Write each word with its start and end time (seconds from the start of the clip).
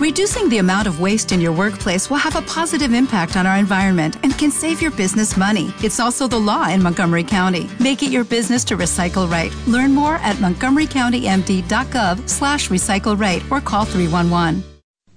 Reducing 0.00 0.48
the 0.48 0.58
amount 0.58 0.88
of 0.88 0.98
waste 1.00 1.30
in 1.30 1.40
your 1.40 1.52
workplace 1.52 2.10
will 2.10 2.16
have 2.18 2.34
a 2.34 2.42
positive 2.42 2.92
impact 2.92 3.36
on 3.36 3.46
our 3.46 3.56
environment 3.56 4.16
and 4.24 4.36
can 4.36 4.50
save 4.50 4.82
your 4.82 4.90
business 4.90 5.36
money. 5.36 5.72
It's 5.82 6.00
also 6.00 6.26
the 6.26 6.36
law 6.38 6.68
in 6.68 6.82
Montgomery 6.82 7.22
County. 7.22 7.68
Make 7.78 8.02
it 8.02 8.10
your 8.10 8.24
business 8.24 8.64
to 8.64 8.76
recycle 8.76 9.30
right. 9.30 9.52
Learn 9.68 9.94
more 9.94 10.16
at 10.16 10.36
montgomerycountymd.gov 10.38 12.28
slash 12.28 12.70
recycle 12.70 13.16
right 13.18 13.40
or 13.52 13.60
call 13.60 13.84
311. 13.84 14.64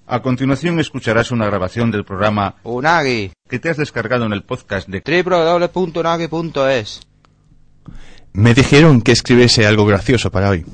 A 0.05 0.21
continuación 0.21 0.79
escucharás 0.79 1.31
una 1.31 1.47
grabación 1.47 1.89
del 1.91 2.05
programa 2.05 2.55
Unagi. 2.63 3.31
que 3.49 3.57
te 3.59 3.69
has 3.69 3.77
descargado 3.77 4.25
en 4.25 4.33
el 4.33 4.43
podcast 4.43 4.87
de 4.87 5.01
www.unagi.es. 5.23 7.01
Me 8.31 8.53
dijeron 8.53 9.01
que 9.01 9.11
escribiese 9.11 9.65
algo 9.65 9.85
gracioso 9.87 10.29
para 10.31 10.49
hoy. 10.49 10.65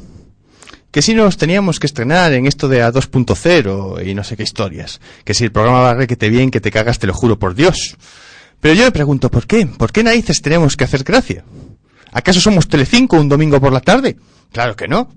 Que 0.94 1.02
si 1.02 1.16
nos 1.16 1.38
teníamos 1.38 1.80
que 1.80 1.88
estrenar 1.88 2.34
en 2.34 2.46
esto 2.46 2.68
de 2.68 2.84
A2.0 2.84 4.08
y 4.08 4.14
no 4.14 4.24
sé 4.24 4.38
qué 4.38 4.44
historias. 4.44 5.02
Que 5.26 5.34
si 5.34 5.44
el 5.44 5.52
programa 5.52 5.80
va 5.80 5.96
requete 5.96 6.30
bien, 6.30 6.52
que 6.52 6.62
te 6.62 6.70
cagas, 6.70 7.00
te 7.00 7.08
lo 7.08 7.16
juro 7.16 7.40
por 7.40 7.56
Dios. 7.56 7.98
Pero 8.62 8.76
yo 8.76 8.84
me 8.84 8.92
pregunto, 8.92 9.32
¿por 9.32 9.48
qué? 9.48 9.66
¿Por 9.66 9.92
qué 9.92 10.04
narices 10.04 10.44
tenemos 10.44 10.78
que 10.78 10.84
hacer 10.84 11.04
gracia? 11.04 11.44
¿Acaso 12.12 12.40
somos 12.40 12.68
Telecinco 12.68 13.18
un 13.18 13.28
domingo 13.28 13.60
por 13.60 13.74
la 13.74 13.82
tarde? 13.82 14.18
Claro 14.52 14.76
que 14.76 14.88
no. 14.88 15.10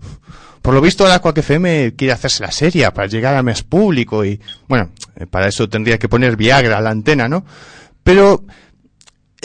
Por 0.62 0.72
lo 0.72 0.80
visto, 0.80 1.06
la 1.06 1.18
Quack 1.18 1.36
FM 1.38 1.92
quiere 1.94 2.14
hacerse 2.14 2.42
la 2.42 2.52
seria 2.52 2.94
para 2.94 3.06
llegar 3.06 3.36
a 3.36 3.42
más 3.42 3.62
público 3.62 4.24
y, 4.24 4.40
bueno, 4.68 4.92
eh, 5.14 5.26
para 5.26 5.46
eso 5.46 5.68
tendría 5.68 5.98
que 5.98 6.08
poner 6.08 6.36
Viagra 6.36 6.78
a 6.78 6.80
la 6.80 6.88
antena, 6.88 7.28
¿no? 7.28 7.44
Pero, 8.02 8.44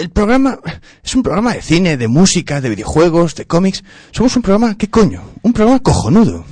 el 0.02 0.10
programa 0.10 0.60
es 1.04 1.16
un 1.16 1.24
programa 1.24 1.54
de 1.54 1.62
cine, 1.62 1.96
de 1.96 2.08
música, 2.08 2.60
de 2.60 2.70
videojuegos, 2.70 3.36
de 3.36 3.46
cómics. 3.46 3.84
Somos 4.12 4.36
un 4.36 4.42
programa, 4.42 4.76
¿qué 4.78 4.90
coño? 4.90 5.22
Un 5.44 5.54
programa 5.54 5.80
cojonudo. 5.80 6.44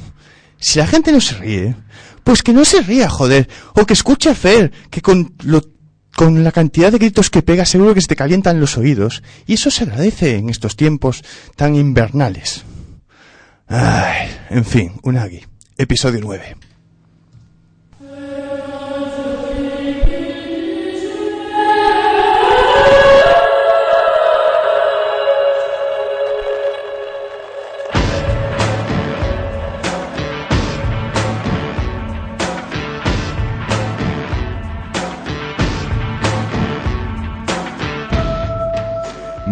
Si 0.60 0.80
la 0.80 0.88
gente 0.88 1.12
no 1.12 1.20
se 1.20 1.36
ríe, 1.36 1.76
pues 2.24 2.44
que 2.44 2.54
no 2.54 2.64
se 2.64 2.82
ría, 2.82 3.10
joder. 3.10 3.50
O 3.74 3.86
que 3.86 3.94
escuche 3.94 4.30
a 4.30 4.36
Fer, 4.36 4.72
que 4.92 5.02
con 5.02 5.34
lo, 5.44 5.62
con 6.16 6.44
la 6.44 6.52
cantidad 6.52 6.92
de 6.92 7.00
gritos 7.00 7.30
que 7.30 7.42
pega 7.42 7.66
seguro 7.66 7.94
que 7.94 8.02
se 8.02 8.08
te 8.08 8.16
calientan 8.16 8.60
los 8.60 8.78
oídos. 8.78 9.24
Y 9.48 9.54
eso 9.54 9.72
se 9.72 9.84
agradece 9.84 10.36
en 10.36 10.50
estos 10.50 10.76
tiempos 10.76 11.24
tan 11.56 11.76
invernales. 11.76 12.64
Ay, 13.68 14.30
en 14.50 14.66
fin, 14.66 14.94
Unagi. 15.02 15.42
Episodio 15.78 16.20
9. 16.22 16.69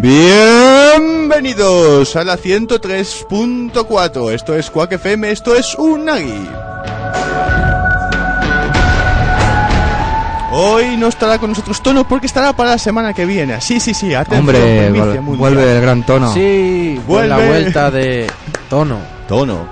Bienvenidos 0.00 2.14
a 2.14 2.22
la 2.22 2.38
103.4. 2.38 4.30
Esto 4.32 4.54
es 4.54 4.70
Quack 4.70 4.92
FM, 4.92 5.28
esto 5.28 5.56
es 5.56 5.74
Unagi. 5.74 6.48
Hoy 10.52 10.96
no 10.96 11.08
estará 11.08 11.38
con 11.38 11.50
nosotros 11.50 11.82
Tono 11.82 12.06
porque 12.06 12.28
estará 12.28 12.52
para 12.52 12.70
la 12.70 12.78
semana 12.78 13.12
que 13.12 13.26
viene. 13.26 13.60
Sí, 13.60 13.80
sí, 13.80 13.92
sí, 13.92 14.14
atención. 14.14 14.38
Hombre, 14.40 14.90
mundial. 14.90 15.18
vuelve 15.36 15.74
el 15.76 15.82
gran 15.82 16.06
tono. 16.06 16.32
Sí, 16.32 17.00
Vuelve. 17.04 17.28
la 17.28 17.38
vuelta 17.38 17.90
de 17.90 18.30
tono. 18.70 19.00
Tono. 19.26 19.66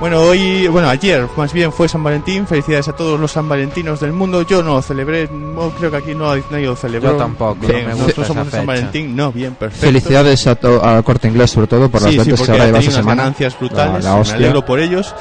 Bueno, 0.00 0.20
hoy, 0.22 0.68
bueno, 0.68 0.88
ayer 0.88 1.26
más 1.36 1.52
bien 1.52 1.72
fue 1.72 1.88
San 1.88 2.04
Valentín. 2.04 2.46
Felicidades 2.46 2.86
a 2.86 2.92
todos 2.92 3.18
los 3.18 3.32
San 3.32 3.48
Valentinos 3.48 3.98
del 3.98 4.12
mundo. 4.12 4.42
Yo 4.42 4.62
no 4.62 4.74
lo 4.74 4.82
celebré, 4.82 5.28
no, 5.28 5.70
creo 5.70 5.90
que 5.90 5.96
aquí 5.96 6.14
no 6.14 6.26
nadie 6.50 6.66
lo 6.66 6.76
celebró. 6.76 7.12
Yo 7.12 7.16
tampoco, 7.16 7.56
Bien, 7.66 7.82
no 7.88 7.96
me 7.96 8.02
nosotros 8.02 8.26
somos 8.28 8.44
de 8.46 8.50
San. 8.52 8.66
Valentín. 8.66 9.16
No, 9.16 9.32
bien, 9.32 9.54
perfecto. 9.56 9.84
Felicidades 9.86 10.46
a 10.46 10.54
to- 10.54 10.84
al 10.84 11.02
corte 11.02 11.26
inglés, 11.26 11.50
sobre 11.50 11.66
todo, 11.66 11.88
por 11.90 12.00
las 12.02 12.12
sí, 12.12 12.12
sí, 12.12 12.18
ventas 12.18 12.34
que 12.34 12.36
porque 12.38 12.52
habrá 12.52 12.62
ha 12.62 12.66
llevado 12.66 12.80
tenido 12.82 12.90
esta 12.90 13.00
semana. 13.02 13.22
ganancias 13.22 13.58
brutales. 13.58 14.04
La- 14.04 14.16
la 14.18 14.22
me 14.22 14.30
alegro 14.30 14.64
por 14.64 14.78
ellos. 14.78 15.14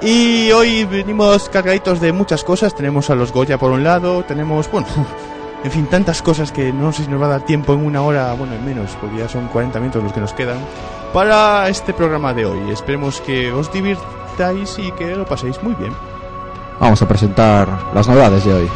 Y 0.00 0.50
hoy 0.52 0.84
venimos 0.86 1.50
cargaditos 1.50 2.00
de 2.00 2.12
muchas 2.12 2.42
cosas. 2.42 2.74
Tenemos 2.74 3.10
a 3.10 3.14
los 3.14 3.32
Goya 3.32 3.58
por 3.58 3.70
un 3.70 3.84
lado, 3.84 4.24
tenemos, 4.24 4.70
bueno, 4.72 4.86
en 5.64 5.70
fin, 5.70 5.84
tantas 5.86 6.22
cosas 6.22 6.52
que 6.52 6.72
no 6.72 6.90
sé 6.90 7.04
si 7.04 7.10
nos 7.10 7.20
va 7.20 7.26
a 7.26 7.30
dar 7.30 7.44
tiempo 7.44 7.74
en 7.74 7.84
una 7.84 8.00
hora, 8.00 8.32
bueno, 8.32 8.54
en 8.54 8.64
menos, 8.64 8.92
porque 8.98 9.18
ya 9.18 9.28
son 9.28 9.48
40 9.48 9.78
minutos 9.78 10.02
los 10.02 10.12
que 10.14 10.20
nos 10.20 10.32
quedan, 10.32 10.56
para 11.12 11.68
este 11.68 11.92
programa 11.92 12.32
de 12.32 12.46
hoy. 12.46 12.70
Esperemos 12.72 13.20
que 13.20 13.52
os 13.52 13.70
divirtáis 13.70 14.08
y 14.78 14.90
que 14.92 15.14
lo 15.14 15.26
paséis 15.26 15.62
muy 15.62 15.74
bien. 15.74 15.92
Vamos 16.80 17.00
a 17.02 17.06
presentar 17.08 17.68
las 17.94 18.08
novedades 18.08 18.44
de 18.44 18.54
hoy. 18.54 18.68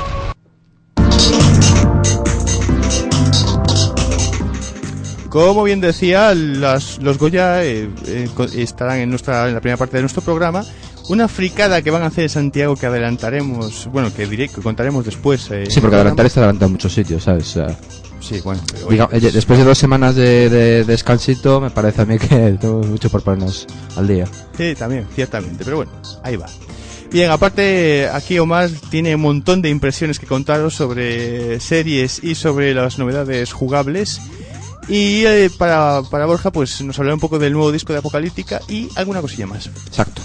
Como 5.28 5.64
bien 5.64 5.80
decía, 5.80 6.34
las- 6.34 6.98
los 7.02 7.18
Goya 7.18 7.62
eh, 7.64 7.90
eh, 8.06 8.28
estarán 8.54 8.98
en, 9.00 9.10
nuestra, 9.10 9.48
en 9.48 9.54
la 9.54 9.60
primera 9.60 9.76
parte 9.76 9.96
de 9.96 10.02
nuestro 10.02 10.22
programa. 10.22 10.64
Una 11.08 11.28
fricada 11.28 11.82
que 11.82 11.90
van 11.90 12.02
a 12.02 12.06
hacer 12.06 12.24
en 12.24 12.30
Santiago 12.30 12.74
que 12.76 12.86
adelantaremos, 12.86 13.86
bueno, 13.92 14.12
que 14.12 14.26
diré, 14.26 14.48
que 14.48 14.60
contaremos 14.60 15.04
después. 15.04 15.48
eh, 15.52 15.64
Sí, 15.68 15.80
porque 15.80 15.94
el 15.96 16.00
adelantar 16.00 16.26
está 16.26 16.40
adelantado 16.40 16.66
en 16.66 16.72
muchos 16.72 16.92
sitios, 16.92 17.22
¿sabes? 17.22 17.44
O 17.50 17.52
sea, 17.52 17.78
Sí, 18.20 18.40
bueno. 18.42 18.60
pero, 18.72 18.88
diga- 18.88 19.08
oye, 19.12 19.30
después 19.30 19.58
de 19.58 19.64
dos 19.64 19.78
semanas 19.78 20.16
de, 20.16 20.50
de 20.50 20.84
descansito, 20.84 21.60
me 21.60 21.70
parece 21.70 22.02
a 22.02 22.04
mí 22.06 22.18
que 22.18 22.26
tenemos 22.60 22.86
mucho 22.88 23.08
por 23.08 23.22
ponernos 23.22 23.66
al 23.96 24.08
día. 24.08 24.26
Sí, 24.56 24.74
también, 24.76 25.06
ciertamente, 25.14 25.64
pero 25.64 25.76
bueno, 25.76 25.92
ahí 26.24 26.34
va. 26.36 26.46
Bien, 27.12 27.30
aparte, 27.30 28.08
aquí 28.12 28.38
Omar 28.40 28.68
tiene 28.90 29.14
un 29.14 29.20
montón 29.20 29.62
de 29.62 29.68
impresiones 29.70 30.18
que 30.18 30.26
contaros 30.26 30.74
sobre 30.74 31.60
series 31.60 32.22
y 32.24 32.34
sobre 32.34 32.74
las 32.74 32.98
novedades 32.98 33.52
jugables. 33.52 34.20
Y 34.88 35.24
eh, 35.24 35.50
para, 35.56 36.02
para 36.10 36.26
Borja, 36.26 36.50
pues 36.50 36.80
nos 36.82 36.98
hablará 36.98 37.14
un 37.14 37.20
poco 37.20 37.38
del 37.38 37.52
nuevo 37.52 37.70
disco 37.70 37.92
de 37.92 38.00
Apocalíptica 38.00 38.60
y 38.68 38.88
alguna 38.96 39.20
cosilla 39.20 39.46
más. 39.46 39.66
Exacto. 39.86 40.20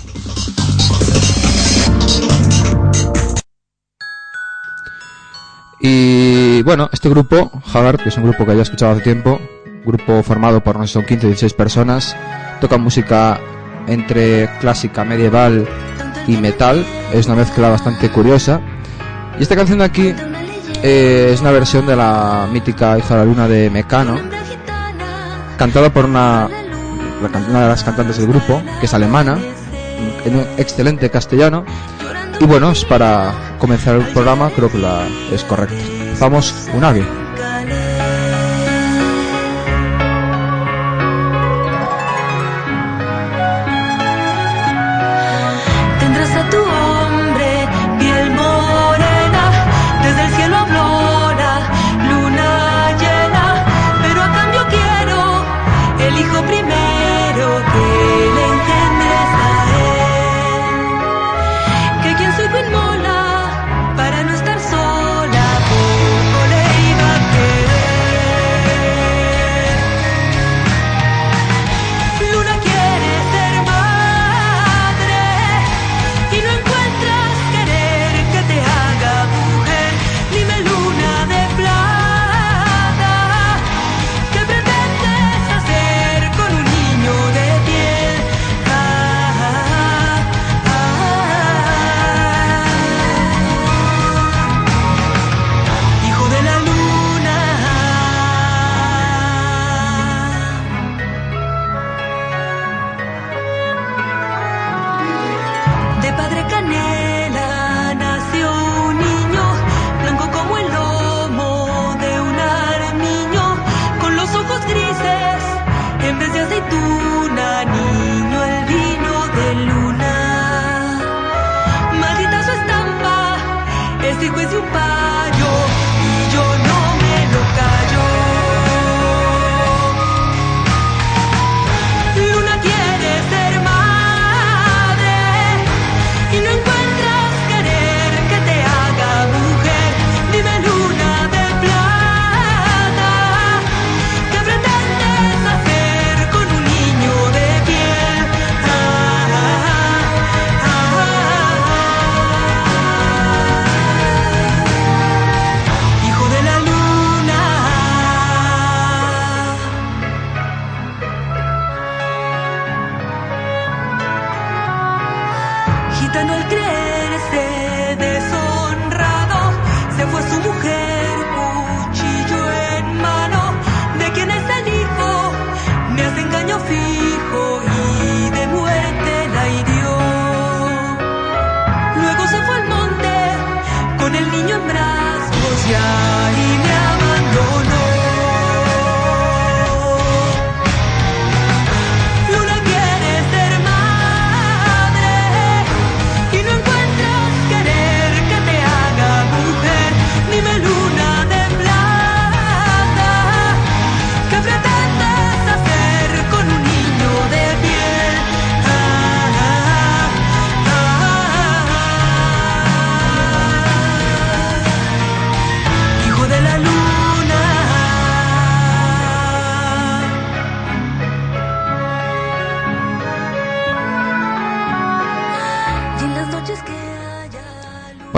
Y 5.82 6.62
bueno, 6.62 6.90
este 6.94 7.10
grupo, 7.10 7.52
Haggard, 7.74 7.98
que 8.02 8.10
es 8.10 8.18
un 8.18 8.24
grupo 8.24 8.46
que 8.46 8.54
ya 8.54 8.60
he 8.60 8.62
escuchado 8.62 8.92
hace 8.92 9.02
tiempo, 9.02 9.40
grupo 9.84 10.22
formado 10.22 10.62
por 10.64 10.78
no 10.78 10.86
sé, 10.86 10.94
son 10.94 11.06
15 11.06 11.26
o 11.26 11.30
16 11.30 11.54
personas, 11.54 12.16
toca 12.60 12.78
música 12.78 13.40
entre 13.88 14.48
clásica, 14.60 15.04
medieval 15.04 15.68
y 16.28 16.38
metal, 16.38 16.86
es 17.12 17.26
una 17.26 17.36
mezcla 17.36 17.70
bastante 17.70 18.10
curiosa. 18.10 18.62
Y 19.40 19.44
esta 19.44 19.56
canción 19.56 19.80
de 19.80 19.86
aquí 19.86 20.14
eh, 20.84 21.32
es 21.34 21.42
una 21.42 21.52
versión 21.52 21.88
de 21.88 21.96
la 21.96 22.48
mítica 22.52 22.98
Hija 23.00 23.16
de 23.16 23.20
la 23.22 23.26
Luna 23.26 23.48
de 23.48 23.72
Mecano, 23.72 24.20
cantada 25.58 25.92
por 25.92 26.06
una, 26.06 26.48
una 27.50 27.62
de 27.62 27.68
las 27.68 27.84
cantantes 27.84 28.18
del 28.18 28.28
grupo, 28.28 28.62
que 28.80 28.86
es 28.86 28.94
alemana, 28.94 29.40
en 30.26 30.36
un 30.36 30.46
excelente 30.58 31.10
castellano. 31.10 31.66
Y 32.42 32.46
bueno, 32.48 32.72
es 32.72 32.84
para 32.84 33.56
comenzar 33.60 33.98
el 33.98 34.08
programa, 34.08 34.50
creo 34.50 34.72
que 34.72 34.80
la 34.80 35.08
es 35.32 35.44
correcta. 35.44 35.76
Vamos, 36.20 36.68
Unagi. 36.74 37.04
Tendrás 37.04 37.21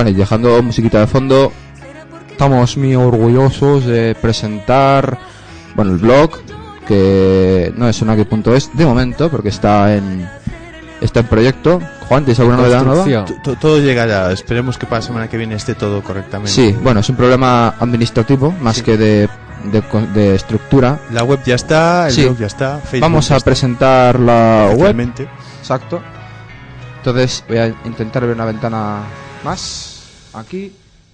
Y 0.10 0.14
dejando 0.14 0.62
musiquita 0.64 1.00
de 1.02 1.08
fondo, 1.08 1.52
estamos 2.32 2.78
muy 2.78 2.96
orgullosos 2.96 3.86
de 3.86 4.16
presentar, 4.22 5.18
bueno, 5.76 5.92
el 5.92 5.98
blog, 5.98 6.32
que 6.88 7.74
no 7.78 7.88
es 7.88 8.02
unagi.es 8.02 8.72
de 8.74 8.86
momento, 8.86 9.30
porque 9.30 9.50
está 9.50 9.96
en 9.96 10.28
está 11.02 11.22
en 11.22 11.28
proyecto. 11.28 11.82
Juan, 12.08 12.24
¿tienes 12.26 12.40
alguna 12.40 12.58
novedad 12.58 12.84
nueva? 12.84 13.26
Todo 13.60 13.80
llegará. 13.80 14.32
Esperemos 14.32 14.78
que 14.78 14.86
para 14.86 15.00
la 15.00 15.08
semana 15.08 15.30
que 15.30 15.38
viene 15.38 15.56
esté 15.56 15.76
todo 15.76 16.02
correctamente. 16.04 16.52
Sí, 16.52 16.76
bueno, 16.84 17.00
es 17.00 17.10
un 17.10 17.16
problema 17.16 17.76
administrativo 17.80 18.54
más 18.62 18.82
que 18.82 18.98
de, 18.98 19.30
de, 19.72 19.84
de 20.14 20.36
estructura. 20.36 21.00
La 21.12 21.24
web 21.24 21.40
ya 21.46 21.56
está, 21.56 22.08
el 22.08 22.14
Sí. 22.14 22.24
blog 22.26 22.38
ya 22.38 22.48
está. 22.48 22.78
Facebook 22.80 23.02
Vamos 23.02 23.28
ya 23.30 23.36
a 23.36 23.38
está, 23.38 23.46
presentar 23.46 24.20
la 24.20 24.72
web. 24.76 25.00
Exacto. 25.60 26.02
Entonces 26.98 27.44
voy 27.48 27.58
a 27.58 27.68
intentar 27.86 28.26
ver 28.26 28.36
una 28.36 28.46
ventana 28.46 29.00
más. 29.44 29.93
Aquí. 30.34 30.72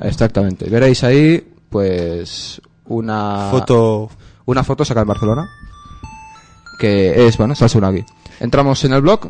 Exactamente. 0.00 0.68
Veréis 0.68 1.02
ahí, 1.02 1.44
pues, 1.70 2.60
una 2.84 3.48
Foto 3.50 4.10
una 4.46 4.62
foto 4.62 4.84
sacada 4.84 5.02
en 5.02 5.08
Barcelona. 5.08 5.50
Que 6.78 7.26
es, 7.26 7.36
bueno, 7.36 7.54
Salsa 7.54 7.78
Unagi. 7.78 8.04
Entramos 8.40 8.84
en 8.84 8.92
el 8.92 9.02
blog. 9.02 9.28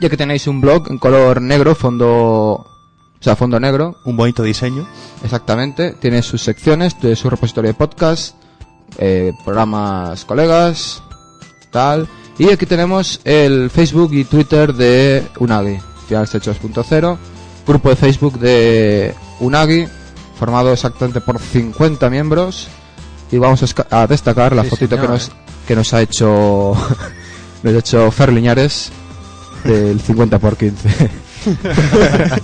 Ya 0.00 0.08
que 0.08 0.16
tenéis 0.16 0.46
un 0.46 0.60
blog 0.60 0.88
en 0.90 0.98
color 0.98 1.42
negro, 1.42 1.74
fondo. 1.74 2.66
O 3.20 3.22
sea, 3.22 3.36
fondo 3.36 3.60
negro, 3.60 3.98
un 4.04 4.16
bonito 4.16 4.42
diseño. 4.42 4.88
Exactamente, 5.22 5.92
tiene 5.92 6.22
sus 6.22 6.42
secciones 6.42 6.98
de 7.02 7.14
su 7.16 7.28
repositorio 7.28 7.68
de 7.68 7.74
podcast, 7.74 8.34
eh, 8.96 9.34
programas 9.44 10.24
colegas, 10.24 11.02
tal. 11.70 12.08
Y 12.38 12.50
aquí 12.50 12.64
tenemos 12.64 13.20
el 13.24 13.68
Facebook 13.68 14.14
y 14.14 14.24
Twitter 14.24 14.72
de 14.72 15.26
Unagi, 15.38 15.78
Finales 16.08 16.34
Hechos 16.34 16.62
2.0, 16.62 17.18
grupo 17.66 17.90
de 17.90 17.96
Facebook 17.96 18.38
de 18.38 19.14
Unagi, 19.38 19.86
formado 20.38 20.72
exactamente 20.72 21.20
por 21.20 21.38
50 21.38 22.08
miembros. 22.08 22.68
Y 23.30 23.36
vamos 23.36 23.62
a, 23.90 24.06
destacar 24.06 24.56
la 24.56 24.64
Sí, 24.64 24.70
fotito 24.70 24.98
que 24.98 25.06
nos, 25.06 25.28
eh. 25.28 25.32
que 25.68 25.76
nos 25.76 25.92
ha 25.92 26.00
hecho 26.00 26.72
nos 27.62 27.74
ha 27.74 27.78
hecho 27.78 28.10
Fer 28.10 28.32
Liñares 28.32 28.90
del 29.62 30.00
50 30.00 30.38
por 30.38 30.56
15. 30.56 31.10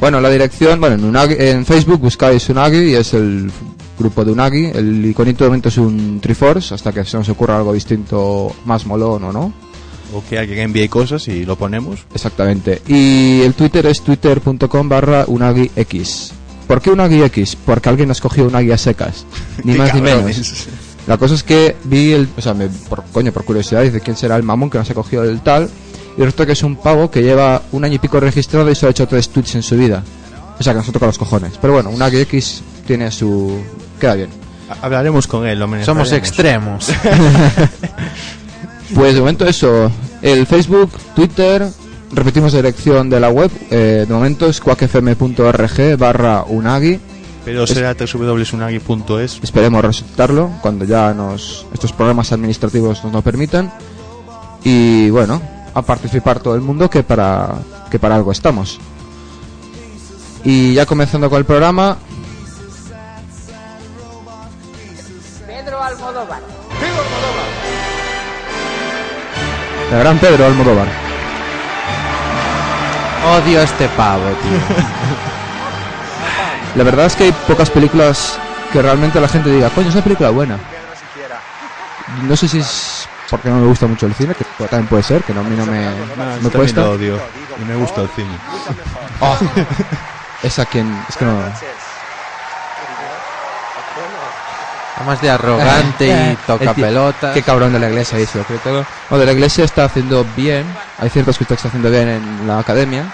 Bueno, 0.00 0.20
la 0.20 0.30
dirección, 0.30 0.80
bueno, 0.80 0.96
en, 0.96 1.12
Unagi- 1.12 1.36
en 1.38 1.64
Facebook 1.64 2.00
buscáis 2.00 2.48
Unagi 2.48 2.90
y 2.90 2.94
es 2.94 3.14
el 3.14 3.48
grupo 3.96 4.24
de 4.24 4.32
Unagi. 4.32 4.66
El 4.74 5.04
iconito 5.06 5.44
de 5.44 5.50
momento 5.50 5.68
es 5.68 5.78
un 5.78 6.18
Triforce, 6.20 6.74
hasta 6.74 6.92
que 6.92 7.04
se 7.04 7.16
nos 7.16 7.28
ocurra 7.28 7.56
algo 7.58 7.72
distinto, 7.72 8.52
más 8.64 8.84
molón 8.84 9.22
o 9.22 9.32
no. 9.32 9.52
O 10.12 10.22
que 10.28 10.38
alguien 10.38 10.58
envíe 10.58 10.88
cosas 10.88 11.28
y 11.28 11.44
lo 11.44 11.56
ponemos. 11.56 12.00
Exactamente. 12.12 12.82
Y 12.88 13.42
el 13.42 13.54
Twitter 13.54 13.86
es 13.86 14.02
twitter.com 14.02 14.88
barra 14.88 15.24
UnagiX. 15.28 16.32
¿Por 16.66 16.80
qué 16.82 16.90
UnagiX? 16.90 17.54
Porque 17.64 17.88
alguien 17.88 18.08
nos 18.08 18.20
cogió 18.20 18.46
Unagi 18.46 18.72
a 18.72 18.78
secas. 18.78 19.24
Ni 19.64 19.74
más 19.74 19.94
ni 19.94 20.00
menos. 20.02 20.66
La 21.06 21.16
cosa 21.16 21.34
es 21.34 21.42
que 21.44 21.76
vi 21.84 22.12
el. 22.12 22.28
O 22.36 22.40
sea, 22.40 22.54
me, 22.54 22.68
por, 22.68 23.02
coño, 23.12 23.32
por 23.32 23.44
curiosidad, 23.44 23.82
dice 23.82 24.00
quién 24.00 24.16
será 24.16 24.36
el 24.36 24.42
mamón 24.44 24.68
que 24.70 24.78
nos 24.78 24.88
ha 24.90 24.94
cogido 24.94 25.24
el 25.24 25.40
tal. 25.40 25.68
Y 26.16 26.20
resulta 26.20 26.46
que 26.46 26.52
es 26.52 26.62
un 26.62 26.76
pavo 26.76 27.10
que 27.10 27.22
lleva 27.22 27.62
un 27.72 27.84
año 27.84 27.94
y 27.94 27.98
pico 27.98 28.20
registrado 28.20 28.70
y 28.70 28.74
solo 28.74 28.88
ha 28.88 28.90
hecho 28.90 29.06
tres 29.08 29.28
tweets 29.30 29.54
en 29.54 29.62
su 29.62 29.76
vida. 29.76 30.02
O 30.58 30.62
sea, 30.62 30.72
que 30.74 30.78
nos 30.80 30.88
ha 30.88 30.92
tocado 30.92 31.08
los 31.08 31.18
cojones. 31.18 31.52
Pero 31.60 31.72
bueno, 31.74 31.90
Unagi 31.90 32.18
X 32.20 32.62
tiene 32.86 33.10
su. 33.10 33.60
queda 33.98 34.14
bien. 34.14 34.28
Ha- 34.68 34.84
Hablaremos 34.86 35.26
con 35.26 35.46
él, 35.46 35.58
lo 35.58 35.84
Somos 35.84 36.12
extremos. 36.12 36.88
Pues 38.94 39.14
de 39.14 39.20
momento 39.20 39.46
eso. 39.46 39.90
El 40.20 40.46
Facebook, 40.46 40.90
Twitter. 41.14 41.66
Repetimos 42.12 42.52
la 42.52 42.58
dirección 42.60 43.08
de 43.08 43.18
la 43.20 43.30
web. 43.30 43.50
eh, 43.70 44.04
de 44.06 44.12
momento 44.14 44.46
es 44.46 44.60
quackfm.org 44.60 45.96
barra 45.98 46.44
Unagi. 46.46 47.00
Pero 47.44 47.66
será 47.66 47.94
www.unagi.es. 47.94 49.40
Esperemos 49.42 49.82
resucitarlo 49.82 50.50
cuando 50.60 50.84
ya 50.84 51.14
nos 51.14 51.66
estos 51.72 51.92
programas 51.92 52.30
administrativos 52.32 53.02
nos 53.02 53.12
lo 53.14 53.22
permitan. 53.22 53.72
Y 54.62 55.08
bueno, 55.10 55.40
a 55.74 55.82
participar 55.82 56.40
todo 56.40 56.54
el 56.54 56.60
mundo 56.60 56.90
que 56.90 57.02
para 57.02 57.54
que 57.90 57.98
para 57.98 58.16
algo 58.16 58.32
estamos. 58.32 58.78
Y 60.44 60.74
ya 60.74 60.86
comenzando 60.86 61.30
con 61.30 61.38
el 61.38 61.44
programa, 61.44 61.96
Pedro 65.46 65.82
Almodóvar. 65.82 66.40
el 69.92 69.98
gran 69.98 70.18
Pedro 70.18 70.46
Almodóvar. 70.46 70.86
Odio 73.36 73.60
a 73.60 73.62
este 73.62 73.88
pavo, 73.88 74.24
tío. 74.24 74.58
La 76.74 76.84
verdad 76.84 77.06
es 77.06 77.14
que 77.14 77.24
hay 77.24 77.32
pocas 77.46 77.70
películas 77.70 78.38
que 78.72 78.80
realmente 78.80 79.20
la 79.20 79.28
gente 79.28 79.50
diga, 79.50 79.68
coño, 79.70 79.88
es 79.88 79.94
una 79.94 80.02
película 80.02 80.30
buena. 80.30 80.58
No 82.22 82.36
sé 82.36 82.48
si 82.48 82.58
es 82.58 83.08
porque 83.32 83.48
no 83.48 83.60
me 83.60 83.66
gusta 83.66 83.86
mucho 83.86 84.04
el 84.04 84.14
cine, 84.14 84.34
que 84.34 84.44
también 84.68 84.88
puede 84.88 85.02
ser, 85.02 85.22
que 85.22 85.32
no, 85.32 85.40
a 85.40 85.44
mí 85.44 85.56
no 85.56 85.64
me, 85.64 85.86
No, 85.86 86.40
me 86.42 86.50
cuesta. 86.50 86.82
lo 86.82 86.90
odio. 86.92 87.18
Y 87.58 87.64
me 87.64 87.76
gusta 87.76 88.02
el 88.02 88.10
cine. 88.10 88.38
Oh, 89.20 89.38
es 90.42 90.58
a 90.58 90.66
quien, 90.66 90.94
es 91.08 91.16
que 91.16 91.24
no. 91.24 91.42
Además 94.96 95.22
de 95.22 95.30
arrogante 95.30 96.08
y 96.08 96.36
toca 96.46 96.74
pelotas. 96.74 97.32
Qué 97.32 97.42
cabrón 97.42 97.72
de 97.72 97.78
la 97.78 97.88
iglesia 97.88 98.18
lo 98.18 98.44
creo 98.44 98.58
todo. 98.58 98.86
No, 99.08 99.18
de 99.18 99.24
la 99.24 99.32
iglesia 99.32 99.64
está 99.64 99.86
haciendo 99.86 100.26
bien, 100.36 100.66
hay 100.98 101.08
ciertas 101.08 101.38
cosas 101.38 101.48
que 101.48 101.54
está 101.54 101.68
haciendo 101.68 101.90
bien 101.90 102.08
en 102.08 102.46
la 102.46 102.58
academia, 102.58 103.06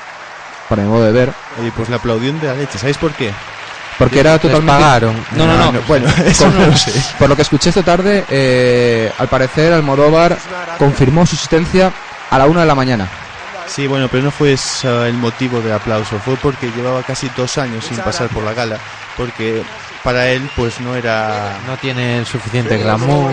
para 0.69 0.83
mi 0.83 0.89
modo 0.89 1.05
de 1.05 1.13
ver, 1.13 1.33
Oye, 1.61 1.71
pues 1.77 1.89
le 1.89 1.95
aplaudieron 1.95 2.41
de 2.41 2.49
la 2.49 2.55
leche. 2.55 2.77
¿Sabéis 2.77 2.99
por 2.99 3.13
qué? 3.13 3.33
Porque 3.99 4.21
era 4.21 4.38
totalmente... 4.38 4.73
pagaron. 4.73 5.26
No, 5.33 5.47
no, 5.47 5.73
no, 5.73 5.83
Bueno, 5.83 6.09
eso 6.25 6.45
Con- 6.45 6.59
no 6.59 6.67
lo 6.67 6.76
sé. 6.76 6.93
Por 7.19 7.28
lo 7.28 7.37
que 7.37 7.43
escuché 7.43 7.69
esta 7.71 7.83
tarde, 7.83 8.25
eh, 8.28 9.12
al 9.19 9.28
parecer 9.28 9.73
Almodóvar 9.73 10.38
confirmó 10.78 11.26
su 11.26 11.35
existencia 11.35 11.93
a 12.31 12.38
la 12.38 12.47
una 12.47 12.61
de 12.61 12.67
la 12.67 12.75
mañana. 12.75 13.09
Sí, 13.67 13.87
bueno, 13.87 14.09
pero 14.09 14.23
no 14.23 14.31
fue 14.31 14.55
ese 14.55 14.88
el 15.09 15.14
motivo 15.19 15.61
del 15.61 15.73
aplauso. 15.73 16.19
Fue 16.21 16.37
porque 16.38 16.73
llevaba 16.73 17.02
casi 17.02 17.28
dos 17.28 17.59
años 17.59 17.85
sin 17.85 17.99
pasar 17.99 18.28
por 18.28 18.43
la 18.45 18.55
gala. 18.55 18.78
Porque 19.19 19.63
para 20.05 20.31
él, 20.31 20.49
pues 20.57 20.81
no 20.81 20.95
era. 20.95 21.59
No 21.67 21.77
tiene 21.77 22.21
el 22.21 22.25
suficiente 22.25 22.79
glamour. 22.79 23.33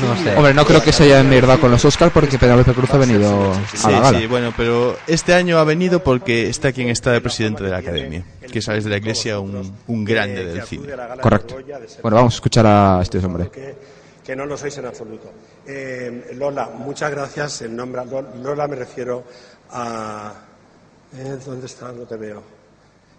No 0.00 0.16
sé. 0.16 0.34
Hombre, 0.34 0.54
no 0.54 0.64
creo 0.64 0.82
que 0.82 0.92
se 0.92 1.04
haya 1.04 1.20
enmierdado 1.20 1.60
con 1.60 1.70
los 1.70 1.84
Oscars 1.84 2.10
porque 2.10 2.38
Penélope 2.38 2.72
Cruz 2.72 2.90
ha 2.94 2.96
venido 2.96 3.52
a 3.52 3.76
Sí, 3.76 3.86
la 3.90 4.00
gala. 4.00 4.18
sí, 4.18 4.26
bueno, 4.26 4.52
pero 4.56 4.96
este 5.06 5.34
año 5.34 5.58
ha 5.58 5.64
venido 5.64 6.02
porque 6.02 6.48
está 6.48 6.72
quien 6.72 6.88
está 6.88 7.12
de 7.12 7.20
presidente 7.20 7.62
de 7.62 7.70
la 7.70 7.76
academia. 7.78 8.24
Que 8.50 8.60
sabes 8.62 8.82
de 8.84 8.90
la 8.90 8.96
iglesia, 8.96 9.38
un, 9.38 9.76
un 9.86 10.04
grande 10.04 10.44
del 10.44 10.62
cine. 10.64 10.88
Correcto. 11.20 11.58
Bueno, 12.02 12.16
vamos 12.16 12.34
a 12.34 12.36
escuchar 12.36 12.66
a 12.66 12.98
este 13.02 13.18
hombre. 13.18 13.50
que, 14.24 14.34
no 14.34 14.46
lo 14.46 14.56
sois 14.56 14.76
en 14.78 14.86
absoluto. 14.86 15.30
Eh, 15.66 16.34
Lola, 16.36 16.70
muchas 16.76 17.10
gracias. 17.10 17.62
En 17.62 17.76
nombre 17.76 18.02
Lola 18.42 18.66
me 18.68 18.76
refiero 18.76 19.24
a 19.72 20.32
eh, 21.16 21.36
¿dónde 21.44 21.66
está? 21.66 21.92
No 21.92 22.02
te 22.02 22.16
veo. 22.16 22.59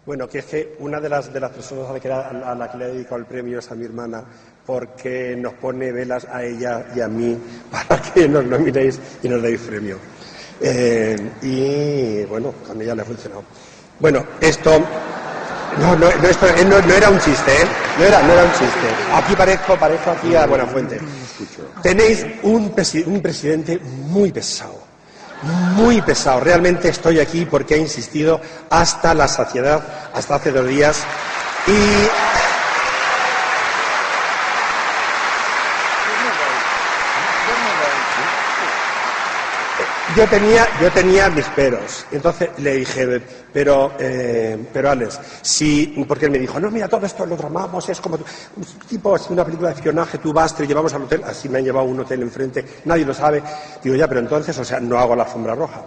Bueno, 0.06 0.28
que 0.28 0.40
es 0.40 0.46
que 0.46 0.76
una 0.80 1.00
de 1.00 1.10
las 1.10 1.32
de 1.32 1.40
las 1.40 1.52
personas 1.52 1.90
a 1.90 1.94
la 1.94 2.00
que, 2.00 2.12
a 2.12 2.56
la 2.56 2.72
que 2.72 2.78
le 2.78 2.86
he 2.86 2.94
dedicado 2.94 3.18
el 3.18 3.26
premio 3.26 3.60
es 3.60 3.70
a 3.72 3.76
mi 3.76 3.86
hermana 3.86 4.24
porque 4.66 5.36
nos 5.38 5.54
pone 5.54 5.92
velas 5.92 6.26
a 6.26 6.44
ella 6.44 6.86
y 6.96 7.02
a 7.02 7.08
mí 7.08 7.38
para 7.72 8.02
que 8.02 8.28
nos 8.28 8.44
nominéis 8.46 9.00
y 9.22 9.30
nos 9.30 9.42
deis 9.42 9.60
premio. 9.62 9.98
Eh, 10.60 11.16
y 11.44 12.26
bueno, 12.26 12.54
con 12.66 12.82
ella 12.82 12.96
le 12.96 13.02
ha 13.02 13.06
funcionado. 13.06 13.44
Bueno, 14.00 14.26
esto 14.40 14.80
no, 15.80 15.96
no, 15.96 16.10
no, 16.22 16.28
esto, 16.28 16.48
eh, 16.48 16.66
no, 16.66 16.82
no 16.82 16.94
era 16.94 17.10
un 17.10 17.20
chiste, 17.20 17.52
¿eh? 17.52 17.66
No 17.98 18.06
era, 18.06 18.22
no 18.24 18.34
era 18.34 18.44
un 18.44 18.52
chiste. 18.52 18.88
Aquí 19.14 19.36
parezco, 19.36 19.78
parezco 19.78 20.12
aquí 20.12 20.36
a 20.36 20.46
Buenafuente. 20.48 21.00
Tenéis 21.82 22.26
un, 22.44 22.72
presi- 22.76 23.06
un 23.06 23.22
presidente 23.22 23.80
muy 23.80 24.32
pesado. 24.32 24.81
Muy 25.42 26.02
pesado. 26.02 26.40
Realmente 26.40 26.90
estoy 26.90 27.20
aquí 27.20 27.46
porque 27.46 27.76
ha 27.76 27.78
insistido 27.78 28.42
hasta 28.70 29.14
la 29.14 29.28
saciedad, 29.28 29.84
hasta 30.14 30.36
hace 30.36 30.52
dos 30.52 30.68
días. 30.68 31.04
Y 31.68 32.41
yo 40.16 40.28
tenía, 40.28 40.68
yo 40.82 40.92
tenía 40.92 41.30
mis 41.30 41.46
peros. 41.48 42.06
Entonces 42.12 42.50
le 42.58 42.76
dije, 42.76 43.22
pero, 43.54 43.94
eh, 44.00 44.58
pero 44.74 44.90
Alex, 44.92 45.20
si, 45.42 46.04
porque 46.08 46.26
él 46.26 46.32
me 46.32 46.40
dijo, 46.40 46.60
no, 46.60 46.70
mira, 46.72 46.88
todo 46.88 47.06
esto 47.06 47.26
lo 47.26 47.36
tramamos, 47.36 47.88
es 47.90 48.00
como, 48.02 48.20
tipo, 48.88 49.16
así 49.16 49.32
una 49.32 49.46
película 49.46 49.70
de 49.70 49.76
espionaje, 49.76 50.18
tú 50.18 50.34
vas, 50.34 50.56
te 50.56 50.68
llevamos 50.68 50.94
al 50.94 51.04
hotel, 51.04 51.24
así 51.24 51.48
me 51.50 51.60
han 51.60 51.64
llevado 51.66 51.86
un 51.88 52.00
hotel 52.00 52.22
enfrente, 52.22 52.66
nadie 52.86 53.06
lo 53.06 53.14
sabe. 53.14 53.42
Digo, 53.84 53.96
ya, 53.96 54.08
pero 54.08 54.20
entonces, 54.20 54.58
o 54.58 54.66
sea, 54.66 54.80
no 54.80 54.98
hago 54.98 55.16
la 55.16 55.24
alfombra 55.24 55.56
roja. 55.56 55.82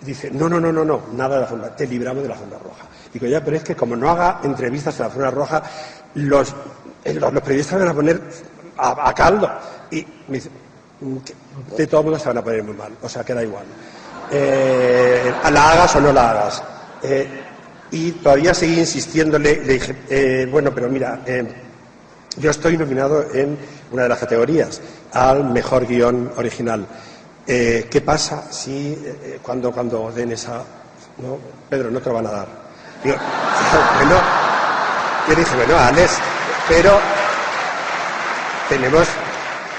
Dice, 0.00 0.30
no, 0.30 0.48
no, 0.48 0.60
no, 0.60 0.72
no, 0.72 0.84
no, 0.84 1.02
nada 1.14 1.34
de 1.34 1.40
la 1.40 1.46
alfombra, 1.46 1.76
te 1.76 1.86
libramos 1.86 2.22
de 2.22 2.28
la 2.28 2.34
alfombra 2.34 2.58
roja. 2.58 2.86
Digo, 3.12 3.26
ya, 3.26 3.42
pero 3.44 3.56
es 3.56 3.64
que 3.64 3.74
como 3.74 3.96
no 3.96 4.08
haga 4.10 4.40
entrevistas 4.44 4.98
en 5.00 5.06
la 5.06 5.12
zona 5.12 5.30
roja, 5.30 5.62
los, 6.14 6.54
eh, 7.04 7.14
los, 7.14 7.32
los 7.32 7.42
periodistas 7.42 7.78
van 7.80 7.88
a 7.88 7.94
poner 7.94 8.20
a, 8.76 9.08
a 9.08 9.14
caldo. 9.14 9.50
Y 9.90 10.06
me 10.28 10.34
dice, 10.36 10.50
"Mm, 10.50 10.52
que 10.52 10.67
de 11.76 11.86
todo 11.86 12.02
modo 12.02 12.18
se 12.18 12.28
van 12.28 12.38
a 12.38 12.44
poner 12.44 12.62
muy 12.62 12.74
mal, 12.74 12.92
o 13.02 13.08
sea, 13.08 13.24
que 13.24 13.34
da 13.34 13.42
igual. 13.42 13.64
Eh, 14.30 15.32
la 15.50 15.70
hagas 15.70 15.96
o 15.96 16.00
no 16.00 16.12
la 16.12 16.30
hagas. 16.30 16.62
Eh, 17.02 17.28
y 17.90 18.12
todavía 18.12 18.52
seguí 18.52 18.80
insistiéndole, 18.80 19.56
le 19.64 19.72
dije, 19.74 19.96
eh, 20.10 20.48
bueno, 20.50 20.72
pero 20.74 20.88
mira, 20.88 21.22
eh, 21.26 21.46
yo 22.36 22.50
estoy 22.50 22.76
nominado 22.76 23.24
en 23.32 23.56
una 23.92 24.02
de 24.02 24.08
las 24.08 24.18
categorías 24.18 24.80
al 25.12 25.44
mejor 25.44 25.86
guion 25.86 26.32
original. 26.36 26.86
¿Qué 27.46 28.02
pasa 28.04 28.52
si 28.52 28.94
cuando, 29.42 29.72
cuando 29.72 30.12
den 30.12 30.32
esa... 30.32 30.62
No, 31.16 31.38
Pedro, 31.70 31.90
no 31.90 31.98
te 31.98 32.10
lo 32.10 32.16
van 32.16 32.26
a 32.26 32.30
dar. 32.30 32.48
Digo, 33.02 33.16
bueno, 33.96 34.20
yo 35.28 35.34
dije, 35.34 35.56
bueno, 35.56 35.78
Alex, 35.78 36.18
pero 36.68 36.98
tenemos, 38.68 39.08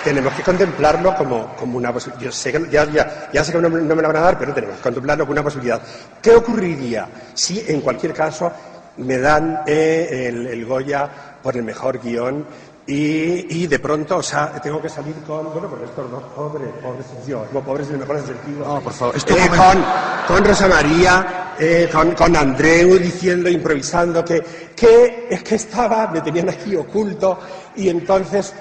tenemos 0.04 0.34
que 0.34 0.44
contemplarlo 0.44 1.16
como, 1.16 1.56
como 1.56 1.78
una 1.78 1.92
posibilidad. 1.94 2.26
Yo 2.26 2.32
sé 2.32 2.52
que, 2.52 2.68
ya, 2.70 2.86
ya, 2.86 3.30
ya 3.34 3.44
sé 3.44 3.52
que 3.52 3.60
no, 3.60 3.70
me 3.70 3.82
no 3.82 3.96
me 3.96 4.02
la 4.02 4.08
van 4.08 4.18
a 4.18 4.22
dar, 4.22 4.40
pero 4.40 4.54
tenemos 4.54 4.78
que 4.78 4.84
contemplarlo 4.84 5.26
como 5.26 5.34
una 5.34 5.44
posibilidad. 5.44 5.82
¿Qué 6.22 6.32
ocurriría 6.36 7.08
si, 7.34 7.64
en 7.68 7.82
cualquier 7.82 8.14
caso, 8.14 8.52
me 8.98 9.18
dan 9.18 9.62
eh, 9.66 10.28
el, 10.30 10.48
el 10.48 10.66
Goya 10.66 11.10
por 11.42 11.56
el 11.56 11.64
mejor 11.64 12.00
guion 12.02 12.46
y, 12.86 13.62
y 13.64 13.68
de 13.68 13.78
pronto, 13.78 14.18
o 14.18 14.24
sea, 14.24 14.52
tengo 14.62 14.82
que 14.82 14.90
salir 14.90 15.14
con, 15.28 15.54
bueno, 15.54 15.70
con 15.70 15.84
estos 15.84 16.10
dos 16.10 16.24
pobres, 16.36 16.70
pobres, 16.82 17.06
yo, 17.28 17.46
no 17.54 17.62
pobres 17.62 17.88
en 17.90 17.94
el 17.94 18.00
mejor 18.00 18.18
sentido. 18.26 18.66
No, 18.66 18.82
por 18.82 18.94
favor, 18.94 19.16
Eh, 19.16 19.18
esto 19.20 19.36
con, 19.56 19.86
con 20.36 20.44
Rosa 20.46 20.68
María, 20.68 21.54
eh, 21.60 21.88
con, 21.92 22.12
con 22.16 22.36
Andreu 22.36 22.98
diciendo, 22.98 23.48
improvisando 23.48 24.26
que, 24.26 24.44
que 24.76 25.28
es 25.30 25.44
que 25.44 25.56
estaba, 25.56 26.08
me 26.08 26.22
tenían 26.22 26.50
aquí 26.50 26.76
oculto 26.76 27.40
y 27.76 27.90
entonces, 27.90 28.54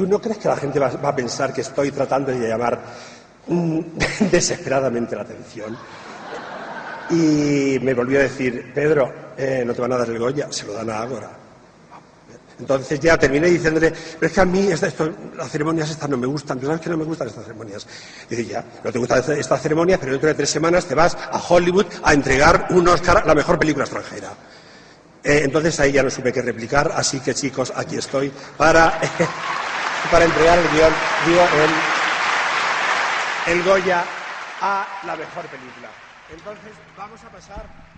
¿tú 0.00 0.06
no 0.06 0.18
crees 0.18 0.38
que 0.38 0.48
la 0.48 0.56
gente 0.56 0.78
va, 0.78 0.86
a 0.86 1.14
pensar 1.14 1.52
que 1.52 1.60
estoy 1.60 1.90
tratando 1.90 2.32
de 2.32 2.48
llamar 2.48 2.80
mm, 3.48 3.80
desesperadamente 4.32 5.14
la 5.14 5.22
atención? 5.22 5.76
Y 7.10 7.78
me 7.82 7.92
volvió 7.92 8.18
a 8.18 8.22
decir, 8.22 8.72
Pedro, 8.74 9.12
eh, 9.36 9.62
no 9.66 9.74
te 9.74 9.80
van 9.82 9.92
a 9.92 9.98
dar 9.98 10.08
el 10.08 10.18
Goya, 10.18 10.50
se 10.50 10.64
lo 10.64 10.72
dan 10.72 10.88
a 10.88 11.02
Ágora. 11.02 11.28
Entonces 12.58 12.98
ya 12.98 13.18
terminé 13.18 13.48
diciéndole, 13.48 13.90
pero 13.90 14.26
es 14.26 14.32
que 14.32 14.40
a 14.40 14.44
mí 14.46 14.68
esta- 14.68 14.88
las 15.36 15.50
ceremonias 15.50 15.90
estas 15.90 16.08
no 16.08 16.16
me 16.16 16.26
gustan, 16.26 16.58
¿tú 16.58 16.64
sabes 16.66 16.80
que 16.80 16.88
no 16.88 16.96
me 16.96 17.04
gustan 17.04 17.28
estas 17.28 17.44
ceremonias? 17.44 17.86
Dice, 18.28 18.46
ya, 18.46 18.64
no 18.82 18.90
te 18.90 18.98
gustan 18.98 19.18
esta- 19.20 19.34
estas 19.34 19.60
ceremonias, 19.60 19.98
pero 20.00 20.12
dentro 20.12 20.28
de 20.28 20.34
tres 20.34 20.48
semanas 20.48 20.86
te 20.86 20.94
vas 20.94 21.14
a 21.14 21.38
Hollywood 21.46 21.86
a 22.02 22.14
entregar 22.14 22.68
un 22.70 22.88
Oscar 22.88 23.18
a 23.18 23.26
la 23.26 23.34
mejor 23.34 23.58
película 23.58 23.84
extranjera. 23.84 24.32
Eh, 25.22 25.42
entonces 25.44 25.78
ahí 25.80 25.92
ya 25.92 26.02
no 26.02 26.08
supe 26.08 26.32
qué 26.32 26.40
replicar, 26.40 26.90
así 26.96 27.20
que 27.20 27.34
chicos, 27.34 27.70
aquí 27.76 27.96
estoy 27.96 28.32
para, 28.56 28.98
para 30.10 30.24
entregar 30.24 30.58
el 30.58 30.68
guion, 30.70 30.92
digo, 31.26 31.42
el, 33.46 33.52
el 33.52 33.62
Goya 33.62 34.04
a 34.60 34.86
la 35.06 35.16
mejor 35.16 35.44
película. 35.46 35.88
Entonces 36.32 36.72
vamos 36.96 37.22
a 37.24 37.28
pasar... 37.30 37.90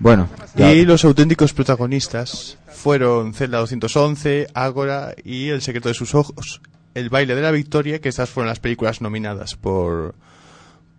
Bueno, 0.00 0.28
Y 0.56 0.84
los 0.84 1.04
auténticos 1.04 1.52
protagonistas 1.52 2.56
fueron 2.72 3.34
Zelda 3.34 3.58
211, 3.58 4.46
Ágora 4.54 5.14
y 5.24 5.48
El 5.48 5.60
secreto 5.60 5.88
de 5.88 5.94
sus 5.94 6.14
ojos. 6.14 6.60
El 6.94 7.10
baile 7.10 7.34
de 7.34 7.42
la 7.42 7.50
victoria, 7.50 8.00
que 8.00 8.08
estas 8.08 8.30
fueron 8.30 8.48
las 8.48 8.60
películas 8.60 9.00
nominadas 9.00 9.56
por, 9.56 10.14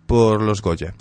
por 0.06 0.42
los 0.42 0.60
Goya. 0.60 0.92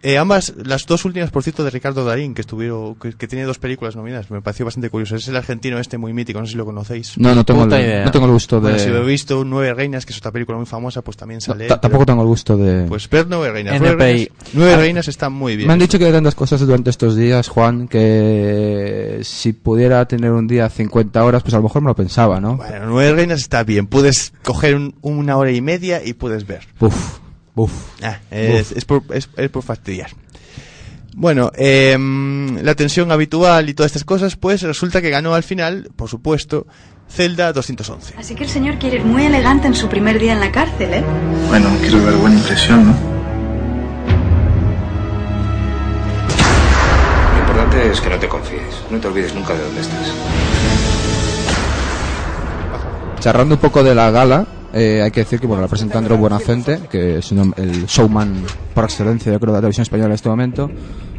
Eh, 0.00 0.16
ambas, 0.16 0.54
las 0.64 0.86
dos 0.86 1.04
últimas, 1.04 1.30
por 1.32 1.42
cierto, 1.42 1.64
de 1.64 1.70
Ricardo 1.70 2.04
Darín, 2.04 2.32
que 2.32 2.42
estuvieron, 2.42 2.94
que, 2.94 3.14
que 3.14 3.26
tiene 3.26 3.44
dos 3.44 3.58
películas 3.58 3.96
nominadas, 3.96 4.30
me 4.30 4.40
pareció 4.40 4.64
bastante 4.64 4.90
curioso. 4.90 5.16
Es 5.16 5.26
el 5.26 5.34
argentino 5.36 5.78
este 5.78 5.98
muy 5.98 6.12
mítico, 6.12 6.38
no 6.38 6.46
sé 6.46 6.52
si 6.52 6.56
lo 6.58 6.64
conocéis. 6.64 7.18
no, 7.18 7.34
no 7.34 7.44
tengo, 7.44 7.64
el, 7.64 7.70
idea. 7.72 8.04
no 8.04 8.10
tengo 8.12 8.26
el 8.26 8.32
gusto 8.32 8.60
Bueno, 8.60 8.78
si 8.78 8.88
lo 8.90 8.98
he 8.98 9.00
de... 9.00 9.06
visto, 9.06 9.44
Nueve 9.44 9.74
Reinas, 9.74 10.06
que 10.06 10.12
es 10.12 10.18
otra 10.18 10.30
película 10.30 10.56
muy 10.56 10.66
famosa, 10.66 11.02
pues 11.02 11.16
también 11.16 11.40
sale. 11.40 11.66
Tampoco 11.66 11.90
pero- 11.90 12.06
tengo 12.06 12.22
el 12.22 12.28
gusto 12.28 12.56
de... 12.56 12.84
Pues 12.86 13.08
ver 13.10 13.26
Nueve 13.28 13.50
Reinas. 13.50 13.80
Nueve 13.80 13.96
Reinas, 13.96 14.28
Nueve 14.52 14.76
Reinas 14.76 15.08
está 15.08 15.28
muy 15.30 15.56
bien. 15.56 15.66
Me 15.66 15.72
han 15.72 15.80
dicho 15.80 15.98
que 15.98 16.04
hay 16.06 16.12
tantas 16.12 16.34
cosas 16.36 16.60
durante 16.60 16.90
estos 16.90 17.16
días, 17.16 17.48
Juan, 17.48 17.88
que 17.88 19.20
si 19.24 19.52
pudiera 19.52 20.04
tener 20.06 20.30
un 20.32 20.46
día 20.46 20.68
50 20.68 21.24
horas, 21.24 21.42
pues 21.42 21.54
a 21.54 21.58
lo 21.58 21.64
mejor 21.64 21.82
me 21.82 21.88
lo 21.88 21.96
pensaba, 21.96 22.40
¿no? 22.40 22.56
Bueno, 22.56 22.86
Nueve 22.86 23.12
Reinas 23.16 23.40
está 23.40 23.64
bien. 23.64 23.86
Puedes 23.88 24.32
coger 24.44 24.76
un- 24.76 24.94
una 25.02 25.36
hora 25.36 25.50
y 25.50 25.60
media 25.60 26.04
y 26.04 26.12
puedes 26.12 26.46
ver. 26.46 26.60
Uf, 26.80 27.18
uf. 27.64 27.72
Ah, 28.02 28.18
es, 28.30 28.72
es 28.72 28.84
por, 28.84 29.02
es- 29.12 29.28
es 29.36 29.50
por 29.50 29.62
fastidiar. 29.62 30.10
Bueno, 31.14 31.50
em, 31.56 32.56
la 32.62 32.74
tensión 32.76 33.10
habitual 33.10 33.68
y 33.68 33.74
todas 33.74 33.90
estas 33.90 34.04
cosas, 34.04 34.36
pues 34.36 34.62
resulta 34.62 35.02
que 35.02 35.10
ganó 35.10 35.34
al 35.34 35.42
final, 35.42 35.90
por 35.96 36.08
supuesto, 36.08 36.66
Zelda 37.10 37.52
211. 37.52 38.14
Así 38.18 38.34
que 38.36 38.44
el 38.44 38.50
señor 38.50 38.78
quiere 38.78 38.96
ir 38.98 39.04
muy 39.04 39.24
elegante 39.24 39.66
en 39.66 39.74
su 39.74 39.88
primer 39.88 40.18
día 40.20 40.34
en 40.34 40.40
la 40.40 40.52
cárcel, 40.52 40.94
¿eh? 40.94 41.02
Bueno, 41.48 41.70
quiero 41.80 42.00
dar 42.04 42.14
buena 42.14 42.36
impresión, 42.36 42.86
¿no? 42.86 42.94
Lo 47.32 47.38
importante 47.40 47.90
es 47.90 48.00
que 48.00 48.10
no 48.10 48.18
te 48.18 48.28
confíes. 48.28 48.62
No 48.90 48.98
te 48.98 49.08
olvides 49.08 49.34
nunca 49.34 49.54
de 49.54 49.62
dónde 49.64 49.80
estás. 49.80 50.12
Charrando 53.20 53.56
un 53.56 53.60
poco 53.60 53.82
de 53.82 53.94
la 53.94 54.10
gala, 54.10 54.46
eh, 54.72 55.00
hay 55.02 55.10
que 55.10 55.20
decir 55.20 55.40
que 55.40 55.46
bueno, 55.46 55.62
la 55.62 55.68
presenta 55.68 55.98
Andreu 55.98 56.16
Buenafente, 56.18 56.80
que 56.90 57.18
es 57.18 57.32
un- 57.32 57.54
el 57.56 57.86
showman 57.86 58.42
por 58.74 58.84
excelencia, 58.84 59.32
yo 59.32 59.40
creo, 59.40 59.52
de 59.52 59.58
la 59.58 59.60
televisión 59.60 59.82
española 59.82 60.08
en 60.08 60.14
este 60.14 60.28
momento. 60.28 60.70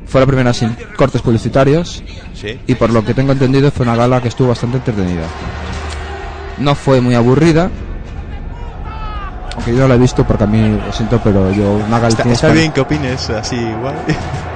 Fue 0.05 0.19
la 0.21 0.27
primera 0.27 0.53
sin 0.53 0.75
cortes 0.97 1.21
publicitarios 1.21 2.03
Sí. 2.33 2.59
y 2.65 2.75
por 2.75 2.89
lo 2.89 3.03
que 3.05 3.13
tengo 3.13 3.31
entendido 3.31 3.69
fue 3.71 3.85
una 3.85 3.95
gala 3.95 4.21
que 4.21 4.27
estuvo 4.29 4.47
bastante 4.49 4.77
entretenida. 4.77 5.23
No 6.57 6.73
fue 6.75 6.99
muy 6.99 7.13
aburrida, 7.15 7.69
aunque 9.55 9.73
yo 9.73 9.79
no 9.81 9.87
la 9.87 9.95
he 9.95 9.99
visto 9.99 10.25
porque 10.25 10.43
a 10.45 10.47
mí, 10.47 10.79
lo 10.85 10.91
siento, 10.93 11.19
pero 11.23 11.51
yo 11.51 11.73
una 11.73 11.99
gala 11.99 12.09
Está, 12.09 12.29
está 12.29 12.49
bien 12.49 12.71
que 12.71 12.81
opines 12.81 13.29
así 13.29 13.55
igual. 13.55 13.95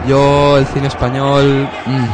Yo 0.08 0.58
el 0.58 0.66
cine 0.68 0.88
español, 0.88 1.70
mm, 1.86 2.06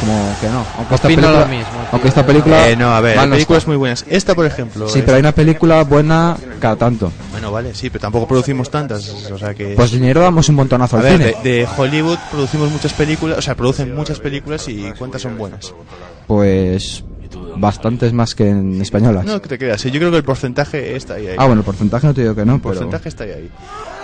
como 0.00 0.34
que 0.40 0.48
no. 0.48 0.64
Aunque 0.78 0.94
esta 0.96 1.08
película, 1.08 1.40
lo 1.40 1.46
mismo, 1.46 1.66
aunque 1.92 2.08
esta 2.08 2.26
película, 2.26 2.68
Eh, 2.68 2.76
no, 2.76 2.94
a 2.94 3.00
ver, 3.00 3.18
hay 3.18 3.26
no 3.26 3.34
películas 3.34 3.66
muy 3.66 3.76
buenas. 3.76 4.04
Esta, 4.08 4.34
por 4.34 4.46
ejemplo. 4.46 4.88
Sí, 4.88 4.98
es- 4.98 5.04
pero 5.04 5.16
hay 5.16 5.20
una 5.20 5.32
película 5.32 5.82
buena 5.84 6.36
cada 6.58 6.76
tanto. 6.76 7.12
Bueno, 7.30 7.52
vale, 7.52 7.74
sí, 7.74 7.90
pero 7.90 8.00
tampoco 8.02 8.26
producimos 8.26 8.70
tantas. 8.70 9.08
O 9.30 9.38
sea 9.38 9.54
que. 9.54 9.74
Pues 9.76 9.90
dinero 9.92 10.20
damos 10.22 10.48
un 10.48 10.54
montonazo 10.56 10.96
a 10.96 11.00
al 11.00 11.04
ver, 11.04 11.12
cine. 11.18 11.34
de, 11.42 11.50
de 11.58 11.68
Hollywood 11.76 12.18
producimos 12.30 12.70
muchas 12.70 12.92
películas, 12.92 13.38
o 13.38 13.42
sea, 13.42 13.54
producen 13.54 13.94
muchas 13.94 14.18
películas 14.20 14.66
y 14.68 14.90
cuántas 14.98 15.22
son 15.22 15.36
buenas. 15.38 15.72
Pues 16.26 17.04
bastantes 17.60 18.12
más 18.12 18.34
que 18.34 18.48
en 18.48 18.80
españolas. 18.80 19.24
No 19.24 19.40
que 19.40 19.48
te 19.48 19.58
creas, 19.58 19.82
yo 19.84 19.90
creo 19.90 20.10
que 20.10 20.16
el 20.16 20.24
porcentaje 20.24 20.96
está 20.96 21.14
ahí. 21.14 21.26
ahí. 21.28 21.36
Ah, 21.38 21.44
bueno, 21.46 21.60
el 21.60 21.64
porcentaje 21.64 22.06
no 22.06 22.14
te 22.14 22.22
digo 22.22 22.34
que 22.34 22.44
no, 22.44 22.54
El 22.54 22.60
pero... 22.60 22.74
porcentaje 22.74 23.08
está 23.08 23.24
ahí, 23.24 23.30
ahí. 23.30 23.50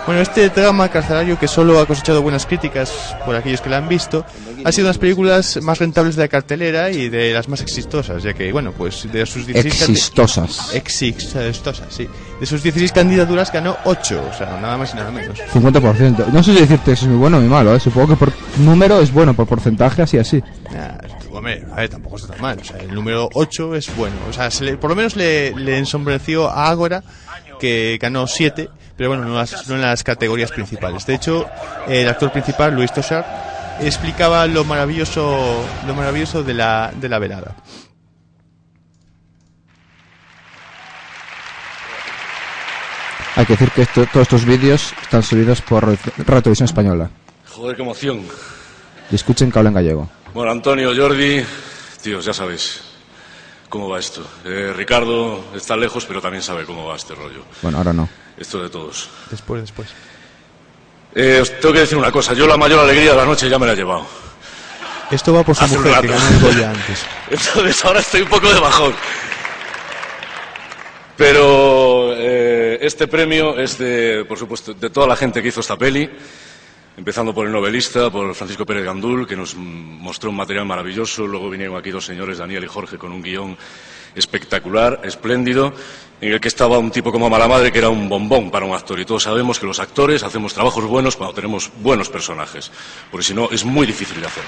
Bueno, 0.05 0.21
este 0.21 0.47
drama 0.47 0.87
carcelario 0.87 1.37
que 1.37 1.49
solo 1.49 1.81
ha 1.81 1.85
cosechado 1.85 2.21
buenas 2.21 2.45
críticas 2.45 3.13
por 3.25 3.35
aquellos 3.35 3.59
que 3.59 3.69
la 3.69 3.77
han 3.79 3.89
visto, 3.89 4.23
ha 4.63 4.71
sido 4.71 4.83
una 4.85 4.89
de 4.89 4.93
las 4.93 4.97
películas 4.99 5.59
más 5.61 5.79
rentables 5.79 6.15
de 6.15 6.21
la 6.21 6.27
cartelera 6.29 6.89
y 6.91 7.09
de 7.09 7.33
las 7.33 7.49
más 7.49 7.59
exitosas, 7.61 8.23
ya 8.23 8.31
que, 8.33 8.49
bueno, 8.53 8.71
pues 8.71 9.05
de 9.11 9.25
sus 9.25 9.45
16 9.45 9.73
candi- 9.73 9.91
Existosas. 9.91 10.73
Exitosas, 10.73 11.87
sí. 11.89 12.07
De 12.39 12.45
sus 12.45 12.63
16 12.63 12.93
candidaturas 12.93 13.51
ganó 13.51 13.75
8, 13.83 14.29
o 14.33 14.37
sea, 14.37 14.57
nada 14.61 14.77
más 14.77 14.93
y 14.93 14.95
nada 14.95 15.11
menos. 15.11 15.37
50%. 15.53 16.27
No 16.31 16.41
sé 16.41 16.53
si 16.53 16.61
decirte 16.61 16.93
eso 16.93 17.03
es 17.03 17.09
muy 17.09 17.17
bueno 17.19 17.37
o 17.37 17.39
muy 17.41 17.49
malo, 17.49 17.75
¿eh? 17.75 17.79
Supongo 17.81 18.09
que 18.09 18.15
por 18.15 18.31
número 18.59 19.01
es 19.01 19.11
bueno, 19.11 19.33
por 19.33 19.45
porcentaje 19.45 20.03
así 20.03 20.17
así. 20.17 20.41
Hombre, 21.37 21.63
a 21.71 21.75
ver, 21.75 21.89
tampoco 21.89 22.15
está 22.17 22.29
tan 22.33 22.41
mal. 22.41 22.57
O 22.59 22.63
sea, 22.63 22.77
el 22.77 22.93
número 22.93 23.29
8 23.33 23.75
es 23.75 23.95
bueno. 23.95 24.15
O 24.29 24.33
sea, 24.33 24.49
se 24.51 24.63
le- 24.63 24.77
por 24.77 24.89
lo 24.89 24.95
menos 24.95 25.15
le, 25.15 25.51
le 25.55 25.77
ensombreció 25.77 26.49
a 26.49 26.69
Ágora, 26.69 27.03
que 27.59 27.97
ganó 28.01 28.25
7, 28.27 28.69
pero 28.95 29.09
bueno, 29.09 29.25
no, 29.25 29.35
las- 29.35 29.67
no 29.67 29.75
en 29.75 29.81
las 29.81 30.03
categorías 30.03 30.51
principales. 30.51 31.05
De 31.05 31.15
hecho, 31.15 31.45
el 31.87 32.07
actor 32.09 32.31
principal, 32.31 32.73
Luis 32.73 32.91
Tosar, 32.93 33.77
explicaba 33.81 34.47
lo 34.47 34.63
maravilloso, 34.63 35.63
lo 35.85 35.93
maravilloso 35.93 36.43
de 36.43 36.53
la, 36.55 36.91
de 36.99 37.09
la 37.09 37.19
velada. 37.19 37.55
Hay 43.35 43.45
que 43.45 43.53
decir 43.53 43.69
que 43.71 43.81
esto- 43.83 44.05
todos 44.07 44.23
estos 44.23 44.45
vídeos 44.45 44.93
están 45.01 45.21
subidos 45.21 45.61
por 45.61 45.83
Radio 45.85 46.41
Televisión 46.41 46.65
Española. 46.65 47.09
Joder, 47.49 47.75
qué 47.75 47.83
emoción. 47.83 48.21
Y 49.11 49.15
escuchen 49.15 49.51
que 49.51 49.59
hablen 49.59 49.73
gallego. 49.73 50.09
Bueno, 50.33 50.51
Antonio, 50.51 50.93
Jordi, 50.95 51.43
tíos, 52.01 52.25
ya 52.25 52.33
sabéis 52.33 52.81
cómo 53.69 53.89
va 53.89 53.99
esto. 53.99 54.25
Eh, 54.45 54.73
Ricardo 54.75 55.45
está 55.55 55.75
lejos, 55.75 56.05
pero 56.05 56.21
también 56.21 56.43
sabe 56.43 56.65
cómo 56.65 56.85
va 56.85 56.95
este 56.95 57.15
rollo. 57.15 57.43
Bueno, 57.61 57.77
ahora 57.79 57.93
no. 57.93 58.07
Esto 58.37 58.61
de 58.61 58.69
todos. 58.69 59.09
Después, 59.29 59.61
después. 59.61 59.89
Eh, 61.15 61.39
os 61.41 61.59
tengo 61.59 61.73
que 61.73 61.79
decir 61.81 61.97
una 61.97 62.11
cosa. 62.11 62.33
Yo 62.33 62.45
la 62.45 62.57
mayor 62.57 62.79
alegría 62.79 63.11
de 63.11 63.17
la 63.17 63.25
noche 63.25 63.49
ya 63.49 63.57
me 63.57 63.65
la 63.65 63.73
he 63.73 63.75
llevado. 63.75 64.05
Esto 65.09 65.33
va 65.33 65.43
por 65.43 65.55
su 65.55 65.63
Hace 65.63 65.77
mujer, 65.77 66.01
que 66.01 66.07
ganó 66.07 66.27
el 66.27 66.39
Goya 66.39 66.69
antes. 66.71 67.05
Entonces 67.29 67.85
ahora 67.85 68.01
estoy 68.01 68.21
un 68.21 68.29
poco 68.29 68.53
de 68.53 68.59
bajón. 68.59 68.93
Pero 71.15 72.13
eh, 72.15 72.77
este 72.81 73.07
premio 73.07 73.57
es 73.57 73.77
de, 73.77 74.25
por 74.27 74.37
supuesto, 74.37 74.73
de 74.73 74.89
toda 74.89 75.07
la 75.07 75.15
gente 75.15 75.41
que 75.41 75.47
hizo 75.47 75.61
esta 75.61 75.77
peli. 75.77 76.09
Empezando 76.97 77.31
por 77.31 77.45
el 77.45 77.53
novelista, 77.53 78.09
por 78.09 78.33
Francisco 78.33 78.65
Pérez 78.65 78.83
Gandul, 78.83 79.27
que 79.27 79.35
nos 79.35 79.53
mostró 79.53 80.31
un 80.31 80.35
material 80.35 80.65
maravilloso. 80.65 81.27
Luego 81.27 81.47
vinieron 81.47 81.77
aquí 81.77 81.91
dos 81.91 82.03
señores, 82.03 82.39
Daniel 82.39 82.63
y 82.63 82.67
Jorge, 82.67 82.97
con 82.97 83.11
un 83.11 83.21
guion 83.21 83.55
espectacular, 84.15 85.01
espléndido, 85.03 85.75
en 86.19 86.33
el 86.33 86.39
que 86.39 86.47
estaba 86.47 86.79
un 86.79 86.89
tipo 86.89 87.11
como 87.11 87.29
Mala 87.29 87.47
Madre, 87.47 87.71
que 87.71 87.77
era 87.77 87.89
un 87.89 88.09
bombón 88.09 88.49
para 88.49 88.65
un 88.65 88.73
actor. 88.73 88.99
Y 88.99 89.05
todos 89.05 89.21
sabemos 89.21 89.59
que 89.59 89.67
los 89.67 89.79
actores 89.79 90.23
hacemos 90.23 90.55
trabajos 90.55 90.85
buenos 90.85 91.15
cuando 91.15 91.35
tenemos 91.35 91.69
buenos 91.81 92.09
personajes, 92.09 92.71
porque 93.11 93.27
si 93.27 93.35
no 93.35 93.47
es 93.51 93.63
muy 93.63 93.85
difícil 93.85 94.19
de 94.19 94.25
hacer. 94.25 94.43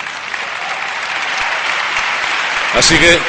Así 2.74 2.98
que 2.98 3.20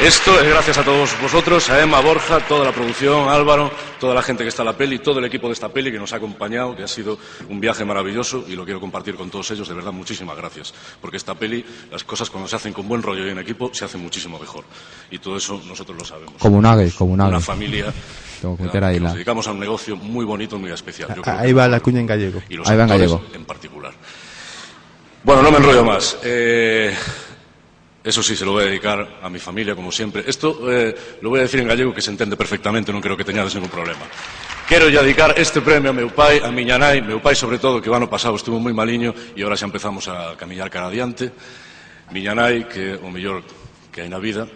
esto 0.00 0.40
es 0.40 0.48
gracias 0.48 0.78
a 0.78 0.84
todos 0.84 1.10
vosotros, 1.20 1.68
a 1.70 1.82
Emma, 1.82 2.00
Borja, 2.00 2.38
toda 2.46 2.64
la 2.64 2.72
producción, 2.72 3.28
Álvaro, 3.28 3.70
toda 3.98 4.14
la 4.14 4.22
gente 4.22 4.44
que 4.44 4.48
está 4.48 4.62
en 4.62 4.66
la 4.66 4.72
peli, 4.76 5.00
todo 5.00 5.18
el 5.18 5.24
equipo 5.24 5.48
de 5.48 5.54
esta 5.54 5.68
peli 5.68 5.90
que 5.90 5.98
nos 5.98 6.12
ha 6.12 6.16
acompañado, 6.16 6.76
que 6.76 6.84
ha 6.84 6.88
sido 6.88 7.18
un 7.48 7.58
viaje 7.58 7.84
maravilloso 7.84 8.44
y 8.46 8.54
lo 8.54 8.64
quiero 8.64 8.80
compartir 8.80 9.16
con 9.16 9.28
todos 9.28 9.50
ellos. 9.50 9.68
De 9.68 9.74
verdad, 9.74 9.90
muchísimas 9.92 10.36
gracias. 10.36 10.72
Porque 11.00 11.16
esta 11.16 11.34
peli, 11.34 11.64
las 11.90 12.04
cosas 12.04 12.30
cuando 12.30 12.48
se 12.48 12.56
hacen 12.56 12.72
con 12.72 12.86
buen 12.86 13.02
rollo 13.02 13.26
y 13.26 13.30
en 13.30 13.38
equipo, 13.38 13.70
se 13.72 13.84
hacen 13.84 14.00
muchísimo 14.00 14.38
mejor. 14.38 14.64
Y 15.10 15.18
todo 15.18 15.36
eso 15.36 15.60
nosotros 15.66 15.98
lo 15.98 16.04
sabemos. 16.04 16.34
Como 16.38 16.58
un 16.58 16.66
ave, 16.66 16.92
como 16.96 17.14
un 17.14 17.20
ave. 17.20 17.30
Una 17.30 17.40
familia. 17.40 17.92
Tengo 18.40 18.56
que 18.56 18.62
meter 18.62 18.84
ahí 18.84 19.00
Nos 19.00 19.14
dedicamos 19.14 19.48
a 19.48 19.50
un 19.52 19.58
negocio 19.58 19.96
muy 19.96 20.24
bonito, 20.24 20.58
muy 20.60 20.70
especial. 20.70 21.12
Yo 21.14 21.22
creo 21.22 21.36
Ahí 21.36 21.52
va 21.52 21.66
la 21.66 21.80
cuña 21.80 21.98
en 22.00 22.06
gallego. 22.06 22.40
y 22.48 22.54
los 22.54 22.68
Ahí 22.70 22.76
va 22.76 22.84
en 22.84 22.88
gallego. 22.90 23.24
en 23.34 23.44
particular. 23.44 23.92
Bueno, 25.24 25.42
no 25.42 25.50
me 25.50 25.56
enrollo 25.58 25.84
más. 25.84 26.16
Eh, 26.22 26.94
Eso 28.08 28.22
sí, 28.22 28.34
se 28.34 28.46
lo 28.46 28.52
voy 28.52 28.62
a 28.64 28.66
dedicar 28.68 29.20
a 29.20 29.28
mi 29.28 29.38
familia, 29.38 29.76
como 29.76 29.92
siempre. 29.92 30.24
Esto 30.26 30.72
eh, 30.72 30.96
lo 31.20 31.28
voy 31.28 31.40
a 31.40 31.42
decir 31.42 31.60
en 31.60 31.68
gallego 31.68 31.92
que 31.92 32.00
se 32.00 32.08
entende 32.08 32.40
perfectamente, 32.40 32.88
non 32.88 33.04
creo 33.04 33.20
que 33.20 33.24
teñades 33.28 33.52
ningún 33.52 33.68
problema. 33.68 34.00
Quero 34.64 34.88
ya 34.88 35.04
dedicar 35.04 35.36
este 35.36 35.60
premio 35.60 35.92
a 35.92 35.92
meu 35.92 36.08
pai, 36.08 36.40
a 36.40 36.48
miña 36.48 36.80
nai, 36.80 37.04
meu 37.04 37.20
pai 37.20 37.36
sobre 37.36 37.60
todo, 37.60 37.84
que 37.84 37.92
o 37.92 37.96
ano 37.96 38.08
pasado 38.08 38.32
estuvo 38.40 38.56
moi 38.56 38.72
maliño 38.72 39.12
e 39.36 39.44
ahora 39.44 39.60
xa 39.60 39.68
empezamos 39.68 40.08
a 40.08 40.32
camiñar 40.40 40.72
cara 40.72 40.88
adiante. 40.88 41.36
Miña 42.08 42.32
nai, 42.32 42.64
que 42.64 42.96
o 42.96 43.12
mellor 43.12 43.44
que 43.92 44.00
hai 44.00 44.08
na 44.08 44.16
vida, 44.16 44.48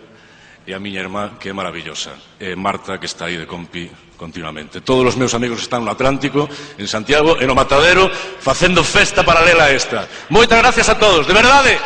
e 0.64 0.72
a 0.72 0.80
miña 0.80 1.04
irmá, 1.04 1.36
que 1.36 1.52
é 1.52 1.54
maravillosa, 1.54 2.16
e 2.40 2.56
Marta, 2.56 2.96
que 2.96 3.04
está 3.04 3.28
aí 3.28 3.36
de 3.36 3.44
compi 3.44 3.84
continuamente. 4.16 4.80
Todos 4.80 5.12
os 5.12 5.16
meus 5.20 5.36
amigos 5.36 5.60
están 5.60 5.84
no 5.84 5.92
Atlántico, 5.92 6.48
en 6.80 6.88
Santiago, 6.88 7.36
e 7.36 7.44
no 7.44 7.52
Matadero, 7.52 8.08
facendo 8.40 8.80
festa 8.80 9.20
paralela 9.20 9.68
a 9.68 9.76
esta. 9.76 10.08
Moitas 10.32 10.56
gracias 10.56 10.88
a 10.88 10.96
todos, 10.96 11.28
de 11.28 11.36
verdade. 11.36 11.76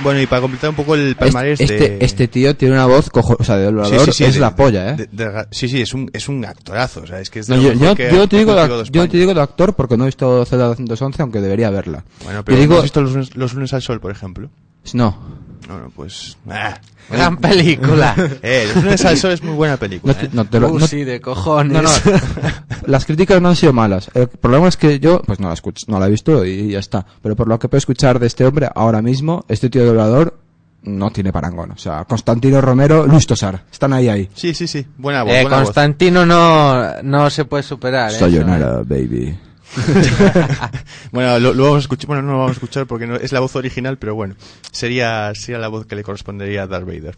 Bueno, 0.00 0.20
y 0.20 0.26
para 0.26 0.40
completar 0.40 0.70
un 0.70 0.76
poco 0.76 0.94
el 0.94 1.14
palmarés 1.16 1.60
Este, 1.60 1.78
de... 1.78 1.98
este 2.04 2.28
tío 2.28 2.56
tiene 2.56 2.74
una 2.74 2.86
voz, 2.86 3.10
cojo, 3.10 3.36
o 3.38 3.44
sea, 3.44 3.56
de 3.56 3.64
doblador, 3.64 4.08
es 4.08 4.18
de- 4.18 4.38
la 4.40 4.56
polla, 4.56 4.90
¿eh? 4.94 5.08
de- 5.10 5.46
sí, 5.50 5.68
sí, 5.68 5.80
es 5.82 5.92
un, 5.94 6.10
es 6.12 6.28
un 6.28 6.44
actorazo. 6.44 7.02
O 7.02 7.06
sea, 7.06 7.20
es 7.20 7.30
que 7.30 7.40
es 7.40 7.46
de 7.46 7.56
No, 7.56 7.62
yo, 7.62 7.72
yo, 7.74 7.94
que 7.94 8.10
yo 8.10 8.22
ha 8.22 8.26
te 8.26 8.38
digo 8.38 8.54
de, 8.54 8.84
yo 8.90 9.08
te 9.08 9.16
digo 9.16 9.34
de 9.34 9.40
actor 9.40 9.74
porque 9.74 9.96
no 9.96 10.04
he 10.04 10.06
visto 10.06 10.44
Zelda 10.46 10.66
211, 10.68 11.22
aunque 11.22 11.40
debería 11.40 11.70
verla. 11.70 12.04
Bueno, 12.24 12.38
Yo 12.40 12.44
pero 12.44 12.58
digo, 12.58 12.72
¿no 12.74 12.78
has 12.78 12.82
visto 12.84 13.00
los, 13.02 13.36
los 13.36 13.54
lunes 13.54 13.72
al 13.74 13.82
sol, 13.82 14.00
por 14.00 14.10
ejemplo? 14.10 14.50
no. 14.94 15.49
Bueno, 15.68 15.90
pues... 15.94 16.36
ah. 16.48 16.78
Gran 17.10 17.36
película. 17.38 18.14
Eh, 18.42 18.70
los 18.74 18.84
lunes 18.84 19.04
al 19.04 19.16
sol 19.16 19.32
es 19.32 19.42
muy 19.42 19.54
buena 19.54 19.76
película. 19.76 20.12
No 20.14 20.18
te- 20.20 20.26
¿eh? 20.26 20.30
no 20.32 20.44
te 20.46 20.60
lo- 20.60 20.70
Uh, 20.70 20.78
no- 20.78 20.86
sí, 20.86 21.04
de 21.04 21.20
cojones. 21.20 21.72
No, 21.72 21.82
no. 21.82 21.90
Las 22.86 23.04
críticas 23.04 23.40
no 23.42 23.48
han 23.48 23.56
sido 23.56 23.72
malas. 23.72 24.10
El 24.14 24.28
problema 24.28 24.68
es 24.68 24.76
que 24.76 24.98
yo, 25.00 25.20
pues 25.22 25.40
no 25.40 25.48
la 25.48 25.54
escucho, 25.54 25.86
no 25.88 25.98
la 25.98 26.06
he 26.06 26.10
visto 26.10 26.44
y 26.44 26.70
ya 26.70 26.78
está. 26.78 27.04
Pero 27.22 27.34
por 27.36 27.48
lo 27.48 27.58
que 27.58 27.68
puedo 27.68 27.78
escuchar 27.78 28.18
de 28.18 28.26
este 28.26 28.44
hombre 28.46 28.68
ahora 28.74 29.02
mismo, 29.02 29.44
este 29.48 29.68
tío 29.70 29.82
de 29.82 29.88
doblador 29.88 30.38
no 30.82 31.10
tiene 31.10 31.32
parangón. 31.32 31.72
O 31.72 31.76
sea, 31.78 32.04
Constantino 32.04 32.60
Romero, 32.60 33.06
Luis 33.06 33.26
Tosar, 33.26 33.64
están 33.70 33.92
ahí 33.92 34.08
ahí. 34.08 34.28
Sí, 34.34 34.54
sí, 34.54 34.66
sí. 34.66 34.86
Buena 34.96 35.22
voz, 35.24 35.32
Eh, 35.34 35.42
buena 35.42 35.56
voz. 35.58 35.64
Constantino 35.66 36.24
no, 36.24 37.02
no 37.02 37.28
se 37.30 37.44
puede 37.44 37.62
superar. 37.62 38.10
¿eh? 38.12 38.18
Sayonara, 38.18 38.82
baby. 38.84 39.36
Bueno, 41.12 41.38
lo, 41.38 41.54
lo 41.54 41.64
vamos 41.64 41.76
a 41.78 41.80
escuchar, 41.80 42.06
bueno, 42.06 42.22
no 42.22 42.32
lo 42.32 42.38
vamos 42.38 42.50
a 42.52 42.54
escuchar 42.54 42.86
porque 42.86 43.06
no, 43.06 43.16
es 43.16 43.32
la 43.32 43.40
voz 43.40 43.56
original, 43.56 43.98
pero 43.98 44.14
bueno, 44.14 44.34
sería, 44.70 45.32
sería 45.34 45.58
la 45.58 45.68
voz 45.68 45.86
que 45.86 45.96
le 45.96 46.02
correspondería 46.04 46.62
a 46.62 46.66
Darth 46.66 46.86
Vader. 46.86 47.16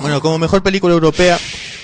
Bueno, 0.00 0.20
como 0.20 0.38
mejor 0.38 0.62
película 0.62 0.94
europea 0.94 1.38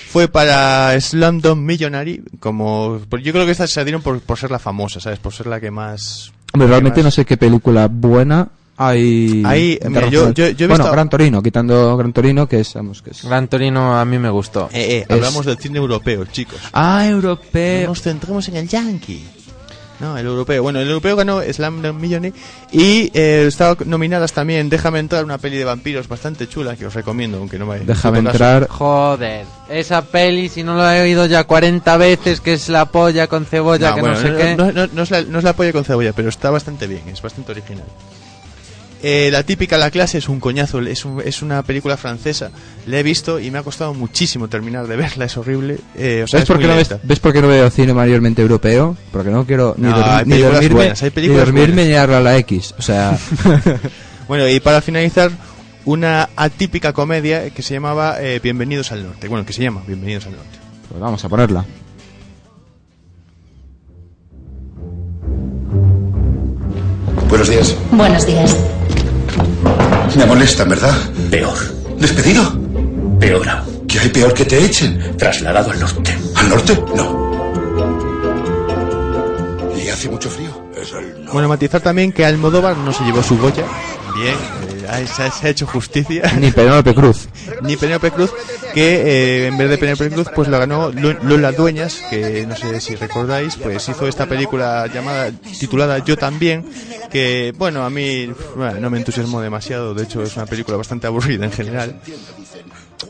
fue 0.09 0.27
para 0.29 0.99
Slumdog 1.01 1.57
Millionary, 1.57 2.23
como, 2.39 3.01
yo 3.21 3.33
creo 3.33 3.45
que 3.45 3.51
esta 3.51 3.67
se 3.67 3.79
la 3.79 3.83
dieron 3.83 4.01
por, 4.01 4.19
por 4.21 4.37
ser 4.37 4.51
la 4.51 4.59
famosa, 4.59 4.99
¿sabes? 5.01 5.19
Por 5.19 5.33
ser 5.33 5.47
la 5.47 5.59
que 5.59 5.71
más... 5.71 6.31
Hombre, 6.53 6.69
realmente 6.69 6.99
más- 7.01 7.05
no 7.05 7.11
sé 7.11 7.25
qué 7.25 7.35
película 7.35 7.87
buena 7.91 8.47
hay. 8.77 9.41
Hay- 9.45 9.79
mira, 9.89 10.07
yo- 10.09 10.31
yo- 10.33 10.49
yo 10.49 10.65
he 10.65 10.67
bueno, 10.69 10.83
visto- 10.85 10.91
Gran 10.93 11.09
Torino, 11.09 11.41
quitando 11.43 11.97
Gran 11.97 12.13
Torino, 12.13 12.47
que 12.47 12.61
es, 12.61 12.73
vamos, 12.73 13.01
que 13.01 13.11
es. 13.11 13.23
Gran 13.25 13.47
Torino 13.49 13.97
a 13.97 14.05
mí 14.05 14.17
me 14.19 14.29
gustó. 14.29 14.69
Eh, 14.71 14.97
eh, 14.99 15.05
Es- 15.07 15.11
hablamos 15.11 15.45
del 15.45 15.57
cine 15.57 15.77
europeo, 15.79 16.23
chicos. 16.25 16.59
Ah, 16.71 16.99
No 17.03 17.09
europeo. 17.15 17.87
nos 17.89 18.01
centremos 18.01 18.47
en 18.47 18.55
el 18.57 18.67
yankee. 18.69 19.25
No, 19.99 20.17
el 20.17 20.25
europeo. 20.25 20.61
Bueno, 20.61 20.79
el 20.79 20.87
europeo 20.87 21.15
ganó 21.15 21.41
Slumdog 21.41 21.95
Millionaire 21.95 22.37
y 22.71 23.09
eh, 23.13 23.45
estaba 23.47 23.77
nominadas 23.85 24.33
también 24.33 24.69
Déjame 24.69 24.99
entrar, 24.99 25.23
una 25.23 25.37
peli 25.37 25.57
de 25.57 25.63
vampiros 25.65 26.07
bastante 26.07 26.49
chula 26.49 26.75
que 26.75 26.85
os 26.85 26.93
recomiendo, 26.93 27.37
aunque 27.37 27.57
no 27.57 27.65
me 27.65 27.79
Déjame 27.79 28.19
entrar. 28.19 28.67
Joder, 28.67 29.45
esa 29.69 30.01
peli, 30.03 30.49
si 30.49 30.63
no 30.63 30.75
lo 30.75 30.89
he 30.91 31.01
oído 31.01 31.25
ya 31.25 31.45
40 31.45 31.97
veces, 31.97 32.41
que 32.41 32.53
es 32.53 32.67
la 32.69 32.85
polla 32.85 33.27
con 33.27 33.45
cebolla, 33.45 33.89
No, 33.91 33.95
que 33.95 34.01
bueno, 34.01 34.15
no 34.15 34.21
sé 34.21 34.29
no, 34.31 34.37
qué. 34.37 34.55
no- 34.55 34.71
no- 34.71 34.87
no 34.93 35.03
es 35.03 35.11
la, 35.11 35.21
no 35.21 35.37
es 35.39 35.43
la 35.43 35.53
polla 35.53 35.71
con 35.71 35.85
cebolla, 35.85 36.11
pero 36.13 36.29
está 36.29 36.49
bastante 36.49 36.87
bien, 36.87 37.07
es 37.07 37.21
bastante 37.21 37.51
original. 37.53 37.85
Eh, 39.07 39.29
la 39.31 39.43
típica 39.43 39.77
La 39.77 39.91
clase 39.91 40.17
es 40.17 40.27
un 40.29 40.39
coñazo, 40.39 40.79
es, 40.81 41.05
un- 41.05 41.21
es 41.23 41.43
una 41.43 41.61
película 41.61 41.95
francesa. 41.95 42.49
La 42.87 42.97
he 42.97 43.03
visto 43.03 43.39
y 43.39 43.51
me 43.51 43.59
ha 43.59 43.63
costado 43.63 43.93
muchísimo 43.93 44.47
terminar 44.47 44.87
de 44.87 44.95
verla, 44.95 45.25
es 45.25 45.37
horrible. 45.37 45.77
Eh, 45.95 46.21
o 46.23 46.27
sea, 46.27 46.39
¿Ves 46.39 46.43
es 46.43 46.47
por, 46.47 46.57
qué 46.59 46.65
no 46.67 46.75
ves. 46.75 46.89
¿Ves 47.03 47.19
por 47.19 47.31
qué 47.31 47.39
no 47.39 47.47
veo 47.47 47.69
cine 47.69 47.93
mayormente 47.93 48.41
europeo? 48.41 48.97
Porque 49.11 49.29
no 49.29 49.45
quiero 49.45 49.75
ni, 49.77 49.89
No, 49.89 50.23
ni 50.25 50.39
dormirme, 50.39 50.69
buenas, 50.75 51.03
hay 51.03 51.11
ni, 51.15 51.27
dormirme 51.27 51.67
buenas. 51.67 51.85
ni 51.85 51.91
darle 51.91 52.15
a 52.15 52.19
la 52.21 52.37
X. 52.37 52.73
O 52.79 52.81
sea, 52.81 53.15
Bueno, 54.27 54.49
y 54.49 54.59
para 54.59 54.81
finalizar, 54.81 55.29
una 55.85 56.29
atípica 56.35 56.91
comedia 56.91 57.51
que 57.51 57.61
se 57.61 57.75
llamaba 57.75 58.19
eh, 58.19 58.39
Bienvenidos 58.41 58.91
al 58.91 59.03
Norte. 59.03 59.27
Bueno, 59.27 59.45
que 59.45 59.53
se 59.53 59.61
llama 59.61 59.83
Bienvenidos 59.85 60.25
al 60.25 60.31
Norte. 60.31 60.57
pues 60.89 60.99
vamos 60.99 61.23
a 61.23 61.29
ponerla. 61.29 61.63
Buenos 67.29 67.49
días. 67.49 67.75
Buenos 67.91 68.25
días. 68.25 68.57
Me 70.17 70.25
molestan, 70.25 70.69
¿verdad? 70.69 70.95
Peor, 71.29 71.57
¿Despedido? 71.99 72.43
peor 73.19 73.47
aún. 73.49 73.85
¿Qué 73.87 73.99
hay 73.99 74.09
peor 74.09 74.33
que 74.33 74.45
te 74.45 74.63
echen? 74.65 75.15
Trasladado 75.17 75.71
al 75.71 75.79
norte. 75.79 76.17
¿Al 76.35 76.49
norte? 76.49 76.83
No. 76.95 77.25
¿Y 79.75 79.89
hace 79.89 80.09
mucho 80.09 80.29
frío? 80.29 80.65
Bueno, 81.31 81.47
matizar 81.47 81.81
también 81.81 82.11
que 82.11 82.25
Almodóvar 82.25 82.77
no 82.77 82.91
se 82.93 83.03
llevó 83.03 83.23
su 83.23 83.37
Goya. 83.37 83.63
Bien, 84.15 84.35
eh, 84.35 84.74
se, 85.07 85.23
ha- 85.23 85.49
hecho 85.49 85.65
justicia. 85.67 86.23
Ni 86.39 86.51
Penélope 86.51 86.93
Cruz. 86.95 87.27
Ni 87.61 87.75
Penélope 87.77 88.11
Cruz, 88.11 88.31
que 88.73 89.43
eh, 89.45 89.47
en 89.47 89.57
vez 89.57 89.69
de 89.69 89.77
Penélope 89.77 90.09
Cruz, 90.09 90.27
pues 90.35 90.47
lo 90.47 90.57
ganó 90.59 90.91
Lo- 90.91 91.13
Lola 91.23 91.51
Dueñas, 91.51 92.01
que 92.09 92.45
no 92.47 92.55
sé 92.55 92.79
si 92.81 92.95
recordáis, 92.95 93.55
pues 93.55 93.87
hizo 93.89 94.07
esta 94.07 94.25
película 94.25 94.87
llamada, 94.87 95.31
titulada 95.59 95.99
Yo 95.99 96.17
también, 96.17 96.65
que, 97.11 97.53
bueno, 97.57 97.85
a 97.85 97.89
mí 97.89 98.29
bueno, 98.55 98.79
no 98.79 98.89
me 98.89 98.97
entusiasmó 98.97 99.41
demasiado, 99.41 99.93
de 99.93 100.03
hecho 100.03 100.23
es 100.23 100.35
una 100.35 100.45
película 100.45 100.77
bastante 100.77 101.07
aburrida 101.07 101.45
en 101.45 101.51
general. 101.51 101.99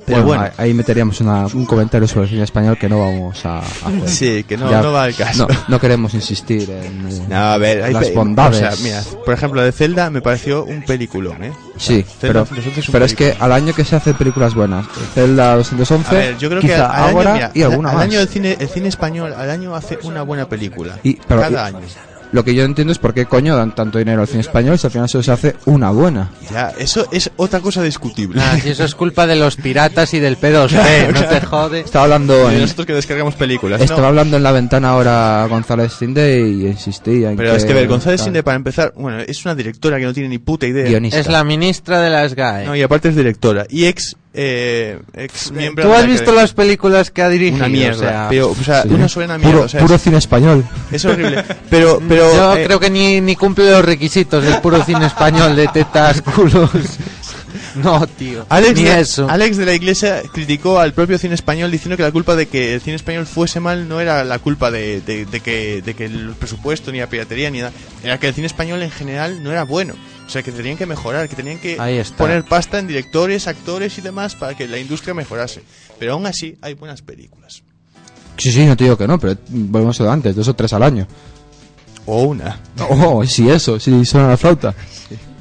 Pero 0.05 0.23
Bueno, 0.23 0.41
bueno, 0.41 0.53
ahí 0.57 0.73
meteríamos 0.73 1.21
una- 1.21 1.45
un 1.45 1.65
comentario 1.65 2.07
sobre 2.07 2.23
el 2.23 2.29
cine 2.29 2.43
español 2.43 2.77
que 2.77 2.89
no 2.89 2.99
vamos 2.99 3.45
a 3.45 3.59
hacer. 3.59 4.09
Sí, 4.09 4.43
que 4.43 4.57
no- 4.57 4.69
Ya- 4.69 4.81
no 4.81 4.91
va 4.91 5.03
al 5.03 5.15
caso. 5.15 5.47
No, 5.47 5.55
no 5.67 5.79
queremos 5.79 6.13
insistir 6.15 6.69
en 6.69 7.07
eh, 7.07 7.21
No, 7.29 7.35
a 7.37 7.57
ver, 7.57 7.83
hay 7.83 7.93
las 7.93 8.13
bondades. 8.13 8.57
o 8.57 8.59
sea, 8.59 8.83
mira, 8.83 9.01
por 9.23 9.33
ejemplo, 9.33 9.61
de 9.61 9.71
Zelda 9.71 10.09
me 10.09 10.21
pareció 10.21 10.63
un 10.65 10.83
peliculón, 10.83 11.43
¿eh? 11.43 11.53
Sí, 11.77 12.03
Zelda 12.03 12.17
pero, 12.19 12.39
211 12.45 12.81
un 12.81 12.91
pero 12.91 13.05
es 13.05 13.13
que 13.15 13.35
al 13.39 13.51
año 13.51 13.73
que 13.73 13.85
se 13.85 13.95
hacen 13.95 14.15
películas 14.15 14.53
buenas, 14.55 14.85
Zelda 15.13 15.55
211, 15.55 16.09
A 16.09 16.13
ver, 16.19 16.37
yo 16.37 16.49
creo 16.49 16.61
que 16.61 16.73
al, 16.75 16.81
al 16.81 16.91
ahora 17.15 17.29
año, 17.29 17.33
mira, 17.35 17.51
y 17.53 17.61
alguna 17.63 17.89
al 17.89 17.95
más. 17.95 18.03
año 18.05 18.19
del 18.19 18.27
cine, 18.27 18.57
el 18.59 18.69
cine 18.69 18.87
español, 18.89 19.33
al 19.33 19.49
año 19.49 19.75
hace 19.75 19.99
una 20.03 20.23
buena 20.23 20.47
película. 20.49 20.97
Y- 21.03 21.13
pero- 21.27 21.41
cada 21.41 21.69
y- 21.69 21.73
año. 21.75 21.79
Lo 22.35 22.43
que 22.43 22.53
yo 22.53 22.63
entiendo 22.65 22.91
es 22.91 22.99
por 22.99 23.13
qué 23.13 23.27
coño 23.27 23.55
dan 23.55 23.73
tanto 23.73 23.97
dinero 23.97 24.19
al 24.19 24.27
cine 24.27 24.41
español 24.41 24.77
si 24.77 24.85
al 24.87 24.91
final 24.91 25.07
solo 25.07 25.23
se 25.23 25.31
hace 25.31 25.55
una 25.67 25.89
buena. 25.91 26.31
Ya, 26.51 26.73
eso 26.77 27.07
es 27.13 27.31
otra 27.37 27.61
cosa 27.61 27.81
discutible. 27.81 28.41
Ah, 28.43 28.59
si 28.61 28.71
eso 28.71 28.83
es 28.83 28.93
culpa 28.93 29.25
de 29.25 29.37
los 29.37 29.55
piratas 29.55 30.13
y 30.13 30.19
del 30.19 30.37
P2P, 30.37 30.67
Claro, 30.67 31.11
no 31.13 31.19
te 31.21 31.27
claro. 31.27 31.47
jode. 31.47 31.79
Estaba 31.79 32.03
hablando 32.03 32.51
Y 32.51 32.55
en, 32.55 32.61
nosotros 32.61 32.87
que 32.87 32.93
descargamos 32.93 33.35
películas. 33.35 33.79
estaba 33.79 34.01
no. 34.01 34.07
hablando 34.07 34.35
en 34.35 34.43
la 34.43 34.51
ventana 34.51 34.89
ahora 34.89 35.47
González 35.49 35.93
Sinde 35.93 36.41
y 36.41 36.67
insistía 36.67 37.31
en 37.31 37.37
Pero 37.37 37.51
que 37.51 37.57
es 37.57 37.63
que 37.63 37.73
ver, 37.73 37.87
González. 37.87 38.19
Sinde, 38.19 38.43
para 38.43 38.57
empezar, 38.57 38.91
bueno, 38.97 39.19
es 39.21 39.45
una 39.45 39.55
directora 39.55 39.97
que 39.97 40.03
no 40.03 40.13
tiene 40.13 40.27
ni 40.27 40.37
puta 40.37 40.67
idea. 40.67 40.89
Guionista. 40.89 41.17
Es 41.17 41.27
la 41.27 41.45
ministra 41.45 42.01
de 42.01 42.09
las 42.09 42.35
GAE. 42.35 42.65
No, 42.65 42.75
y 42.75 42.81
aparte 42.81 43.07
es 43.07 43.15
directora. 43.15 43.65
Y 43.69 43.85
ex, 43.85 44.17
eh, 44.37 44.99
ex 45.13 45.51
miembro 45.51 45.83
¿Tú 45.85 45.89
de 45.89 45.95
has 45.95 46.01
la 46.01 46.07
visto 46.07 46.21
Academia. 46.23 46.41
las 46.43 46.53
películas 46.53 47.11
que 47.11 47.21
ha 47.21 47.29
dirigido? 47.29 47.57
Una 47.57 47.69
mierda. 47.69 47.95
O 47.95 47.99
sea, 47.99 48.27
pero, 48.29 48.49
o 48.51 48.55
sea, 48.63 48.81
Sí. 48.83 48.89
una 48.89 49.07
sola 49.09 49.37
mierda. 49.37 49.51
puro, 49.53 49.63
o 49.65 49.69
sea, 49.69 49.81
puro 49.81 49.95
es, 49.95 50.01
cine 50.01 50.17
español. 50.17 50.65
es 50.91 51.05
horrible. 51.05 51.43
Pero, 51.69 52.01
pero. 52.07 52.33
yo 52.35 52.55
eh, 52.57 52.63
creo 52.65 52.79
que 52.79 52.89
ni, 52.89 53.21
ni 53.21 53.35
cumple 53.35 53.71
los 53.71 53.83
requisitos 53.85 54.43
del 54.43 54.59
puro 54.61 54.83
cine 54.83 55.05
español 55.05 55.55
de 55.55 55.67
tetas, 55.69 56.21
culos. 56.21 56.69
No, 57.75 58.05
tío. 58.07 58.45
Alex 58.49 58.75
ni 58.79 58.83
de, 58.85 58.99
eso. 59.01 59.27
Alex 59.29 59.57
de 59.57 59.65
la 59.65 59.73
Iglesia 59.73 60.21
criticó 60.33 60.79
al 60.79 60.93
propio 60.93 61.17
cine 61.17 61.35
español 61.35 61.71
diciendo 61.71 61.97
que 61.97 62.03
la 62.03 62.11
culpa 62.11 62.35
de 62.35 62.47
que 62.47 62.73
el 62.73 62.81
cine 62.81 62.95
español 62.95 63.25
fuese 63.25 63.59
mal 63.59 63.89
no 63.89 63.99
era 63.99 64.23
la 64.23 64.39
culpa 64.39 64.71
de, 64.71 65.01
de- 65.01 65.25
de 65.25 65.39
que, 65.41 65.81
de 65.81 65.93
que 65.93 66.05
el 66.05 66.33
presupuesto 66.39 66.91
ni 66.93 66.99
la 66.99 67.07
piratería 67.09 67.49
ni 67.49 67.59
nada. 67.59 67.71
Era 68.03 68.17
que 68.17 68.27
el 68.29 68.33
cine 68.33 68.47
español 68.47 68.81
en 68.81 68.91
general 68.91 69.43
no 69.43 69.51
era 69.51 69.63
bueno. 69.63 69.93
O 70.25 70.29
sea, 70.29 70.41
que 70.41 70.51
tenían 70.51 70.77
que 70.77 70.85
mejorar, 70.85 71.29
que 71.29 71.35
tenían 71.35 71.59
que 71.59 71.77
poner 72.17 72.43
pasta 72.43 72.79
en 72.79 72.87
directores, 72.87 73.47
actores 73.47 73.97
y 73.97 74.01
demás 74.01 74.35
para 74.35 74.55
que 74.55 74.67
la 74.67 74.79
industria 74.79 75.13
mejorase. 75.13 75.61
Pero 75.99 76.13
aún 76.13 76.25
así 76.25 76.57
hay 76.61 76.73
buenas 76.73 77.01
películas. 77.01 77.63
Sí, 78.37 78.51
sí, 78.51 78.65
no 78.65 78.75
te 78.75 78.83
digo 78.85 78.97
que 78.97 79.07
no, 79.07 79.19
pero 79.19 79.37
volvemos 79.47 79.99
a 80.01 80.03
lo 80.03 80.11
antes, 80.11 80.35
dos 80.35 80.47
o 80.47 80.53
tres 80.55 80.73
al 80.73 80.83
año. 80.83 81.07
O 82.05 82.23
una. 82.23 82.59
Oh, 82.89 83.25
sí, 83.25 83.49
eso, 83.49 83.79
sí, 83.79 84.03
suena 84.05 84.29
la 84.29 84.37
flauta. 84.37 84.73
Sometimes 84.73 85.19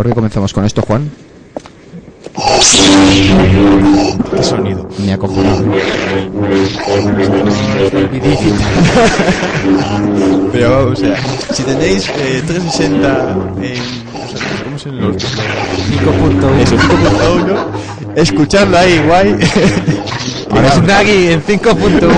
¿Por 0.00 0.08
qué 0.08 0.14
comenzamos 0.14 0.54
con 0.54 0.64
esto, 0.64 0.80
Juan? 0.80 1.10
¿Qué 4.34 4.42
sonido? 4.42 4.88
Me 4.96 5.12
acojonado. 5.12 5.62
Pero 10.52 10.70
vamos, 10.70 10.92
o 10.92 10.96
sea, 11.02 11.16
si 11.52 11.62
tenéis 11.64 12.08
eh, 12.16 12.42
360 12.46 13.36
en. 13.60 13.76
O 13.76 13.80
sea, 14.26 14.40
¿Cómo 14.64 14.78
se 14.78 14.90
los 14.90 15.16
5.1? 15.16 16.60
Eso, 16.62 16.78
5.1. 16.78 17.66
Escucharlo 18.16 18.78
ahí, 18.78 19.02
guay. 19.06 19.36
Ahora 20.50 20.68
es 20.68 20.82
Nagi 20.82 21.32
en 21.32 21.44
5.1. 21.44 22.08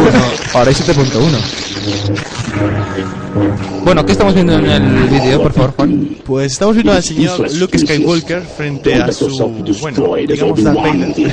Ahora 0.55 0.71
es 0.71 0.89
7.1. 0.89 3.22
Bueno, 3.85 4.05
¿qué 4.05 4.13
estamos 4.13 4.35
viendo 4.35 4.55
en 4.59 4.67
el 4.67 5.09
vídeo, 5.09 5.43
por 5.43 5.53
favor, 5.53 5.73
Juan? 5.77 6.09
Pues 6.25 6.53
estamos 6.53 6.75
viendo 6.75 6.93
al 6.93 7.03
señor 7.03 7.51
Luke 7.55 7.79
Skywalker 7.79 8.43
frente 8.43 8.95
a 8.95 9.11
su. 9.13 9.29
Bueno, 9.81 10.15
digamos 10.17 10.63
Darth 10.63 10.77
Vader. 10.77 11.33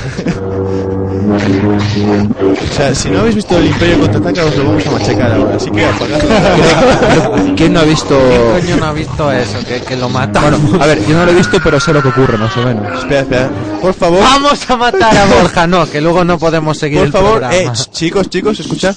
o 2.72 2.74
sea, 2.74 2.96
si 2.96 3.10
no 3.10 3.20
habéis 3.20 3.36
visto 3.36 3.58
el 3.58 3.66
Imperio 3.68 4.00
contraataca, 4.00 4.46
os 4.46 4.56
lo 4.58 4.64
vamos 4.66 4.88
a 4.88 4.92
machacar 4.92 5.32
ahora. 5.34 5.56
Así 5.56 5.70
que 5.72 5.86
apagad. 5.86 6.20
¿Quién 7.58 7.74
no 7.74 7.80
ha 7.82 7.84
visto...? 7.84 8.18
¿Qué 8.18 8.62
coño 8.62 8.78
no 8.78 8.86
ha 8.86 8.94
visto 8.94 9.32
eso? 9.32 9.60
Que, 9.68 9.82
que 9.82 9.96
lo 9.98 10.10
matan. 10.10 10.42
Bueno, 10.44 10.84
a 10.84 10.88
ver, 10.88 11.06
yo 11.06 11.18
no 11.18 11.26
lo 11.26 11.32
he 11.32 11.36
visto, 11.36 11.58
pero 11.64 11.80
sé 11.80 11.94
lo 11.94 12.02
que 12.02 12.08
ocurre, 12.10 12.38
más 12.38 12.56
o 12.58 12.64
menos. 12.64 13.00
Espera, 13.00 13.22
espera. 13.22 13.50
Por 13.82 13.94
favor. 13.94 14.20
Vamos 14.22 14.70
a 14.70 14.76
matar 14.78 15.16
a 15.18 15.26
Borja, 15.26 15.68
no, 15.68 15.90
que 15.90 16.00
luego 16.02 16.24
no 16.24 16.40
podemos 16.40 16.78
seguir 16.78 17.00
Por 17.00 17.08
el 17.08 17.12
favor, 17.14 17.30
programa. 17.40 17.56
eh, 17.56 17.68
ch- 17.68 17.92
chicos, 17.92 18.30
chicos, 18.30 18.60
escuchad. 18.60 18.96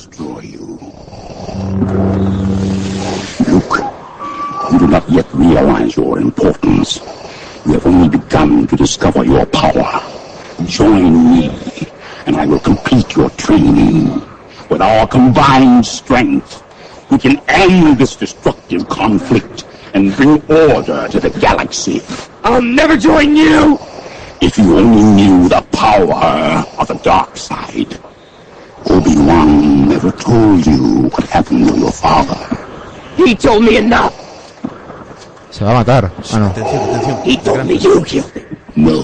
Do 4.82 4.88
not 4.88 5.08
yet 5.08 5.32
realize 5.32 5.96
your 5.96 6.18
importance. 6.18 6.98
You 7.64 7.74
have 7.74 7.86
only 7.86 8.08
begun 8.08 8.66
to 8.66 8.74
discover 8.74 9.24
your 9.24 9.46
power. 9.46 10.02
Join 10.66 11.30
me, 11.30 11.50
and 12.26 12.34
I 12.34 12.46
will 12.46 12.58
complete 12.58 13.14
your 13.14 13.30
training. 13.30 14.20
With 14.68 14.82
our 14.82 15.06
combined 15.06 15.86
strength, 15.86 16.64
we 17.12 17.18
can 17.18 17.40
end 17.46 17.96
this 17.96 18.16
destructive 18.16 18.88
conflict 18.88 19.66
and 19.94 20.16
bring 20.16 20.42
order 20.50 21.06
to 21.06 21.20
the 21.20 21.30
galaxy. 21.38 22.02
I'll 22.42 22.60
never 22.60 22.96
join 22.96 23.36
you! 23.36 23.78
If 24.40 24.58
you 24.58 24.78
only 24.78 25.04
knew 25.14 25.48
the 25.48 25.64
power 25.70 26.66
of 26.76 26.88
the 26.88 26.98
dark 27.04 27.36
side. 27.36 28.00
Obi-Wan 28.86 29.88
never 29.88 30.10
told 30.10 30.66
you 30.66 31.02
what 31.02 31.22
happened 31.28 31.68
to 31.68 31.78
your 31.78 31.92
father. 31.92 32.58
He 33.14 33.36
told 33.36 33.62
me 33.62 33.76
enough. 33.76 34.21
Se 35.52 35.64
va 35.64 35.70
a 35.70 35.74
matar. 35.74 36.10
Ah, 36.32 36.38
no. 36.38 36.46
Atención, 36.46 36.82
atención. 36.82 37.18
He 37.24 37.36
told 37.38 37.64
me 37.64 37.78
you 37.78 38.02
killed 38.02 38.26
him. 38.34 38.44
No. 38.74 39.00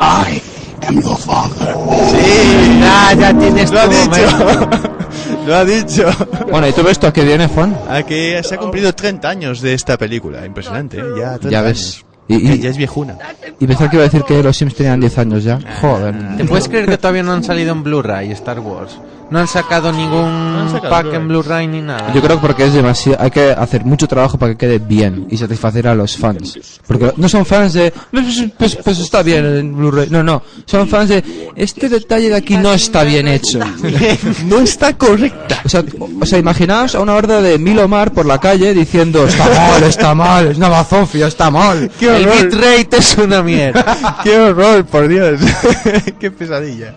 I 0.00 0.42
am 0.86 1.00
your 1.00 1.16
father. 1.16 1.74
Sí. 2.10 2.80
Ah, 2.82 3.14
ya 3.16 3.32
tienes 3.38 3.70
Lo 3.70 3.80
ha 3.80 3.86
dicho. 3.86 4.80
Lo 5.46 5.56
ha 5.56 5.64
dicho. 5.64 6.04
Bueno, 6.50 6.68
¿y 6.68 6.72
todo 6.72 6.88
esto 6.90 7.06
a 7.06 7.12
qué 7.12 7.22
viene, 7.22 7.46
Juan? 7.46 7.76
A 7.88 8.02
que 8.02 8.42
se 8.44 8.56
ha 8.56 8.58
cumplido 8.58 8.92
30 8.92 9.28
años 9.28 9.60
de 9.60 9.74
esta 9.74 9.96
película. 9.96 10.44
Impresionante, 10.44 10.98
¿eh? 10.98 11.04
Ya 11.18 11.38
30 11.38 11.50
Ya 11.50 11.62
ves. 11.62 12.02
años. 12.02 12.11
Y, 12.28 12.40
Ya- 12.40 12.54
y, 12.54 12.58
ya 12.60 12.70
es 12.70 12.76
viejuna. 12.76 13.18
y 13.60 13.66
pensar 13.66 13.90
que 13.90 13.96
iba 13.96 14.04
a 14.04 14.08
decir 14.08 14.22
que 14.22 14.42
los 14.42 14.56
Sims 14.56 14.74
tenían 14.74 15.00
10 15.00 15.18
años 15.18 15.44
ya. 15.44 15.58
Joder. 15.80 16.36
¿Te 16.36 16.44
puedes 16.44 16.68
creer 16.68 16.86
que 16.86 16.96
todavía 16.98 17.22
no 17.22 17.32
han 17.32 17.42
salido 17.44 17.72
en 17.72 17.82
Blu-ray 17.82 18.30
Star 18.32 18.60
Wars? 18.60 18.98
No 19.30 19.38
han 19.38 19.48
sacado 19.48 19.90
ningún 19.92 20.26
han 20.26 20.68
sacado 20.70 20.90
pack 20.90 21.14
en 21.14 21.26
Blu-ray 21.26 21.66
ni 21.66 21.80
nada. 21.80 22.12
Yo 22.12 22.20
creo 22.20 22.36
que 22.36 22.42
porque 22.46 22.66
es 22.66 22.74
demasiado, 22.74 23.16
hay 23.22 23.30
que 23.30 23.50
hacer 23.50 23.82
mucho 23.82 24.06
trabajo 24.06 24.36
para 24.38 24.52
que 24.52 24.58
quede 24.58 24.78
bien 24.78 25.26
y 25.30 25.38
satisfacer 25.38 25.88
a 25.88 25.94
los 25.94 26.18
fans. 26.18 26.58
Porque 26.86 27.14
no 27.16 27.28
son 27.30 27.46
fans 27.46 27.72
de, 27.72 27.94
pues, 28.10 28.44
pues- 28.58 28.76
pues 28.76 28.98
está 28.98 29.22
bien 29.22 29.44
en 29.46 29.74
Blu-ray. 29.74 30.08
No, 30.10 30.22
no. 30.22 30.42
Son 30.66 30.86
fans 30.86 31.08
de, 31.08 31.24
este 31.56 31.88
detalle 31.88 32.28
de 32.28 32.36
aquí 32.36 32.58
no 32.58 32.74
está 32.74 33.04
bien 33.04 33.26
hecho. 33.26 33.58
no 34.46 34.60
está 34.60 34.96
correcta. 34.98 35.60
O 35.64 35.68
sea, 35.70 35.82
o 36.20 36.26
sea, 36.26 36.38
imaginaos 36.38 36.94
a 36.94 37.00
una 37.00 37.14
horda 37.14 37.40
de 37.40 37.58
mil 37.58 37.78
Omar 37.78 38.12
por 38.12 38.26
la 38.26 38.38
calle 38.38 38.74
diciendo, 38.74 39.26
está 39.26 39.46
mal, 39.48 39.82
está 39.84 40.14
mal, 40.14 40.46
es 40.48 40.58
una 40.58 40.68
bazofia, 40.68 41.26
está 41.28 41.50
mal. 41.50 41.90
¡Qué 41.98 42.10
El 42.16 42.26
bitrate 42.26 42.96
es 42.98 43.16
una 43.18 43.42
mierda. 43.42 44.20
¡Qué 44.22 44.38
horror, 44.38 44.84
por 44.86 45.08
Dios! 45.08 45.40
¡Qué 46.20 46.30
pesadilla! 46.30 46.94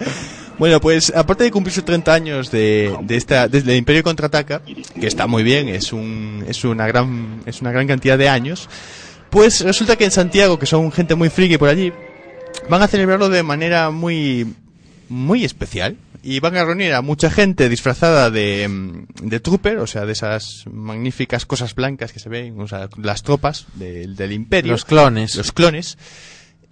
Bueno, 0.57 0.79
pues 0.79 1.11
aparte 1.15 1.43
de 1.43 1.51
cumplirse 1.51 1.81
30 1.81 2.13
años 2.13 2.51
de, 2.51 2.95
de 3.01 3.17
esta 3.17 3.47
desde 3.47 3.71
el 3.73 3.77
Imperio 3.77 4.03
contraataca, 4.03 4.61
que 4.99 5.07
está 5.07 5.27
muy 5.27 5.43
bien, 5.43 5.67
es 5.67 5.91
un 5.91 6.45
es 6.47 6.63
una 6.63 6.87
gran 6.87 7.41
es 7.45 7.59
una 7.59 7.71
gran 7.71 7.87
cantidad 7.87 8.17
de 8.17 8.29
años, 8.29 8.69
pues 9.29 9.61
resulta 9.61 9.97
que 9.97 10.05
en 10.05 10.11
Santiago, 10.11 10.57
que 10.57 10.65
son 10.65 10.91
gente 10.93 11.15
muy 11.15 11.29
friki 11.29 11.57
por 11.57 11.67
allí, 11.67 11.91
van 12.69 12.81
a 12.81 12.87
celebrarlo 12.87 13.27
de 13.27 13.43
manera 13.43 13.91
muy 13.91 14.47
muy 15.09 15.43
especial 15.43 15.97
y 16.25 16.39
van 16.39 16.57
a 16.57 16.65
reunir 16.65 16.93
a 16.93 17.01
mucha 17.01 17.29
gente 17.29 17.69
disfrazada 17.69 18.31
de, 18.31 18.67
mm, 18.67 19.05
de 19.29 19.39
trooper, 19.39 19.77
o 19.77 19.85
sea, 19.87 20.05
de 20.05 20.13
esas 20.13 20.63
magníficas 20.71 21.45
cosas 21.45 21.75
blancas 21.75 22.11
que 22.11 22.19
se 22.19 22.29
ven, 22.29 22.59
o 22.59 22.67
sea, 22.67 22.89
las 23.01 23.21
tropas 23.23 23.67
del- 23.75 24.15
del 24.15 24.31
imperio. 24.31 24.71
Los 24.71 24.85
clones. 24.85 25.35
Los 25.35 25.51
clones. 25.51 25.97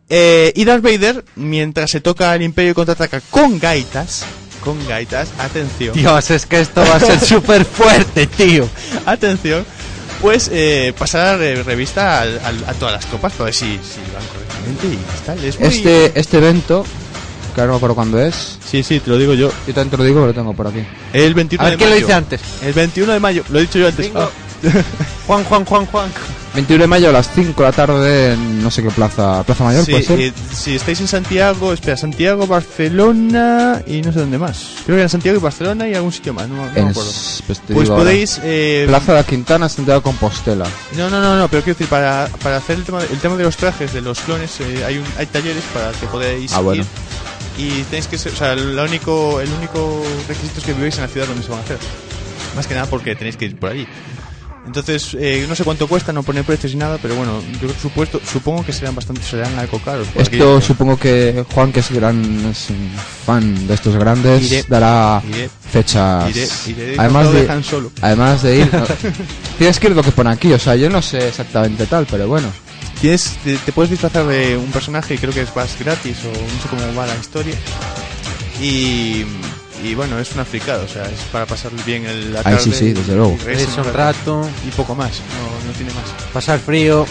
Eh, 0.10 0.52
y 0.56 0.66
Darth 0.66 0.84
Vader, 0.84 1.24
mientras 1.36 1.92
se 1.92 2.02
toca 2.02 2.36
el 2.36 2.42
Imperio 2.42 2.76
contraataca 2.76 3.22
con 3.30 3.60
gaitas, 3.60 4.26
con 4.63 4.86
gaitas, 4.88 5.30
atención, 5.39 5.96
Dios, 5.96 6.30
es 6.32 6.46
que 6.46 6.60
esto 6.60 6.82
va 6.82 6.96
a 6.96 7.00
ser 7.00 7.20
súper 7.26 7.63
fuerte, 7.66 8.28
tío. 8.28 8.68
atención, 9.06 9.66
pues 10.22 10.50
eh, 10.52 10.94
pasará 10.98 11.38
re- 11.38 11.63
revista 11.63 12.22
a 12.24 12.74
todas 12.80 12.94
las 12.96 13.06
tropas 13.06 13.34
para 13.34 13.46
ver 13.46 13.54
si, 13.54 13.66
si 13.84 14.00
van 14.13 14.26
correctamente 14.34 14.88
y 14.88 15.26
tal. 15.26 15.44
Es 15.44 15.60
muy- 15.60 15.70
Este, 15.70 16.20
este 16.20 16.38
evento, 16.38 16.86
que 17.54 17.62
ahora 17.62 17.68
no 17.68 17.74
me 17.74 17.78
acuerdo 17.78 17.96
cuándo 17.96 18.20
es. 18.20 18.58
Sí, 18.66 18.84
sí, 18.84 19.00
te 19.00 19.10
lo 19.10 19.18
digo 19.18 19.34
yo. 19.34 19.50
Yo 19.68 19.74
también 19.74 19.89
te 19.92 19.98
lo 19.98 20.04
digo, 20.04 20.16
pero 20.18 20.28
lo 20.28 20.34
tengo 20.34 20.54
por 20.54 20.68
aquí. 20.68 20.84
El 21.13 21.34
21 21.34 21.62
A 21.63 21.70
ver, 21.70 21.74
de 21.74 21.78
¿quién 21.78 21.89
lo 21.89 21.96
mayo. 21.96 22.06
dice 22.08 22.13
antes? 22.18 22.42
El 22.63 22.74
21 22.74 23.13
de 23.13 23.20
mayo, 23.20 23.44
lo 23.50 23.60
he 23.60 23.62
dicho 23.62 23.80
yo 23.80 23.88
antes. 23.88 24.06
Bingo. 24.06 24.20
Ah. 24.22 24.30
Juan, 25.28 25.44
Juan, 25.44 25.66
Juan, 25.66 25.86
Juan. 25.88 26.10
21 26.56 26.84
de 26.84 26.88
mayo 26.88 27.10
a 27.10 27.12
las 27.12 27.30
5 27.34 27.62
de 27.63 27.68
la 27.68 27.72
tarde 27.76 28.34
en 28.34 28.62
no 28.63 28.70
sé 28.70 28.84
qué 28.84 28.92
plaza, 28.92 29.44
Plaza 29.44 29.63
Mayor, 29.63 29.84
Sí, 29.86 29.92
puede 29.92 30.04
ser. 30.04 30.20
eh, 30.22 30.34
si 30.54 30.76
estáis 30.76 31.02
en 31.02 31.08
Santiago, 31.08 31.74
espera, 31.74 31.98
Santiago, 31.98 32.46
Barcelona 32.46 33.82
y 33.88 34.02
no 34.02 34.13
sé 34.13 34.20
dónde 34.20 34.38
más. 34.38 34.76
Creo 34.86 34.98
que 34.98 35.02
en 35.04 35.10
Santiago 35.10 35.39
y 35.39 35.42
Barcelona 35.42 35.88
y 35.88 35.96
algún 35.96 36.12
sitio 36.12 36.34
más, 36.34 36.48
no, 36.48 36.58
no 36.58 36.63
me 36.63 36.70
acuerdo. 36.82 37.12
pues 37.48 37.62
Pues 37.68 37.89
podéis... 37.89 38.39
eh, 38.44 38.86
Plaza 38.88 39.13
de 39.13 39.18
la 39.20 39.24
Quintana, 39.26 39.68
Santiago 39.68 40.02
Compostela. 40.04 40.66
No, 40.96 41.10
no, 41.10 41.20
no, 41.22 41.36
no, 41.38 41.48
pero 41.48 41.63
quiero 41.63 41.76
decir, 41.78 41.88
para, 41.89 42.30
para 42.44 42.58
hacer 42.58 42.78
el 42.78 42.84
tema, 42.84 43.00
el 43.02 43.18
tema 43.20 43.36
de 43.36 43.44
los 43.44 43.58
trajes 43.58 43.92
de 43.92 44.02
los 44.02 44.20
clones, 44.20 44.52
eh, 44.62 44.84
hay, 44.86 45.00
un, 45.00 45.06
hay 45.18 45.26
talleres 45.26 45.63
para 45.74 45.92
que 45.92 46.06
podáis 46.08 46.54
Ah, 46.54 46.60
bueno. 46.62 46.84
ir. 46.84 46.88
Y 47.58 47.84
tenéis 47.84 48.08
que 48.08 48.18
ser, 48.18 48.34
o 48.34 48.36
sea, 48.36 48.54
el 48.54 48.78
único, 48.80 49.39
el 49.39 49.50
único 49.52 50.04
requisito 50.28 50.60
es 50.60 50.66
que 50.66 50.74
viváis 50.74 50.96
en 50.96 51.02
la 51.02 51.08
ciudad 51.08 51.28
donde 51.28 51.44
se 51.44 51.50
van 51.50 51.60
a 51.60 51.63
hacer. 51.63 51.78
Más 52.56 52.68
que 52.68 52.74
nada 52.74 52.88
porque 52.88 53.16
tenéis 53.16 53.38
que 53.38 53.46
ir 53.46 53.58
por 53.58 53.70
allí. 53.72 53.88
Entonces, 54.66 55.16
eh, 55.20 55.46
no 55.48 55.56
sé 55.56 55.66
cuánto 55.66 55.88
cuesta, 55.88 56.13
no 56.13 56.24
pone 56.24 56.42
precios 56.44 56.74
ni 56.74 56.80
nada, 56.80 56.98
pero 57.02 57.16
bueno, 57.16 57.42
yo 57.62 57.68
supuesto, 57.82 58.22
supongo 58.26 58.66
que 58.66 58.72
serán 58.72 58.96
bastante, 58.96 59.22
serán 59.22 59.60
algo 59.60 59.78
caros. 59.80 60.08
aquí. 60.12 60.38
Esto 60.38 60.62
supongo 60.62 60.98
que 60.98 61.44
Juan, 61.54 61.74
que 61.74 61.82
es 61.82 61.92
gran 61.92 62.46
es 62.50 62.70
un 62.70 62.89
fan 63.26 63.68
de 63.68 63.74
estos 63.74 63.96
grandes, 63.98 64.50
Iré. 64.50 64.63
dará 64.70 65.22
Iré. 65.28 65.50
fechas. 65.70 66.68
Iré, 66.68 66.96
además, 66.98 67.26
no 67.26 67.32
lo 67.32 67.36
de, 67.36 67.42
dejan 67.42 67.63
solo. 67.63 67.92
además 68.02 68.42
de 68.42 68.58
ir, 68.60 68.74
no, 68.74 68.84
tienes 69.58 69.80
que 69.80 69.88
ir 69.88 69.96
lo 69.98 70.02
que 70.02 70.12
pone 70.12 70.30
aquí. 70.32 70.54
O 70.54 70.60
sea, 70.60 70.78
yo 70.78 70.89
no 70.89 71.02
sé 71.02 71.28
exactamente 71.28 71.86
tal, 71.86 72.08
pero 72.10 72.28
bueno. 72.30 72.48
Tienes, 73.04 73.36
te, 73.44 73.58
te 73.58 73.74
puedes 73.74 73.92
disfrazar 73.92 74.26
de 74.28 74.56
un 74.56 74.72
personaje 74.72 75.16
y 75.16 75.18
creo 75.18 75.34
que 75.34 75.42
es 75.42 75.54
vas 75.54 75.78
gratis 75.78 76.20
o 76.24 76.30
no 76.30 76.62
sé 76.62 76.70
cómo 76.70 76.82
va 76.98 77.06
la 77.06 77.16
historia. 77.18 77.54
Y, 78.62 79.26
y 79.84 79.94
bueno, 79.94 80.18
es 80.20 80.32
una 80.36 80.46
fricada, 80.46 80.86
o 80.86 80.88
sea, 80.88 81.04
es 81.04 81.20
para 81.30 81.46
pasar 81.46 81.72
bien 81.86 82.06
el, 82.06 82.32
la 82.32 82.39
Ay, 82.46 82.56
tarde. 82.56 82.60
sí, 82.60 82.72
sí, 82.72 82.94
desde 82.94 83.13
luego. 83.16 83.38
Reírse 83.44 83.82
un 83.82 83.92
rato. 83.94 84.48
Y 84.66 84.72
poco 84.72 84.96
más, 84.96 85.12
no, 85.38 85.68
no 85.68 85.74
tiene 85.76 85.92
más. 85.92 86.04
Pasar 86.32 86.60
frío. 86.60 87.06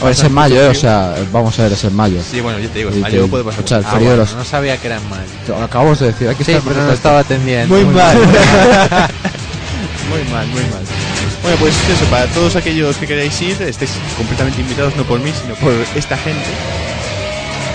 O 0.00 0.08
es 0.08 0.24
en 0.24 0.32
mayo, 0.32 0.56
eh, 0.62 0.68
o 0.68 0.74
sea, 0.74 1.14
vamos 1.30 1.58
a 1.58 1.64
ver, 1.64 1.72
es 1.72 1.84
en 1.84 1.94
mayo. 1.94 2.22
Sí, 2.22 2.40
bueno, 2.40 2.58
yo 2.58 2.70
te 2.70 2.78
digo, 2.78 2.90
en 2.90 3.00
mayo 3.02 3.24
te- 3.24 3.28
puede 3.28 3.44
pasar 3.44 3.62
o 3.62 3.68
sea, 3.68 3.76
el 3.78 3.84
Ah, 3.84 3.90
frío 3.90 4.00
de 4.00 4.06
bueno, 4.16 4.22
los... 4.22 4.34
no 4.36 4.44
sabía 4.44 4.78
que 4.78 4.86
era 4.86 4.96
en 4.96 5.10
mayo. 5.10 5.22
Lo 5.48 5.62
acabamos 5.64 5.98
de 6.00 6.06
decir, 6.06 6.28
hay 6.30 6.34
que 6.36 6.44
Sí, 6.44 6.52
estar 6.52 6.66
pero 6.66 6.82
no 6.82 6.92
estaba 6.92 7.18
atendiendo. 7.18 7.74
Muy 7.74 7.84
mal. 7.84 8.16
muy 10.08 10.32
mal, 10.32 10.46
muy 10.46 10.62
mal. 10.62 10.82
Bueno, 11.46 11.60
pues 11.60 11.76
eso, 11.88 12.04
para 12.06 12.26
todos 12.26 12.56
aquellos 12.56 12.96
que 12.96 13.06
queráis 13.06 13.40
ir, 13.40 13.62
estáis 13.62 13.92
completamente 14.16 14.60
invitados, 14.60 14.96
no 14.96 15.04
por 15.04 15.20
mí, 15.20 15.30
sino 15.30 15.54
por 15.54 15.72
esta 15.94 16.18
gente. 16.18 16.42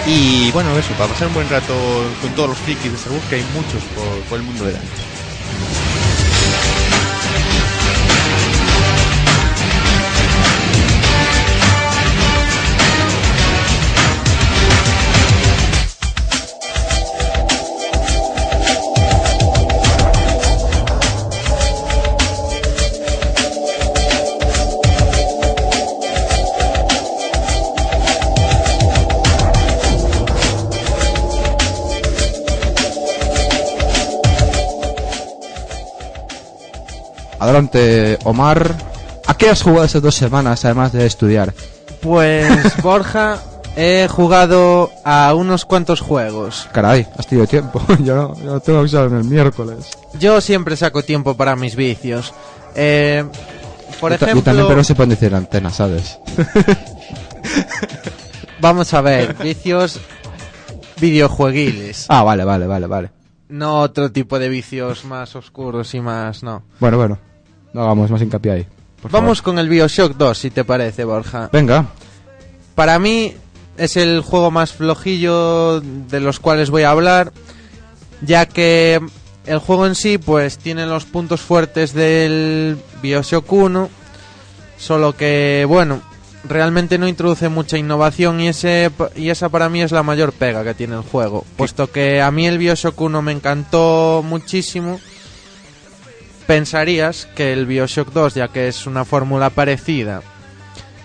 Y 0.05 0.51
bueno, 0.51 0.77
eso, 0.77 0.93
para 0.95 1.07
pasar 1.07 1.29
un 1.29 1.36
buen 1.36 1.47
rato 1.47 1.73
con 2.21 2.36
todos 2.36 2.49
los 2.49 2.57
frikis 2.57 2.91
de 2.91 2.97
Star 2.97 3.13
Wars, 3.13 3.23
que 3.29 3.36
hay 3.36 3.45
muchos 3.53 3.81
por, 3.95 4.23
por 4.27 4.39
el 4.39 4.43
mundo 4.43 4.65
delante. 4.65 4.89
Adelante, 37.41 38.19
Omar. 38.23 38.75
¿A 39.27 39.34
qué 39.36 39.49
has 39.49 39.63
jugado 39.63 39.86
estas 39.86 40.01
dos 40.04 40.13
semanas, 40.15 40.63
además 40.63 40.91
de 40.93 41.06
estudiar? 41.08 41.54
Pues 42.01 42.77
Borja, 42.84 43.39
he 43.75 44.08
jugado 44.10 44.91
a 45.04 45.34
unos 45.34 45.65
cuantos 45.65 46.01
juegos. 46.01 46.69
Caray, 46.71 47.08
has 47.17 47.25
tenido 47.25 47.47
tiempo. 47.47 47.82
yo, 48.04 48.15
no, 48.15 48.36
yo 48.43 48.60
tengo 48.60 48.84
examen 48.84 49.17
el 49.19 49.23
miércoles. 49.25 49.89
Yo 50.19 50.39
siempre 50.39 50.77
saco 50.77 51.04
tiempo 51.04 51.36
para 51.36 51.56
mis 51.56 51.75
vicios. 51.75 52.34
Eh, 52.75 53.25
por 53.99 54.12
Yo 54.12 54.17
ta- 54.19 54.25
yo 54.25 54.32
ejemplo, 54.32 54.43
también, 54.43 54.67
pero 54.67 54.84
se 54.84 54.93
pueden 54.95 55.10
decir 55.10 55.34
antena, 55.34 55.71
¿sabes? 55.71 56.19
vamos 58.60 58.93
a 58.93 59.01
ver, 59.01 59.34
vicios 59.36 59.99
videojueguiles. 60.99 62.06
ah, 62.10 62.21
vale, 62.23 62.43
vale, 62.45 62.67
vale, 62.67 62.86
vale. 62.88 63.10
No 63.49 63.80
otro 63.82 64.12
tipo 64.12 64.38
de 64.39 64.47
vicios 64.47 65.04
más 65.06 65.36
oscuros 65.36 65.93
y 65.95 65.99
más, 66.01 66.43
no. 66.43 66.63
Bueno, 66.80 66.97
bueno. 66.97 67.17
No 67.73 67.81
hagamos 67.81 68.12
más 68.12 68.21
hincapié 68.21 68.51
ahí. 68.51 68.67
Vamos 69.10 69.41
con 69.41 69.57
el 69.57 69.69
Bioshock 69.69 70.15
2, 70.15 70.38
si 70.38 70.51
te 70.51 70.63
parece, 70.63 71.03
Borja. 71.03 71.49
Venga. 71.51 71.88
Para 72.75 72.99
mí 72.99 73.34
es 73.77 73.97
el 73.97 74.21
juego 74.21 74.51
más 74.51 74.73
flojillo 74.73 75.81
de 75.81 76.19
los 76.19 76.39
cuales 76.39 76.69
voy 76.69 76.84
a 76.84 76.91
hablar, 76.91 77.31
ya 78.21 78.45
que 78.45 79.01
el 79.45 79.60
juego 79.60 79.88
en 79.88 79.95
sí 79.95 80.17
pues 80.17 80.57
tiene 80.57 80.86
los 80.86 81.05
puntos 81.05 81.41
fuertes 81.41 81.93
del 81.93 82.77
Bioshock 83.01 83.51
1, 83.51 83.89
solo 84.77 85.15
que 85.15 85.65
bueno, 85.67 86.01
realmente 86.43 86.97
no 86.97 87.07
introduce 87.07 87.49
mucha 87.49 87.77
innovación 87.77 88.39
y 88.39 88.49
ese 88.49 88.91
y 89.15 89.29
esa 89.29 89.49
para 89.49 89.69
mí 89.69 89.81
es 89.81 89.91
la 89.91 90.03
mayor 90.03 90.34
pega 90.34 90.63
que 90.63 90.73
tiene 90.73 90.95
el 90.95 91.01
juego, 91.01 91.45
puesto 91.57 91.91
que 91.91 92.21
a 92.21 92.29
mí 92.31 92.47
el 92.47 92.57
Bioshock 92.57 92.99
1 92.99 93.21
me 93.21 93.31
encantó 93.31 94.23
muchísimo. 94.23 94.99
Pensarías 96.47 97.27
que 97.36 97.54
el 97.54 97.65
Bioshock 97.65 98.12
2, 98.12 98.34
ya 98.36 98.47
que 98.49 98.67
es 98.67 98.86
una 98.88 99.06
fórmula 99.06 99.49
parecida, 99.51 100.21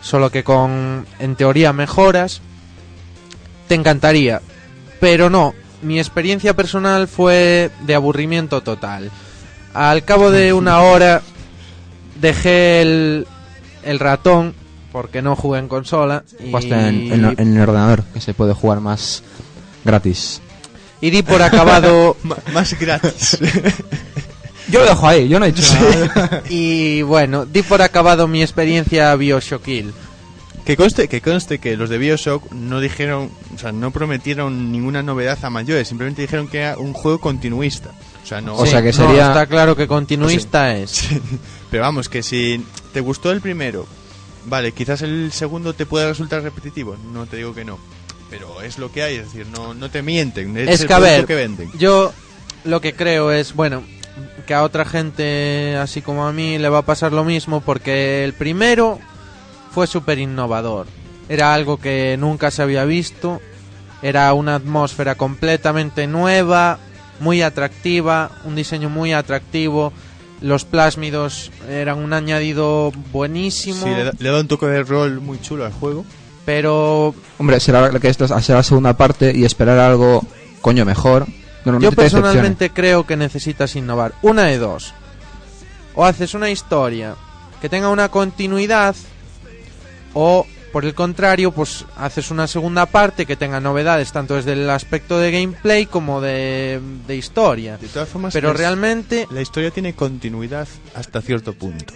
solo 0.00 0.30
que 0.30 0.42
con, 0.44 1.06
en 1.18 1.36
teoría, 1.36 1.72
mejoras, 1.72 2.40
te 3.68 3.74
encantaría. 3.74 4.40
Pero 5.00 5.30
no, 5.30 5.54
mi 5.82 5.98
experiencia 5.98 6.54
personal 6.54 7.06
fue 7.06 7.70
de 7.82 7.94
aburrimiento 7.94 8.60
total. 8.62 9.10
Al 9.74 10.04
cabo 10.04 10.30
de 10.30 10.52
una 10.52 10.80
hora 10.80 11.22
dejé 12.20 12.80
el, 12.82 13.26
el 13.84 13.98
ratón, 14.00 14.54
porque 14.90 15.22
no 15.22 15.36
jugué 15.36 15.58
en 15.60 15.68
consola. 15.68 16.24
Y, 16.40 16.50
en- 17.12 17.34
en 17.38 17.56
el 17.56 17.60
ordenador, 17.60 18.02
que 18.14 18.20
se 18.20 18.34
puede 18.34 18.54
jugar 18.54 18.80
más 18.80 19.22
gratis. 19.84 20.40
y 21.00 21.10
di 21.10 21.22
por 21.22 21.42
acabado... 21.42 22.16
más 22.54 22.76
gratis. 22.80 23.38
Yo 24.68 24.80
lo 24.80 24.86
dejo 24.86 25.06
ahí, 25.06 25.28
yo 25.28 25.38
no 25.38 25.46
he 25.46 25.52
dicho 25.52 25.72
nada. 25.74 26.42
y 26.48 27.02
bueno, 27.02 27.46
di 27.46 27.62
por 27.62 27.82
acabado 27.82 28.26
mi 28.26 28.42
experiencia 28.42 29.14
Bioshockil. 29.14 29.92
Que 30.64 30.76
conste, 30.76 31.06
que 31.06 31.20
conste 31.20 31.60
que 31.60 31.76
los 31.76 31.88
de 31.88 31.98
Bioshock 31.98 32.50
no 32.50 32.80
dijeron, 32.80 33.30
o 33.54 33.58
sea, 33.58 33.70
no 33.70 33.92
prometieron 33.92 34.72
ninguna 34.72 35.00
novedad 35.04 35.38
a 35.44 35.48
mayores, 35.50 35.86
simplemente 35.86 36.22
dijeron 36.22 36.48
que 36.48 36.58
era 36.58 36.76
un 36.78 36.92
juego 36.92 37.20
continuista. 37.20 37.90
O 38.24 38.26
sea, 38.26 38.40
no. 38.40 38.56
O 38.56 38.66
sea 38.66 38.82
que 38.82 38.88
No, 38.90 39.06
sería- 39.06 39.28
está 39.28 39.46
claro 39.46 39.76
que 39.76 39.86
continuista 39.86 40.76
es. 40.76 41.06
Pero 41.70 41.84
vamos, 41.84 42.08
que 42.08 42.24
si 42.24 42.64
te 42.92 43.00
gustó 43.00 43.30
el 43.30 43.40
primero, 43.40 43.86
vale, 44.46 44.72
quizás 44.72 45.02
el 45.02 45.30
segundo 45.30 45.72
te 45.74 45.86
pueda 45.86 46.08
resultar 46.08 46.42
repetitivo, 46.42 46.96
no 47.12 47.26
te 47.26 47.36
digo 47.36 47.54
que 47.54 47.64
no. 47.64 47.78
Pero 48.28 48.60
es 48.62 48.78
lo 48.78 48.90
que 48.90 49.04
hay, 49.04 49.14
es 49.16 49.26
decir, 49.26 49.46
no, 49.46 49.72
no 49.74 49.88
te 49.88 50.02
mienten, 50.02 50.56
es, 50.56 50.68
es 50.68 50.80
el 50.80 50.86
que 50.88 50.94
a 50.94 50.96
producto 50.96 51.16
ver, 51.18 51.26
que 51.26 51.34
venden. 51.36 51.70
yo 51.78 52.12
lo 52.64 52.80
que 52.80 52.92
creo 52.92 53.30
es, 53.30 53.54
bueno, 53.54 53.84
que 54.46 54.54
a 54.54 54.62
otra 54.62 54.84
gente, 54.84 55.76
así 55.76 56.02
como 56.02 56.26
a 56.26 56.32
mí, 56.32 56.58
le 56.58 56.68
va 56.68 56.78
a 56.78 56.82
pasar 56.82 57.12
lo 57.12 57.24
mismo, 57.24 57.60
porque 57.60 58.24
el 58.24 58.32
primero 58.32 58.98
fue 59.72 59.86
súper 59.86 60.18
innovador. 60.18 60.86
Era 61.28 61.54
algo 61.54 61.78
que 61.78 62.16
nunca 62.18 62.50
se 62.50 62.62
había 62.62 62.84
visto, 62.84 63.40
era 64.02 64.32
una 64.32 64.54
atmósfera 64.56 65.16
completamente 65.16 66.06
nueva, 66.06 66.78
muy 67.20 67.42
atractiva, 67.42 68.30
un 68.44 68.54
diseño 68.54 68.88
muy 68.88 69.12
atractivo. 69.12 69.92
Los 70.40 70.64
plásmidos 70.64 71.50
eran 71.68 71.98
un 71.98 72.12
añadido 72.12 72.92
buenísimo, 73.10 73.82
Sí, 73.84 73.90
le, 73.90 74.04
da, 74.04 74.12
le 74.18 74.30
da 74.30 74.40
un 74.40 74.48
toque 74.48 74.66
de 74.66 74.82
rol 74.82 75.20
muy 75.20 75.40
chulo 75.40 75.64
al 75.64 75.72
juego. 75.72 76.04
pero 76.44 77.14
Hombre, 77.38 77.58
será 77.58 77.90
la 77.90 77.98
que 77.98 78.08
esta 78.08 78.28
será 78.40 78.58
la 78.58 78.62
segunda 78.62 78.96
parte 78.96 79.32
y 79.34 79.44
esperar 79.44 79.78
algo, 79.78 80.22
coño, 80.60 80.84
mejor. 80.84 81.26
Normalmente 81.66 81.94
Yo 81.96 82.02
personalmente 82.02 82.70
creo 82.70 83.04
que 83.06 83.16
necesitas 83.16 83.76
innovar. 83.76 84.14
Una 84.22 84.44
de 84.44 84.58
dos. 84.58 84.94
O 85.94 86.04
haces 86.04 86.32
una 86.34 86.50
historia 86.50 87.14
que 87.60 87.68
tenga 87.68 87.88
una 87.90 88.08
continuidad, 88.08 88.94
o 90.14 90.46
por 90.72 90.84
el 90.84 90.94
contrario, 90.94 91.52
pues 91.52 91.86
haces 91.96 92.30
una 92.30 92.46
segunda 92.46 92.84
parte 92.86 93.24
que 93.24 93.34
tenga 93.36 93.60
novedades 93.60 94.12
tanto 94.12 94.34
desde 94.34 94.52
el 94.52 94.68
aspecto 94.68 95.18
de 95.18 95.30
gameplay 95.32 95.86
como 95.86 96.20
de, 96.20 96.80
de 97.06 97.16
historia. 97.16 97.78
De 97.78 97.88
todas 97.88 98.08
formas, 98.08 98.34
Pero 98.34 98.50
es- 98.50 98.56
realmente 98.58 99.26
la 99.30 99.40
historia 99.40 99.70
tiene 99.70 99.94
continuidad 99.94 100.68
hasta 100.94 101.22
cierto 101.22 101.54
punto. 101.54 101.94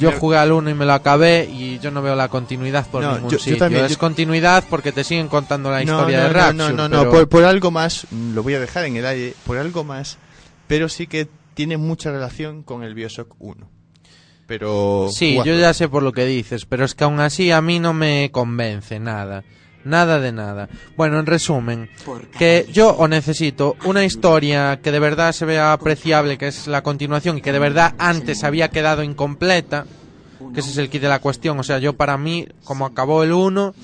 Yo 0.00 0.12
jugué 0.12 0.38
al 0.38 0.50
1 0.52 0.70
y 0.70 0.74
me 0.74 0.84
lo 0.86 0.92
acabé 0.92 1.44
y 1.50 1.78
yo 1.78 1.90
no 1.90 2.02
veo 2.02 2.16
la 2.16 2.28
continuidad 2.28 2.86
por 2.88 3.02
No, 3.02 3.12
ningún 3.14 3.30
yo- 3.30 3.36
yo 3.38 3.42
sitio. 3.44 3.58
también, 3.58 3.84
es 3.84 3.92
yo- 3.92 3.98
continuidad 3.98 4.64
porque 4.68 4.90
te 4.92 5.04
siguen 5.04 5.28
contando 5.28 5.70
la 5.70 5.82
historia 5.82 6.18
no, 6.18 6.22
de 6.24 6.28
Rapture. 6.32 6.54
No, 6.56 6.70
no, 6.72 6.88
no, 6.88 6.98
pero- 7.00 7.10
por, 7.10 7.28
por 7.28 7.44
algo 7.44 7.70
más, 7.70 8.06
mm, 8.10 8.34
lo 8.34 8.42
voy 8.42 8.54
a 8.54 8.60
dejar 8.60 8.84
en 8.86 8.96
el 8.96 9.06
aire, 9.06 9.34
por 9.46 9.58
algo 9.58 9.84
más, 9.84 10.18
pero 10.66 10.88
sí 10.88 11.06
que 11.06 11.28
tiene 11.54 11.76
mucha 11.76 12.10
relación 12.10 12.62
con 12.62 12.82
el 12.82 12.94
Bioshock 12.94 13.34
1. 13.38 13.68
Pero... 14.46 15.08
Sí, 15.12 15.36
yo 15.44 15.54
ya 15.54 15.72
sé 15.74 15.88
por 15.88 16.02
lo 16.02 16.12
que 16.12 16.24
dices, 16.24 16.64
pero 16.66 16.84
es 16.84 16.94
que 16.94 17.04
aún 17.04 17.20
así 17.20 17.52
a 17.52 17.60
mí 17.60 17.78
no 17.78 17.92
me 17.92 18.30
convence 18.32 18.98
nada. 18.98 19.44
Nada 19.84 20.20
de 20.20 20.32
nada. 20.32 20.68
Bueno, 20.96 21.18
en 21.18 21.26
resumen, 21.26 21.88
que 22.38 22.66
yo 22.72 22.90
o 22.90 23.08
necesito 23.08 23.76
una 23.84 24.04
historia 24.04 24.80
que 24.82 24.92
de 24.92 24.98
verdad 24.98 25.32
se 25.32 25.46
vea 25.46 25.72
apreciable, 25.72 26.36
que 26.36 26.48
es 26.48 26.66
la 26.66 26.82
continuación, 26.82 27.38
y 27.38 27.40
que 27.40 27.52
de 27.52 27.58
verdad 27.58 27.94
antes 27.98 28.44
había 28.44 28.68
quedado 28.68 29.02
incompleta, 29.02 29.86
que 30.52 30.60
ese 30.60 30.70
es 30.70 30.78
el 30.78 30.90
kit 30.90 31.02
de 31.02 31.08
la 31.08 31.20
cuestión. 31.20 31.58
O 31.58 31.62
sea, 31.62 31.78
yo 31.78 31.94
para 31.94 32.18
mí, 32.18 32.46
como 32.64 32.84
acabó 32.84 33.22
el 33.22 33.32
1, 33.32 33.74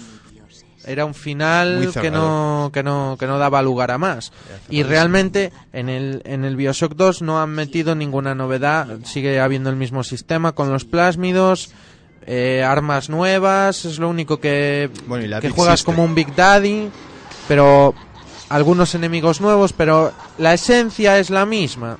era 0.86 1.04
un 1.04 1.14
final 1.14 1.90
que 2.00 2.10
no, 2.10 2.70
que 2.72 2.82
no, 2.82 3.16
que 3.18 3.26
no 3.26 3.38
daba 3.38 3.60
lugar 3.60 3.90
a 3.90 3.98
más. 3.98 4.32
Y 4.70 4.84
realmente 4.84 5.52
en 5.72 5.88
el, 5.88 6.22
en 6.24 6.44
el 6.44 6.56
Bioshock 6.56 6.94
2 6.94 7.22
no 7.22 7.40
han 7.40 7.50
metido 7.50 7.94
ninguna 7.94 8.34
novedad, 8.34 8.86
sigue 9.04 9.40
habiendo 9.40 9.68
el 9.68 9.76
mismo 9.76 10.04
sistema 10.04 10.52
con 10.52 10.70
los 10.70 10.84
plásmidos, 10.84 11.70
eh, 12.26 12.64
armas 12.66 13.08
nuevas, 13.08 13.84
es 13.84 13.98
lo 13.98 14.08
único 14.08 14.40
que, 14.40 14.90
Bueno, 15.06 15.24
y 15.24 15.28
la 15.28 15.40
que 15.40 15.50
juegas 15.50 15.84
como 15.84 16.02
un 16.02 16.14
Big 16.14 16.34
Daddy, 16.34 16.90
pero 17.46 17.94
algunos 18.48 18.94
enemigos 18.94 19.40
nuevos, 19.40 19.72
pero 19.72 20.12
la 20.38 20.54
esencia 20.54 21.18
es 21.18 21.30
la 21.30 21.46
misma. 21.46 21.98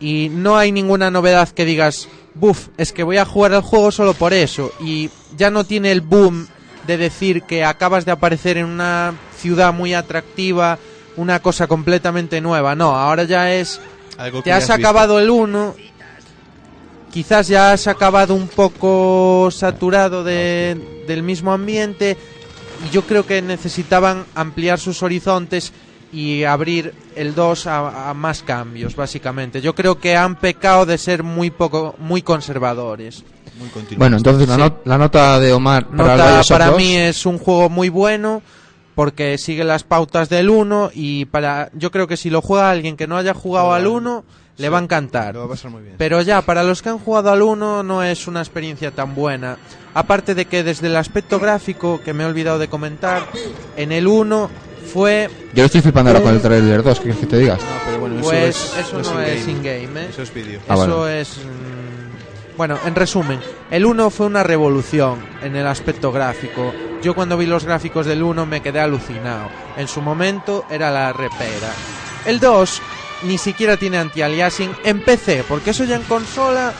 Y 0.00 0.28
no 0.30 0.56
hay 0.56 0.70
ninguna 0.70 1.10
novedad 1.10 1.48
que 1.48 1.64
digas, 1.64 2.08
buf, 2.34 2.68
es 2.76 2.92
que 2.92 3.02
voy 3.02 3.16
a 3.16 3.24
jugar 3.24 3.52
el 3.52 3.62
juego 3.62 3.90
solo 3.90 4.14
por 4.14 4.32
eso. 4.32 4.72
Y 4.80 5.10
ya 5.36 5.50
no 5.50 5.64
tiene 5.64 5.92
el 5.92 6.00
boom 6.00 6.46
de 6.86 6.96
decir 6.96 7.42
que 7.42 7.64
acabas 7.64 8.04
de 8.04 8.12
aparecer 8.12 8.58
en 8.58 8.66
una 8.66 9.14
ciudad 9.38 9.72
muy 9.72 9.94
atractiva 9.94 10.78
una 11.16 11.40
cosa 11.40 11.66
completamente 11.66 12.40
nueva. 12.40 12.74
No, 12.74 12.94
ahora 12.96 13.24
ya 13.24 13.52
es. 13.54 13.80
Algo 14.18 14.38
que 14.38 14.44
te 14.44 14.52
has 14.52 14.64
has 14.64 14.78
acabado 14.78 15.18
el 15.18 15.30
1. 15.30 15.74
Quizás 17.14 17.46
ya 17.48 17.72
has 17.72 17.86
acabado 17.86 18.34
un 18.34 18.48
poco 18.48 19.48
saturado 19.52 20.24
de, 20.24 21.04
del 21.06 21.22
mismo 21.22 21.52
ambiente. 21.52 22.16
Y 22.86 22.90
yo 22.92 23.02
creo 23.02 23.24
que 23.24 23.40
necesitaban 23.40 24.24
ampliar 24.34 24.78
sus 24.80 25.02
horizontes 25.02 25.72
y 26.12 26.42
abrir 26.44 26.92
el 27.16 27.34
2 27.34 27.66
a, 27.68 28.10
a 28.10 28.14
más 28.14 28.42
cambios, 28.42 28.96
básicamente. 28.96 29.60
Yo 29.60 29.74
creo 29.76 29.98
que 29.98 30.16
han 30.16 30.36
pecado 30.36 30.84
de 30.86 30.98
ser 30.98 31.22
muy 31.22 31.50
poco, 31.50 31.94
muy 31.98 32.20
conservadores. 32.22 33.22
Bueno, 33.96 34.16
entonces 34.16 34.48
la, 34.48 34.56
Sí. 34.56 34.60
not- 34.60 34.84
la 34.84 34.98
nota 34.98 35.38
de 35.38 35.52
Omar 35.52 35.86
para 35.86 36.16
Nota 36.16 36.42
para 36.48 36.66
2, 36.66 36.76
mí 36.76 36.96
es 36.96 37.24
un 37.26 37.38
juego 37.38 37.68
muy 37.70 37.88
bueno 37.88 38.42
porque 38.94 39.38
sigue 39.38 39.64
las 39.64 39.82
pautas 39.84 40.28
del 40.28 40.50
1 40.50 40.90
y 40.94 41.24
para 41.26 41.70
yo 41.74 41.90
creo 41.90 42.06
que 42.06 42.16
si 42.16 42.30
lo 42.30 42.40
juega 42.42 42.70
alguien 42.70 42.96
que 42.96 43.06
no 43.06 43.16
haya 43.16 43.34
jugado 43.34 43.72
al 43.72 43.86
1 43.86 44.24
le 44.58 44.68
va 44.68 44.78
a 44.78 44.82
encantar. 44.82 45.34
Lo 45.34 45.40
va 45.40 45.46
a 45.46 45.48
pasar 45.48 45.70
muy 45.72 45.82
bien. 45.82 45.96
Pero 45.98 46.22
ya, 46.22 46.40
para 46.42 46.62
los 46.62 46.80
que 46.80 46.88
han 46.88 46.98
jugado 46.98 47.30
al 47.32 47.42
1 47.42 47.82
no 47.82 48.02
es 48.04 48.28
una 48.28 48.40
experiencia 48.40 48.92
tan 48.92 49.14
buena. 49.14 49.56
Aparte 49.94 50.34
de 50.36 50.44
que 50.44 50.62
desde 50.62 50.86
el 50.86 50.96
aspecto 50.96 51.40
gráfico, 51.40 52.00
que 52.04 52.12
me 52.14 52.22
he 52.22 52.26
olvidado 52.26 52.58
de 52.60 52.68
comentar, 52.68 53.26
en 53.76 53.90
el 53.90 54.06
1 54.06 54.50
fue... 54.92 55.28
Yo 55.54 55.62
lo 55.62 55.66
estoy 55.66 55.80
flipando 55.80 56.10
ahora 56.10 56.22
con 56.22 56.34
el 56.34 56.40
trailer 56.40 56.82
2, 56.84 56.98
¿qué 56.98 57.02
quieres 57.04 57.20
que 57.20 57.26
te 57.26 57.38
digas? 57.38 57.58
No, 57.60 57.66
pero 57.86 57.98
bueno, 58.00 58.20
Pues 58.22 58.56
eso, 58.56 58.80
eso, 58.80 59.00
es, 59.00 59.10
no 59.12 59.20
es 59.20 59.48
in-game. 59.48 59.82
in-game, 59.82 60.02
¿eh? 60.02 60.06
Eso 60.10 60.22
es 60.22 60.32
vídeo. 60.34 60.60
Ah, 60.68 60.74
Eso 60.74 61.00
vale. 61.00 61.20
es... 61.20 61.36
mm, 61.38 62.03
Bueno, 62.56 62.78
en 62.84 62.94
resumen, 62.94 63.40
el 63.70 63.84
1 63.84 64.10
fue 64.10 64.26
una 64.26 64.42
revolución 64.44 65.18
en 65.42 65.56
el 65.56 65.66
aspecto 65.66 66.12
gráfico. 66.12 66.72
Yo 67.02 67.14
cuando 67.14 67.36
vi 67.36 67.46
los 67.46 67.64
gráficos 67.64 68.06
del 68.06 68.22
1 68.22 68.46
me 68.46 68.62
quedé 68.62 68.80
alucinado. 68.80 69.48
En 69.76 69.88
su 69.88 70.00
momento 70.00 70.64
era 70.70 70.90
la 70.90 71.12
repera. 71.12 71.72
El 72.26 72.38
2 72.38 72.80
ni 73.24 73.38
siquiera 73.38 73.76
tiene 73.76 73.98
anti-aliasing 73.98 74.70
en 74.84 75.00
PC, 75.00 75.44
porque 75.48 75.70
eso 75.70 75.84
ya 75.84 75.96
en 75.96 76.02
consola... 76.02 76.72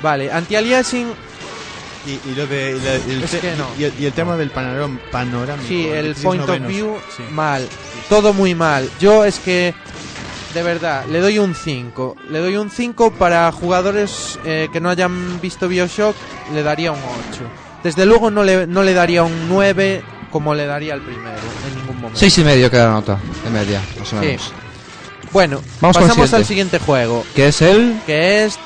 Vale, 0.00 0.30
anti-aliasing 0.32 1.08
Y, 2.06 2.30
y 2.30 2.34
lo 2.34 2.46
de, 2.46 2.76
y 2.76 2.80
la- 2.80 2.96
y 3.12 3.16
el 3.16 3.22
Es 3.24 3.30
que 3.36 3.54
no. 3.56 3.66
y, 3.78 3.84
el, 3.84 3.92
y 4.00 4.06
el 4.06 4.12
tema 4.12 4.36
del 4.36 4.50
panoram, 4.50 4.98
panorámico. 5.10 5.68
Sí, 5.68 5.86
el 5.88 6.14
16 6.14 6.24
point 6.24 6.48
of 6.48 6.66
view, 6.68 6.96
Sí. 7.16 7.24
mal. 7.32 7.68
Todo 8.08 8.32
muy 8.32 8.54
mal. 8.54 8.88
Yo 9.00 9.24
es 9.24 9.38
que, 9.40 9.74
de 10.54 10.62
verdad, 10.62 11.04
le 11.10 11.20
doy 11.20 11.38
un 11.38 11.54
5. 11.54 12.16
Le 12.30 12.38
doy 12.38 12.56
un 12.56 12.70
5 12.70 13.12
para 13.12 13.50
jugadores 13.52 14.38
eh, 14.44 14.68
que 14.72 14.80
no 14.80 14.88
hayan 14.90 15.40
visto 15.40 15.68
Bioshock, 15.68 16.16
le 16.54 16.62
daría 16.62 16.92
un 16.92 16.98
8. 16.98 17.40
Desde 17.84 18.06
luego 18.06 18.30
no 18.30 18.42
le, 18.44 18.66
no 18.66 18.82
le 18.82 18.94
daría 18.94 19.22
un 19.22 19.48
9 19.48 20.02
como 20.30 20.54
le 20.54 20.66
daría 20.66 20.94
al 20.94 21.00
primero, 21.00 21.36
en 21.68 21.74
ningún 21.78 21.96
momento. 21.96 22.18
Seis 22.18 22.36
y 22.38 22.44
medio 22.44 22.70
queda 22.70 22.86
la 22.86 22.92
nota, 22.92 23.18
de 23.44 23.50
media, 23.50 23.80
más 23.98 24.12
o 24.12 24.20
Sí. 24.20 24.26
menos. 24.26 24.52
Bueno, 25.32 25.62
Vamos 25.80 25.96
pasamos 25.96 26.18
al 26.34 26.44
siguiente. 26.44 26.44
siguiente 26.48 26.78
juego. 26.78 27.24
Que 27.34 27.48
es 27.48 27.62
el... 27.62 28.00
Que 28.06 28.44
es... 28.44 28.58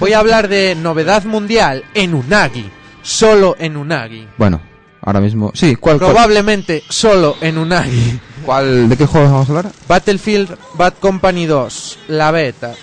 Voy 0.00 0.12
a 0.14 0.18
hablar 0.18 0.48
de 0.48 0.74
novedad 0.74 1.24
mundial 1.24 1.84
en 1.94 2.14
Unagi. 2.14 2.70
Solo 3.02 3.56
en 3.58 3.76
Unagi. 3.76 4.26
Bueno, 4.38 4.60
ahora 5.02 5.20
mismo... 5.20 5.50
Sí, 5.54 5.76
¿cuál? 5.76 5.98
cuál, 5.98 6.12
Probablemente 6.12 6.82
solo 6.88 7.36
en 7.40 7.58
Unagi. 7.58 8.18
cuál- 8.44 8.88
¿De 8.88 8.96
qué 8.96 9.06
juego 9.06 9.30
vamos 9.30 9.48
a 9.48 9.52
hablar? 9.58 9.72
Battlefield 9.88 10.56
Bad 10.74 10.94
Company 10.94 11.46
2, 11.46 11.98
la 12.08 12.30
beta. 12.30 12.74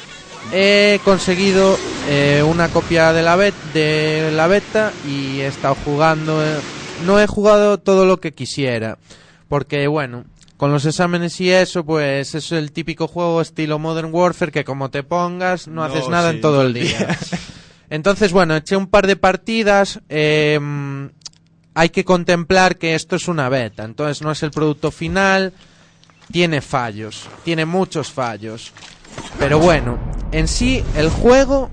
He 0.54 1.00
conseguido 1.04 1.78
eh, 2.10 2.44
una 2.46 2.70
copia 2.70 3.14
de 3.14 3.22
la, 3.22 3.36
bet 3.36 3.54
de 3.74 4.32
la 4.34 4.48
beta 4.48 4.92
y 5.08 5.40
he 5.42 5.48
estado 5.48 5.76
jugando. 5.86 6.44
eh, 6.46 6.60
no 7.06 7.20
he 7.20 7.28
jugado 7.28 7.78
todo 7.80 8.06
lo 8.06 8.20
que 8.20 8.34
quisiera, 8.34 8.98
porque 9.48 9.88
bueno, 9.88 10.26
con 10.58 10.72
los 10.74 10.86
exámenes 10.86 11.40
y 11.40 11.50
eso, 11.52 11.86
pues 11.86 12.36
es 12.36 12.52
el 12.52 12.72
típico 12.74 13.08
juego 13.08 13.40
estilo 13.42 13.80
Modern 13.80 14.10
Warfare 14.14 14.52
que 14.52 14.66
como 14.66 14.90
te 14.90 15.04
pongas 15.04 15.68
no, 15.68 15.76
No, 15.76 15.84
haces 15.84 16.10
nada 16.10 16.30
sí, 16.32 16.36
en 16.36 16.42
todo 16.42 16.62
el 16.64 16.74
día. 16.74 17.18
Entonces, 17.92 18.32
bueno, 18.34 18.56
eché 18.56 18.76
un 18.76 18.88
par 18.88 19.08
de 19.08 19.16
partidas. 19.16 20.00
eh, 20.10 20.60
hay 21.80 21.92
que 21.92 22.04
contemplar 22.04 22.76
que 22.78 22.94
esto 22.94 23.16
es 23.16 23.30
una 23.30 23.48
beta, 23.48 23.86
entonces 23.86 24.22
no 24.22 24.32
es 24.32 24.44
el 24.44 24.52
producto 24.52 24.92
final. 24.92 25.54
Tiene 26.30 26.60
fallos, 26.60 27.30
tiene 27.46 27.66
muchos 27.66 28.12
fallos. 28.12 28.74
Pero 29.40 29.60
bueno, 29.60 29.98
en 30.34 30.50
sí 30.50 30.84
el 30.98 31.10
juego 31.10 31.70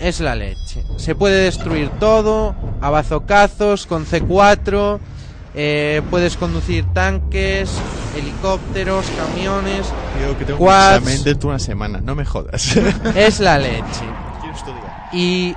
es 0.00 0.18
la 0.18 0.34
leche. 0.34 0.82
Se 0.96 1.14
puede 1.14 1.44
destruir 1.44 1.90
todo 2.00 2.56
a 2.80 2.90
bazocazos 2.90 3.86
con 3.86 4.04
C4. 4.04 4.98
eh, 5.54 6.02
puedes 6.10 6.36
conducir 6.36 6.84
tanques, 6.92 7.70
helicópteros, 8.16 9.06
camiones. 9.16 9.86
Que 10.40 10.44
tengo 10.44 10.58
un 10.58 10.66
quads. 10.66 10.96
examen 10.96 11.22
dentro 11.22 11.50
de 11.50 11.54
una 11.54 11.58
semana, 11.60 12.00
no 12.00 12.16
me 12.16 12.24
jodas. 12.24 12.76
Es 13.14 13.38
la 13.38 13.58
leche. 13.58 13.80
Quiero 14.40 14.56
estudiar. 14.56 15.08
Y 15.12 15.54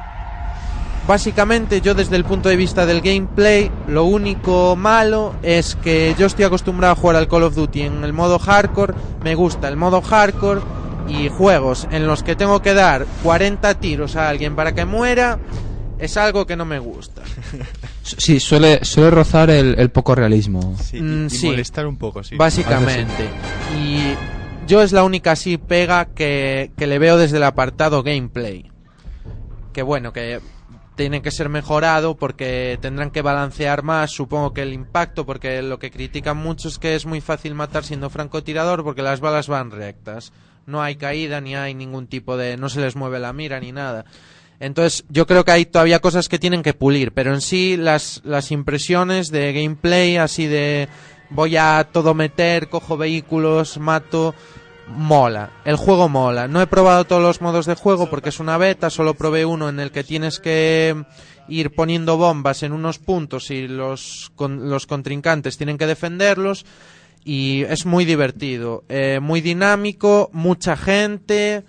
básicamente 1.08 1.82
yo 1.82 1.94
desde 1.94 2.16
el 2.16 2.24
punto 2.26 2.50
de 2.50 2.56
vista 2.56 2.86
del 2.86 3.02
gameplay, 3.02 3.72
lo 3.88 4.06
único 4.06 4.76
malo 4.76 5.36
es 5.44 5.76
que 5.76 6.16
yo 6.18 6.26
estoy 6.28 6.46
acostumbrado 6.46 6.94
a 6.94 6.96
jugar 6.96 7.16
al 7.16 7.28
Call 7.28 7.44
of 7.44 7.56
Duty 7.56 7.82
en 7.82 8.04
el 8.04 8.14
modo 8.14 8.40
hardcore, 8.40 8.94
me 9.24 9.36
gusta 9.36 9.68
el 9.68 9.78
modo 9.78 10.02
hardcore 10.02 10.62
y 11.08 11.30
juegos 11.30 11.88
en 11.92 12.08
los 12.08 12.24
que 12.24 12.36
tengo 12.36 12.62
que 12.62 12.74
dar 12.74 13.06
40 13.24 13.74
tiros 13.76 14.16
a 14.16 14.30
alguien 14.30 14.56
para 14.56 14.74
que 14.74 14.86
muera 14.86 15.40
es 15.98 16.18
algo 16.18 16.46
que 16.48 16.56
no 16.56 16.66
me 16.66 16.80
gusta. 16.80 17.22
Sí, 18.04 18.40
suele, 18.40 18.84
suele 18.84 19.12
rozar 19.12 19.50
el, 19.52 19.76
el 19.78 19.90
poco 19.92 20.16
realismo. 20.16 20.76
Sí, 20.82 20.98
y- 20.98 21.02
Mm, 21.02 21.26
y, 21.28 21.30
sí. 21.30 21.46
molestar 21.48 21.86
un 21.88 21.98
poco, 21.98 22.24
sí. 22.24 22.36
Básicamente. 22.36 23.30
Y 23.80 24.16
yo 24.68 24.82
es 24.82 24.92
la 24.92 25.04
única 25.04 25.34
así 25.34 25.58
pega 25.58 26.06
que, 26.06 26.72
que 26.78 26.88
le 26.88 26.98
veo 27.00 27.18
desde 27.18 27.38
el 27.38 27.44
apartado 27.44 28.02
gameplay. 28.04 28.70
Que 29.72 29.84
bueno, 29.84 30.12
que 30.12 30.42
tiene 30.96 31.22
que 31.22 31.32
ser 31.32 31.50
mejorado 31.50 32.16
porque 32.16 32.78
tendrán 32.82 33.12
que 33.12 33.22
balancear 33.22 33.84
más, 33.84 34.12
supongo 34.12 34.54
que 34.54 34.62
el 34.62 34.74
impacto, 34.74 35.26
porque 35.26 35.62
lo 35.62 35.80
que 35.80 35.92
critican 35.92 36.38
mucho 36.38 36.68
es 36.68 36.78
que 36.80 36.96
es 36.96 37.06
muy 37.06 37.22
fácil 37.22 37.56
matar 37.56 37.84
siendo 37.84 38.10
francotirador 38.10 38.84
porque 38.84 39.02
las 39.02 39.20
balas 39.20 39.48
van 39.48 39.72
rectas. 39.72 40.32
No 40.66 40.82
hay 40.82 40.96
caída 40.96 41.42
ni 41.42 41.56
hay 41.56 41.74
ningún 41.74 42.08
tipo 42.08 42.38
de... 42.38 42.58
no 42.58 42.70
se 42.70 42.82
les 42.82 42.96
mueve 42.96 43.20
la 43.20 43.34
mira 43.34 43.60
ni 43.60 43.72
nada. 43.72 44.06
Entonces, 44.60 45.04
yo 45.10 45.26
creo 45.26 45.44
que 45.44 45.52
hay 45.52 45.66
todavía 45.66 46.00
cosas 46.00 46.30
que 46.30 46.38
tienen 46.38 46.62
que 46.62 46.76
pulir, 46.76 47.14
pero 47.14 47.34
en 47.34 47.42
sí 47.42 47.78
las, 47.78 48.22
las 48.24 48.52
impresiones 48.52 49.32
de 49.32 49.54
gameplay, 49.54 50.18
así 50.18 50.46
de 50.46 50.88
voy 51.32 51.58
a 51.58 51.88
todo 51.92 52.14
meter, 52.14 52.70
cojo 52.70 52.96
vehículos, 52.96 53.80
mato, 53.80 54.36
mola. 54.96 55.52
El 55.66 55.76
juego 55.76 56.08
mola. 56.10 56.48
No 56.48 56.62
he 56.62 56.68
probado 56.68 57.06
todos 57.06 57.22
los 57.22 57.42
modos 57.42 57.66
de 57.66 57.76
juego 57.76 58.10
porque 58.10 58.30
es 58.30 58.40
una 58.40 58.58
beta, 58.58 58.90
solo 58.90 59.14
probé 59.16 59.46
uno 59.46 59.70
en 59.70 59.80
el 59.80 59.92
que 59.92 60.04
tienes 60.04 60.40
que 60.40 61.04
ir 61.48 61.72
poniendo 61.76 62.18
bombas 62.18 62.64
en 62.64 62.72
unos 62.72 63.00
puntos 63.00 63.52
y 63.52 63.68
los, 63.68 64.32
con- 64.36 64.70
los 64.70 64.86
contrincantes 64.88 65.58
tienen 65.58 65.78
que 65.78 65.88
defenderlos. 65.88 66.66
Y 67.24 67.64
es 67.64 67.86
muy 67.86 68.04
divertido, 68.06 68.84
eh, 68.90 69.20
muy 69.22 69.42
dinámico, 69.42 70.32
mucha 70.34 70.76
gente, 70.76 71.64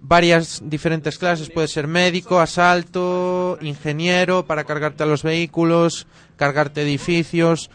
varias 0.00 0.62
diferentes 0.64 1.18
clases, 1.18 1.50
puede 1.50 1.68
ser 1.68 1.86
médico, 1.88 2.40
asalto, 2.40 3.58
ingeniero, 3.60 4.46
para 4.46 4.64
cargarte 4.64 5.02
a 5.02 5.06
los 5.06 5.22
vehículos, 5.22 6.06
cargarte 6.36 6.82
edificios. 6.82 7.70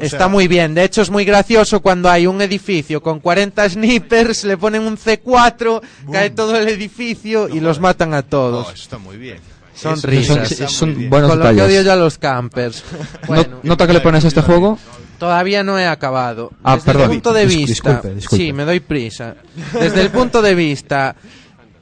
Está 0.00 0.18
sea- 0.18 0.28
muy 0.28 0.48
bien, 0.48 0.74
de 0.74 0.84
hecho 0.84 1.02
es 1.02 1.10
muy 1.10 1.24
gracioso 1.24 1.80
cuando 1.80 2.08
hay 2.10 2.26
un 2.26 2.40
edificio 2.42 3.02
con 3.02 3.20
40 3.20 3.68
snipers, 3.68 4.44
le 4.44 4.56
ponen 4.56 4.82
un 4.82 4.96
C4, 4.96 5.80
cae 6.12 6.30
todo 6.30 6.56
el 6.56 6.68
edificio 6.68 7.48
y 7.48 7.60
los 7.60 7.80
matan 7.80 8.14
a 8.14 8.22
todos. 8.22 8.72
Está 8.74 8.98
muy 8.98 9.16
bien. 9.16 9.38
Son 9.74 9.94
Eso 9.94 10.08
risas. 10.08 10.70
son 10.72 11.08
buenos 11.08 11.30
Con 11.30 11.38
lo 11.38 11.44
que 11.46 11.50
detalles. 11.52 11.72
odio 11.78 11.82
yo 11.82 11.92
a 11.92 11.96
los 11.96 12.18
campers. 12.18 12.84
No- 13.22 13.26
Bueno, 13.28 13.56
¿Nota 13.62 13.86
que 13.86 13.92
le 13.94 14.00
pones 14.00 14.24
a 14.24 14.28
este 14.28 14.42
juego? 14.42 14.78
Todavía 15.18 15.62
no 15.62 15.78
he 15.78 15.86
acabado. 15.86 16.50
Ah, 16.62 16.74
Desde 16.74 16.86
perdón. 16.86 17.02
el 17.04 17.08
punto 17.10 17.32
de 17.32 17.46
vista, 17.46 17.66
disculpe, 17.66 18.14
disculpe. 18.14 18.44
sí, 18.44 18.52
me 18.52 18.64
doy 18.64 18.80
prisa. 18.80 19.36
Desde 19.72 20.00
el 20.02 20.10
punto 20.10 20.42
de 20.42 20.54
vista 20.54 21.14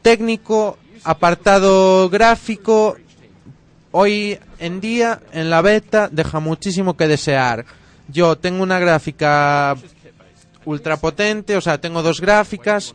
técnico, 0.03 0.79
apartado 1.05 2.09
gráfico, 2.09 2.97
hoy 3.93 4.39
en 4.59 4.81
día 4.81 5.21
en 5.33 5.51
la 5.51 5.63
beta 5.63 6.09
deja 6.11 6.41
muchísimo 6.41 6.97
que 6.97 7.09
desear. 7.09 7.65
Yo 8.09 8.37
tengo 8.37 8.63
una 8.63 8.79
gráfica 8.79 9.77
ultra 10.65 10.97
potente, 10.97 11.57
o 11.57 11.61
sea, 11.61 11.81
tengo 11.81 12.03
dos 12.03 12.21
gráficas 12.21 12.95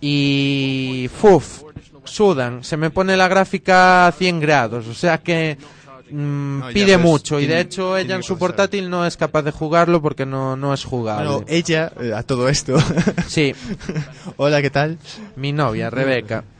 y 0.00 1.10
fuf, 1.20 1.62
sudan, 2.04 2.64
se 2.64 2.76
me 2.76 2.90
pone 2.90 3.16
la 3.16 3.28
gráfica 3.28 4.06
a 4.06 4.12
100 4.12 4.40
grados, 4.40 4.86
o 4.86 4.94
sea 4.94 5.18
que 5.18 5.58
mm, 6.10 6.58
No, 6.60 6.68
pide 6.68 6.96
mucho 6.96 7.38
y 7.38 7.46
de 7.46 7.60
hecho 7.60 7.96
ella 7.96 8.16
en 8.16 8.22
su 8.22 8.38
portátil 8.38 8.88
no 8.88 9.06
es 9.06 9.16
capaz 9.16 9.42
de 9.42 9.50
jugarlo 9.50 10.00
porque 10.00 10.24
no, 10.24 10.56
no 10.56 10.72
es 10.72 10.84
jugable. 10.84 11.28
Bueno, 11.28 11.44
ella, 11.48 11.92
eh, 12.00 12.12
a 12.14 12.22
todo 12.22 12.48
esto. 12.48 12.76
Sí, 13.26 13.54
Hola, 14.36 14.62
¿qué 14.62 14.70
tal? 14.70 14.98
mi 15.36 15.52
novia, 15.52 15.90
Rebeca. 15.90 16.44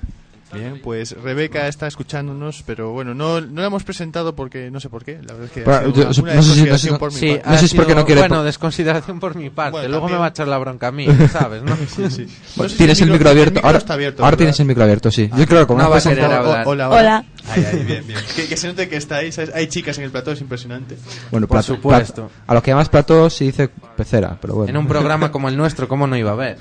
Bien, 0.52 0.80
pues 0.82 1.12
Rebeca 1.22 1.68
está 1.68 1.86
escuchándonos, 1.86 2.62
pero 2.66 2.90
bueno, 2.90 3.14
no, 3.14 3.40
no 3.40 3.60
la 3.60 3.66
hemos 3.68 3.84
presentado 3.84 4.34
porque 4.34 4.70
no 4.70 4.80
sé 4.80 4.88
por 4.88 5.04
qué. 5.04 5.14
La 5.22 5.34
verdad 5.34 5.44
es 5.44 5.50
que 5.52 5.60
ha 5.70 5.80
sido 6.12 6.24
una, 6.24 6.34
no 6.34 6.42
sé 6.42 6.54
si- 6.54 6.64
no 6.64 6.78
sé- 6.78 6.90
mi 6.90 6.98
parte. 6.98 7.42
No 7.46 7.58
si 7.58 7.64
es 7.66 7.74
porque 7.74 7.94
no 7.94 8.04
quiere 8.04 8.20
Bueno, 8.22 8.42
desconsideración 8.42 9.20
por 9.20 9.36
mi 9.36 9.50
parte. 9.50 9.72
Bueno, 9.72 9.88
Luego 9.88 10.08
me 10.08 10.16
va 10.16 10.26
a 10.26 10.28
echar 10.30 10.48
la 10.48 10.58
bronca 10.58 10.88
a 10.88 10.92
mí, 10.92 11.06
¿sabes? 11.32 11.62
¿no? 11.62 11.76
Sí, 11.76 12.10
sí. 12.10 12.26
No 12.56 12.64
sé 12.64 12.68
si 12.70 12.76
Tienes 12.76 13.00
el 13.00 13.10
micro 13.10 13.30
abierto. 13.30 13.54
micro 13.54 13.66
Ahora, 13.68 13.78
está 13.78 13.94
abierto, 13.94 14.22
ahora 14.22 14.30
¿verdad? 14.32 14.38
tienes 14.38 14.60
el 14.60 14.66
micro 14.66 14.82
abierto, 14.84 15.10
sí. 15.10 15.30
Yo 15.36 15.46
creo 15.46 15.60
que 15.60 15.66
como 15.66 15.78
No 15.78 15.84
no 15.84 15.90
va 15.90 15.96
a 15.96 15.98
has 15.98 16.04
querer 16.04 16.18
presentado- 16.18 16.48
hablar. 16.50 16.66
hola, 16.66 16.90
Hola. 16.90 17.24
Ay, 17.48 17.66
ay, 17.72 17.78
bien, 17.84 18.06
bien. 18.06 18.18
Que, 18.36 18.46
que 18.48 18.56
se 18.56 18.66
note 18.68 18.88
que 18.88 18.96
estáis. 18.96 19.38
Hay 19.38 19.66
chicas 19.68 19.98
en 19.98 20.04
el 20.04 20.10
plató, 20.10 20.32
es 20.32 20.40
impresionante. 20.40 20.96
Bueno, 21.30 21.46
Por 21.46 21.56
plato- 21.58 21.74
supuesto. 21.76 22.26
plato- 22.28 22.30
a 22.46 22.54
lo 22.54 22.62
que 22.62 22.70
llamas 22.72 22.88
plato 22.88 23.30
se 23.30 23.44
dice 23.44 23.68
pecera, 23.96 24.36
pero 24.40 24.54
bueno. 24.54 24.70
En 24.70 24.76
un 24.76 24.86
programa 24.88 25.30
como 25.32 25.48
el 25.48 25.56
nuestro, 25.56 25.86
¿cómo 25.88 26.06
no 26.06 26.16
iba 26.16 26.30
a 26.30 26.34
haber? 26.34 26.58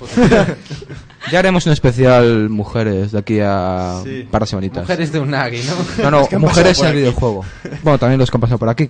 Ya 1.30 1.38
haremos 1.40 1.66
un 1.66 1.72
especial 1.72 2.48
mujeres 2.48 3.12
de 3.12 3.18
aquí 3.18 3.38
a 3.42 4.00
Sí. 4.04 4.26
para 4.30 4.46
semanitas. 4.46 4.82
Mujeres 4.82 5.12
de 5.12 5.20
Unagi, 5.20 5.60
¿no? 5.62 6.04
No, 6.04 6.10
no, 6.10 6.28
han 6.32 6.40
mujeres 6.40 6.80
en 6.80 6.86
el 6.86 6.94
videojuego. 6.96 7.44
Bueno, 7.82 7.98
también 7.98 8.18
los 8.18 8.30
que 8.30 8.36
han 8.36 8.40
pasado 8.40 8.58
por 8.58 8.68
aquí. 8.68 8.88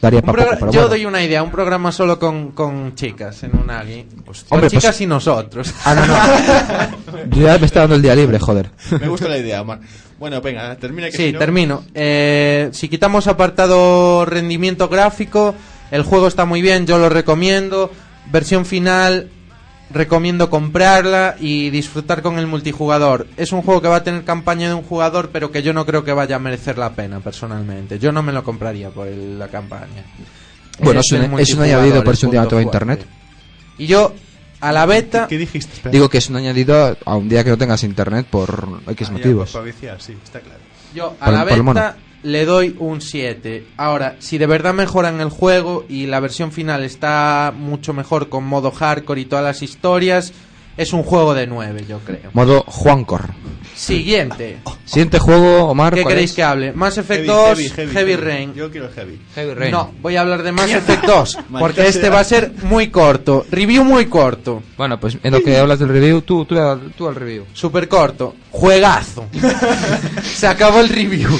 Daría 0.00 0.20
Un 0.20 0.26
para 0.26 0.44
poco, 0.44 0.56
pero 0.60 0.72
yo 0.72 0.80
bueno. 0.80 0.88
doy 0.88 1.06
una 1.06 1.22
idea, 1.22 1.42
un 1.42 1.50
programa 1.50 1.90
solo 1.90 2.18
con, 2.18 2.50
con 2.52 2.94
chicas 2.94 3.42
en 3.42 3.56
Unagi. 3.56 4.04
Con 4.24 4.34
Hombre, 4.50 4.68
chicas 4.68 4.84
pues- 4.86 5.00
y 5.00 5.06
nosotros. 5.06 5.74
Ah, 5.84 5.94
no, 5.94 6.06
no. 6.06 7.36
Yo 7.36 7.42
ya 7.46 7.58
me 7.58 7.64
está 7.66 7.80
dando 7.80 7.96
el 7.96 8.02
día 8.02 8.14
libre, 8.14 8.38
joder. 8.38 8.70
Me 9.00 9.08
gusta 9.08 9.28
la 9.28 9.38
idea, 9.38 9.62
Omar. 9.62 9.80
Bueno, 10.18 10.40
venga, 10.42 10.76
termina 10.76 11.08
que 11.10 11.16
Sí, 11.16 11.26
si 11.28 11.32
no- 11.32 11.38
termino. 11.38 11.84
Eh, 11.94 12.68
si 12.72 12.88
quitamos 12.88 13.26
apartado 13.28 14.24
rendimiento 14.26 14.88
gráfico, 14.88 15.54
el 15.90 16.02
juego 16.02 16.26
está 16.28 16.44
muy 16.44 16.60
bien, 16.60 16.86
yo 16.86 16.98
lo 16.98 17.08
recomiendo. 17.08 17.90
Versión 18.30 18.64
final, 18.66 19.30
recomiendo 19.90 20.50
comprarla 20.50 21.36
y 21.38 21.70
disfrutar 21.70 22.22
con 22.22 22.38
el 22.38 22.46
multijugador. 22.46 23.26
Es 23.36 23.52
un 23.52 23.62
juego 23.62 23.80
que 23.82 23.88
va 23.88 23.96
a 23.96 24.04
tener 24.04 24.24
campaña 24.24 24.68
de 24.68 24.74
un 24.74 24.82
jugador, 24.82 25.30
pero 25.32 25.50
que 25.52 25.62
yo 25.62 25.72
no 25.72 25.86
creo 25.86 26.04
que 26.04 26.12
vaya 26.12 26.36
a 26.36 26.38
merecer 26.38 26.78
la 26.78 26.90
pena 26.94 27.20
personalmente. 27.20 27.98
Yo 27.98 28.10
no 28.12 28.22
me 28.22 28.32
lo 28.32 28.42
compraría 28.42 28.90
por 28.90 29.06
el- 29.06 29.38
la 29.38 29.48
campaña. 29.48 30.02
Bueno, 30.80 31.00
Es 31.00 31.06
es 31.06 31.12
un- 31.12 31.38
es 31.38 31.58
añadido 31.58 32.02
por 32.02 32.16
si 32.16 32.26
un 32.26 32.32
día 32.32 32.40
tengo 32.42 32.50
fuerte. 32.50 32.64
internet. 32.66 33.06
Y 33.78 33.86
yo, 33.86 34.12
a 34.60 34.72
la 34.72 34.86
beta, 34.86 35.26
¿Qué 35.28 35.38
dijiste? 35.38 35.72
Espera. 35.74 35.92
Digo 35.92 36.08
que 36.08 36.18
es 36.18 36.28
un 36.30 36.36
añadido 36.36 36.96
a 37.04 37.16
un 37.16 37.28
día 37.28 37.44
que 37.44 37.50
no 37.50 37.58
tengas 37.58 37.84
internet 37.84 38.26
por 38.28 38.80
X 38.88 39.08
Ah, 39.08 39.10
ya, 39.12 39.18
motivos. 39.18 39.50
Para 39.52 39.64
viciar, 39.66 40.00
sí, 40.00 40.16
está 40.24 40.40
claro. 40.40 40.60
Yo 40.94 41.16
a 41.20 41.24
Por- 41.26 41.34
la 41.34 41.44
por 41.46 41.64
beta 41.64 41.96
le 42.24 42.46
doy 42.46 42.74
un 42.78 43.00
7. 43.00 43.66
Ahora, 43.76 44.16
si 44.18 44.38
de 44.38 44.46
verdad 44.46 44.74
mejoran 44.74 45.20
el 45.20 45.28
juego 45.28 45.84
y 45.88 46.06
la 46.06 46.20
versión 46.20 46.50
final 46.50 46.82
está 46.82 47.52
mucho 47.56 47.92
mejor 47.92 48.28
con 48.28 48.44
modo 48.44 48.70
hardcore 48.70 49.20
y 49.20 49.24
todas 49.26 49.44
las 49.44 49.62
historias, 49.62 50.32
es 50.76 50.92
un 50.92 51.02
juego 51.02 51.34
de 51.34 51.46
9, 51.46 51.84
yo 51.88 51.98
creo. 52.00 52.30
Modo 52.32 52.62
Juancor. 52.66 53.30
Siguiente. 53.74 54.58
Siguiente 54.84 55.18
juego, 55.18 55.64
Omar. 55.64 55.94
¿Qué 55.94 56.02
¿cuál 56.02 56.12
queréis 56.14 56.30
es? 56.30 56.36
que 56.36 56.42
hable? 56.44 56.72
Mass 56.72 56.96
Effect 56.96 57.24
Heavy, 57.24 57.26
2, 57.26 57.58
heavy, 57.58 57.68
Heavy, 57.70 57.92
heavy, 57.92 58.16
Rain. 58.16 58.54
Yo 58.54 58.70
quiero 58.70 58.88
heavy. 58.94 59.20
Heavy 59.34 59.54
Rain. 59.54 59.72
No, 59.72 59.90
voy 60.00 60.14
a 60.16 60.20
hablar 60.20 60.44
de 60.44 60.52
Mass 60.52 60.70
Effect 60.74 61.04
2, 61.04 61.38
porque 61.58 61.88
este 61.88 62.08
va 62.08 62.20
a 62.20 62.24
ser 62.24 62.52
muy 62.62 62.88
corto. 62.90 63.44
Review 63.50 63.82
muy 63.82 64.06
corto. 64.06 64.62
Bueno, 64.76 65.00
pues 65.00 65.18
en 65.22 65.32
lo 65.32 65.42
que 65.42 65.56
hablas 65.58 65.80
del 65.80 65.88
review, 65.88 66.22
tú, 66.22 66.44
tú, 66.44 66.54
tú 66.96 67.08
al 67.08 67.14
review. 67.16 67.46
Super 67.52 67.88
corto. 67.88 68.36
Juegazo. 68.52 69.26
Se 70.22 70.46
acabó 70.46 70.78
el 70.80 70.88
review. 70.88 71.30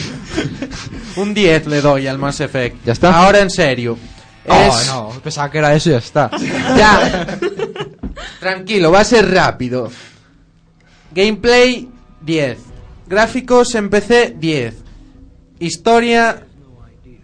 Un 1.16 1.32
10 1.34 1.66
le 1.68 1.80
doy 1.80 2.08
al 2.08 2.18
Mass 2.18 2.40
Effect. 2.40 2.84
¿Ya 2.84 2.92
está? 2.94 3.16
Ahora 3.24 3.38
en 3.38 3.50
serio. 3.50 3.96
Oh, 4.48 4.54
Es- 4.80 4.86
no, 4.88 5.08
pensaba 5.22 5.48
que 5.50 5.58
era 5.58 5.72
eso 5.72 5.88
y 5.90 5.92
ya 5.92 5.98
está. 5.98 6.30
Ya. 6.76 7.38
Tranquilo, 8.40 8.90
va 8.90 9.00
a 9.00 9.04
ser 9.04 9.30
rápido. 9.30 9.90
Gameplay 11.12 11.88
10. 12.22 12.58
Gráficos 13.06 13.74
en 13.74 13.90
PC 13.90 14.34
10. 14.38 14.74
Historia 15.60 16.46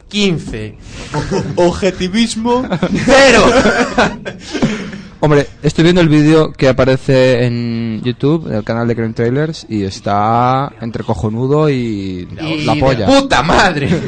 15. 0.08 0.78
Objetivismo. 1.56 2.68
Cero. 3.06 3.44
Hombre, 5.22 5.46
estoy 5.62 5.84
viendo 5.84 6.00
el 6.00 6.08
vídeo 6.08 6.50
que 6.50 6.66
aparece 6.68 7.44
en 7.44 8.00
YouTube, 8.02 8.46
en 8.48 8.54
el 8.54 8.64
canal 8.64 8.88
de 8.88 8.96
Crane 8.96 9.12
Trailers, 9.12 9.66
y 9.68 9.84
está 9.84 10.72
entre 10.80 11.04
cojonudo 11.04 11.68
y, 11.68 12.26
Y 12.40 12.64
la 12.64 12.74
de 12.74 12.80
polla. 12.80 13.06
puta 13.06 13.42
madre. 13.42 13.88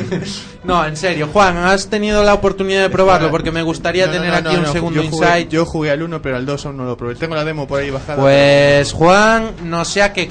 No, 0.65 0.87
en 0.87 0.97
serio, 0.97 1.29
Juan, 1.33 1.57
has 1.57 1.89
tenido 1.89 2.23
la 2.23 2.35
oportunidad 2.35 2.83
de 2.83 2.89
probarlo 2.89 3.33
porque 3.33 3.51
me 3.51 3.63
gustaría 3.63 4.07
No, 4.07 4.13
no, 4.13 4.19
tener 4.21 4.31
no, 4.31 4.37
aquí 4.37 4.53
no, 4.55 4.61
un 4.61 4.67
no, 4.67 4.73
segundo 4.73 5.03
yo 5.03 5.11
jugué, 5.11 5.27
insight. 5.27 5.49
Yo 5.51 5.67
jugué 5.67 5.91
al 5.91 6.03
1, 6.05 6.23
pero 6.23 6.37
al 6.37 6.47
2 6.47 6.67
aún 6.67 6.77
no 6.77 6.85
lo 6.85 6.97
probé. 6.97 7.17
Tengo 7.17 7.35
la 7.35 7.45
demo 7.45 7.67
por 7.67 7.81
ahí 7.81 7.91
bajada. 7.91 8.23
Pues 8.23 8.93
Juan, 8.93 9.51
no 9.65 9.85
sé 9.85 10.03
a 10.03 10.13
qué 10.13 10.31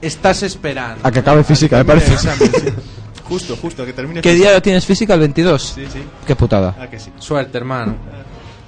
estás 0.00 0.44
esperando. 0.44 1.00
A 1.02 1.10
que 1.10 1.18
acabe 1.18 1.42
física, 1.42 1.78
me 1.78 1.84
Termine 1.84 2.06
parece. 2.06 2.28
el 2.28 2.32
examen, 2.52 2.74
sí. 2.76 2.82
Justo, 3.24 3.56
justo, 3.60 3.84
que 3.84 3.92
termine 3.92 4.20
¿Qué 4.20 4.30
física. 4.30 4.48
día 4.50 4.54
lo 4.56 4.62
tienes 4.62 4.86
física? 4.86 5.14
¿El 5.14 5.20
22? 5.20 5.60
Sí, 5.74 5.84
sí. 5.92 5.98
Qué 6.28 6.36
putada. 6.36 6.76
Ah, 6.78 6.86
que 6.86 7.00
sí. 7.00 7.10
Suerte, 7.18 7.58
hermano. 7.58 7.96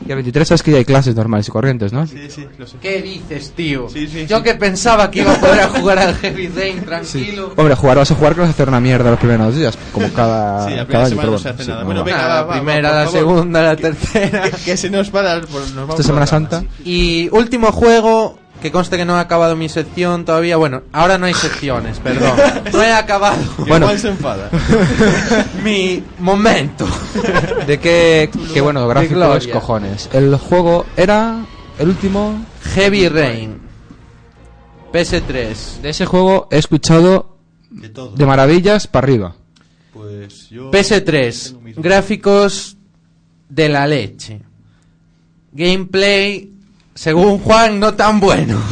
Y 0.07 0.11
el 0.11 0.17
23 0.17 0.49
sabes 0.49 0.63
que 0.63 0.71
ya 0.73 0.79
hay 0.79 0.85
clases 0.85 1.15
normales 1.15 1.49
y 1.49 1.51
corrientes, 1.51 1.93
¿no? 1.93 2.07
Sí, 2.07 2.19
sí, 2.29 2.47
lo 2.59 2.67
sé. 2.67 2.77
¿Qué 2.81 3.01
dices, 3.01 3.53
tío? 3.57 3.89
Sí, 3.89 4.07
sí, 4.07 4.27
Yo 4.27 4.39
sí. 4.39 4.43
que 4.45 4.55
pensaba 4.55 5.11
que 5.11 5.21
iba 5.21 5.33
a 5.33 5.41
poder 5.41 5.67
jugar 5.69 5.99
al 5.99 6.15
Heavy 6.17 6.49
Rain 6.49 6.81
tranquilo. 6.85 7.53
Hombre, 7.57 7.75
jugar 7.75 7.97
vas 7.99 8.11
a 8.11 8.15
jugar 8.15 8.35
que 8.35 8.41
vas 8.41 8.49
a 8.49 8.53
hacer 8.53 8.69
una 8.69 8.81
mierda 8.81 9.11
los 9.11 9.19
primeros 9.19 9.55
días, 9.57 9.79
como 9.93 10.09
cada, 10.13 10.69
Sí, 10.69 10.75
la 10.75 10.87
cada 10.87 10.87
primera 10.87 11.01
año. 11.05 11.09
semana 11.09 11.23
pero 11.23 11.33
no 11.33 11.39
se 11.39 11.49
hace 11.49 11.65
sí, 11.65 11.71
nada. 11.71 11.85
Bueno, 11.85 12.05
venga, 12.05 12.19
va, 12.19 12.29
la 12.35 12.43
va, 12.43 12.53
primera, 12.55 12.91
va, 12.91 13.05
la 13.05 13.11
segunda, 13.11 13.63
la 13.63 13.77
tercera. 13.77 14.51
Que, 14.65 14.77
se 14.77 14.91
nos 14.91 15.11
para. 15.11 15.41
Pues 15.41 15.67
nos 15.69 15.75
vamos 15.75 15.91
Esta 15.95 16.03
Semana 16.03 16.27
Santa. 16.27 16.65
Y 16.85 17.29
último 17.33 17.73
juego, 17.73 18.39
que 18.65 18.73
conste 18.73 18.97
que 18.97 19.05
no 19.05 19.19
he 19.19 19.21
acabado 19.21 19.57
mi 19.57 19.69
sección 19.69 20.25
todavía. 20.25 20.57
Bueno, 20.57 20.85
ahora 20.91 21.19
no 21.19 21.27
hay 21.27 21.35
secciones, 21.35 21.99
perdón. 21.99 22.33
No 22.73 22.83
he 22.83 22.95
acabado. 22.95 23.37
Bueno. 23.59 23.95
Se 23.99 24.09
enfada. 24.09 24.49
mi 25.63 26.03
momento. 26.19 26.87
De 27.67 27.79
qué, 27.79 28.31
qué 28.55 28.63
bueno, 28.63 28.89
gráficos, 28.89 29.49
cojones. 29.49 30.09
El 30.15 30.35
juego 30.37 30.87
era 30.97 31.45
el 31.79 31.89
último. 31.91 32.43
Heavy 32.75 33.11
Rain. 33.11 33.61
PS3. 34.95 35.83
De 35.83 35.91
ese 35.91 36.07
juego 36.07 36.49
he 36.51 36.57
escuchado 36.57 37.37
De 37.69 37.91
todo. 37.91 38.13
de 38.17 38.25
maravillas 38.25 38.87
para 38.87 39.05
arriba. 39.05 39.37
Pues 39.93 40.49
yo. 40.49 40.71
PS3. 40.71 41.75
Gráficos 41.77 42.79
de 43.47 43.69
la 43.69 43.87
leche. 43.87 44.41
Gameplay, 45.53 46.54
según 46.95 47.39
Juan, 47.39 47.81
no 47.81 47.95
tan 47.95 48.21
bueno. 48.21 48.61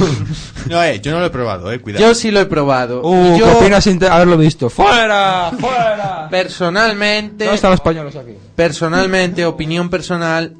No, 0.71 0.81
eh, 0.81 1.01
yo 1.01 1.11
no 1.11 1.19
lo 1.19 1.27
he 1.27 1.31
probado, 1.31 1.73
eh, 1.73 1.81
cuidado. 1.81 2.07
Yo 2.07 2.15
sí 2.15 2.31
lo 2.31 2.39
he 2.41 2.47
probado. 2.47 3.03
Uh, 3.03 3.35
Y 3.35 3.41
¿qué 3.41 3.41
yo, 3.41 3.59
opinas 3.59 3.83
sin 3.83 4.03
haberlo 4.05 4.37
visto? 4.39 4.71
¡Fuera! 4.71 5.51
¡Fuera! 5.59 6.29
personalmente, 6.31 7.47
¿Dónde 7.47 7.57
están 7.57 7.73
los 7.73 7.81
españoles 7.81 8.15
aquí? 8.15 8.31
personalmente, 8.55 9.45
opinión 9.45 9.91
personal, 9.91 10.55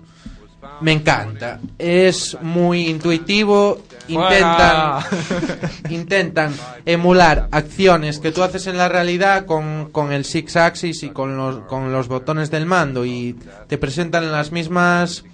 me 0.81 0.91
encanta. 0.91 1.61
Es 1.79 2.37
muy 2.41 2.89
intuitivo. 2.89 3.81
Intentan, 4.09 5.05
intentan 5.89 6.53
emular 6.85 7.47
acciones 7.53 8.19
que 8.19 8.33
tú 8.33 8.43
haces 8.43 8.67
en 8.67 8.77
la 8.77 8.89
realidad 8.89 9.47
con, 9.47 9.91
con 9.93 10.13
el 10.13 10.25
Six 10.25 10.57
Axis 10.57 11.05
y 11.05 11.11
con 11.11 11.37
los, 11.37 11.61
con 11.67 11.93
los 11.93 12.09
botones 12.09 12.51
del 12.51 12.67
mando 12.67 13.07
y 13.07 13.37
te 13.69 13.79
presentan 13.79 14.33
las 14.33 14.51
mismas 14.51 15.25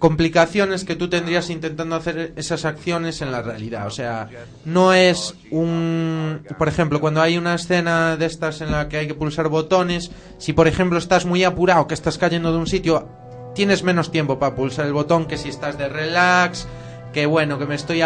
complicaciones 0.00 0.84
que 0.84 0.96
tú 0.96 1.08
tendrías 1.08 1.50
intentando 1.50 1.94
hacer 1.94 2.32
esas 2.34 2.64
acciones 2.64 3.20
en 3.20 3.30
la 3.30 3.42
realidad. 3.42 3.86
O 3.86 3.90
sea, 3.90 4.28
no 4.64 4.94
es 4.94 5.34
un... 5.52 6.40
Por 6.58 6.68
ejemplo, 6.68 7.00
cuando 7.00 7.20
hay 7.20 7.36
una 7.38 7.54
escena 7.54 8.16
de 8.16 8.26
estas 8.26 8.62
en 8.62 8.72
la 8.72 8.88
que 8.88 8.96
hay 8.96 9.06
que 9.06 9.14
pulsar 9.14 9.48
botones, 9.48 10.10
si 10.38 10.54
por 10.54 10.66
ejemplo 10.66 10.98
estás 10.98 11.26
muy 11.26 11.44
apurado, 11.44 11.86
que 11.86 11.94
estás 11.94 12.16
cayendo 12.16 12.50
de 12.50 12.58
un 12.58 12.66
sitio, 12.66 13.08
tienes 13.54 13.84
menos 13.84 14.10
tiempo 14.10 14.38
para 14.38 14.56
pulsar 14.56 14.86
el 14.86 14.94
botón 14.94 15.26
que 15.26 15.36
si 15.36 15.50
estás 15.50 15.76
de 15.76 15.90
relax, 15.90 16.66
que 17.12 17.26
bueno, 17.26 17.58
que 17.58 17.66
me 17.66 17.74
estoy 17.74 18.00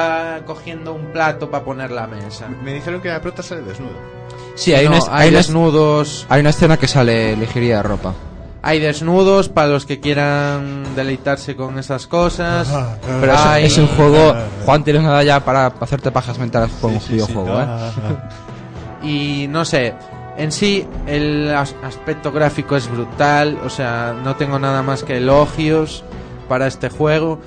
cogiendo 0.44 0.92
un 0.94 1.12
plato 1.12 1.48
para 1.48 1.64
poner 1.64 1.92
la 1.92 2.08
mesa. 2.08 2.48
Me 2.48 2.74
dijeron 2.74 3.00
que 3.00 3.08
la 3.08 3.22
prota 3.22 3.42
sale 3.42 3.62
desnudo. 3.62 3.96
Sí, 4.56 4.74
hay, 4.74 4.88
No, 4.88 4.96
una, 4.96 5.16
hay 5.16 5.30
desnudos, 5.30 6.26
hay 6.28 6.40
una 6.40 6.50
escena 6.50 6.76
que 6.76 6.88
sale 6.88 7.36
ligería 7.36 7.76
de 7.76 7.82
ropa. 7.84 8.14
Hay 8.66 8.80
desnudos 8.80 9.48
para 9.50 9.68
los 9.68 9.84
que 9.84 10.00
quieran 10.00 10.84
deleitarse 10.96 11.54
con 11.54 11.78
esas 11.78 12.06
cosas. 12.06 12.66
Pero 13.20 13.32
es, 13.34 13.40
hay- 13.40 13.64
es 13.66 13.76
un 13.78 13.86
juego. 13.88 14.34
Juan, 14.64 14.82
tienes 14.82 15.02
nada 15.02 15.22
ya 15.22 15.44
para 15.44 15.66
hacerte 15.66 16.10
pajas 16.10 16.38
mentales 16.38 16.70
con 16.80 16.94
un 16.94 17.00
Sí, 17.00 17.12
videojuego, 17.12 17.56
sí. 17.60 17.62
¿eh? 17.62 18.16
Y 19.06 19.48
no 19.48 19.66
sé, 19.66 19.92
en 20.38 20.50
sí 20.50 20.86
el 21.06 21.54
as- 21.54 21.74
aspecto 21.84 22.32
gráfico 22.32 22.74
es 22.74 22.90
brutal, 22.90 23.58
o 23.64 23.68
sea, 23.68 24.14
no 24.24 24.34
tengo 24.36 24.58
nada 24.58 24.82
más 24.82 25.04
que 25.04 25.18
elogios 25.18 26.02
para 26.48 26.66
este 26.66 26.88
juego. 26.88 27.38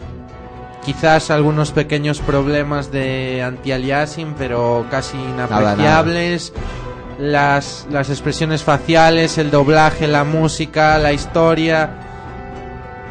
Quizás 0.85 1.31
algunos 1.31 1.71
pequeños 1.71 2.19
problemas 2.19 2.91
de 2.91 3.41
anti-aliasing, 3.43 4.35
pero 4.37 4.85
casi 4.91 5.17
inapreciables. 5.17 6.53
Las, 7.19 7.87
las 7.91 8.09
expresiones 8.09 8.63
faciales, 8.63 9.37
el 9.37 9.49
doblaje, 9.49 10.07
la 10.07 10.23
música, 10.23 10.97
la 10.99 11.13
historia. 11.13 12.06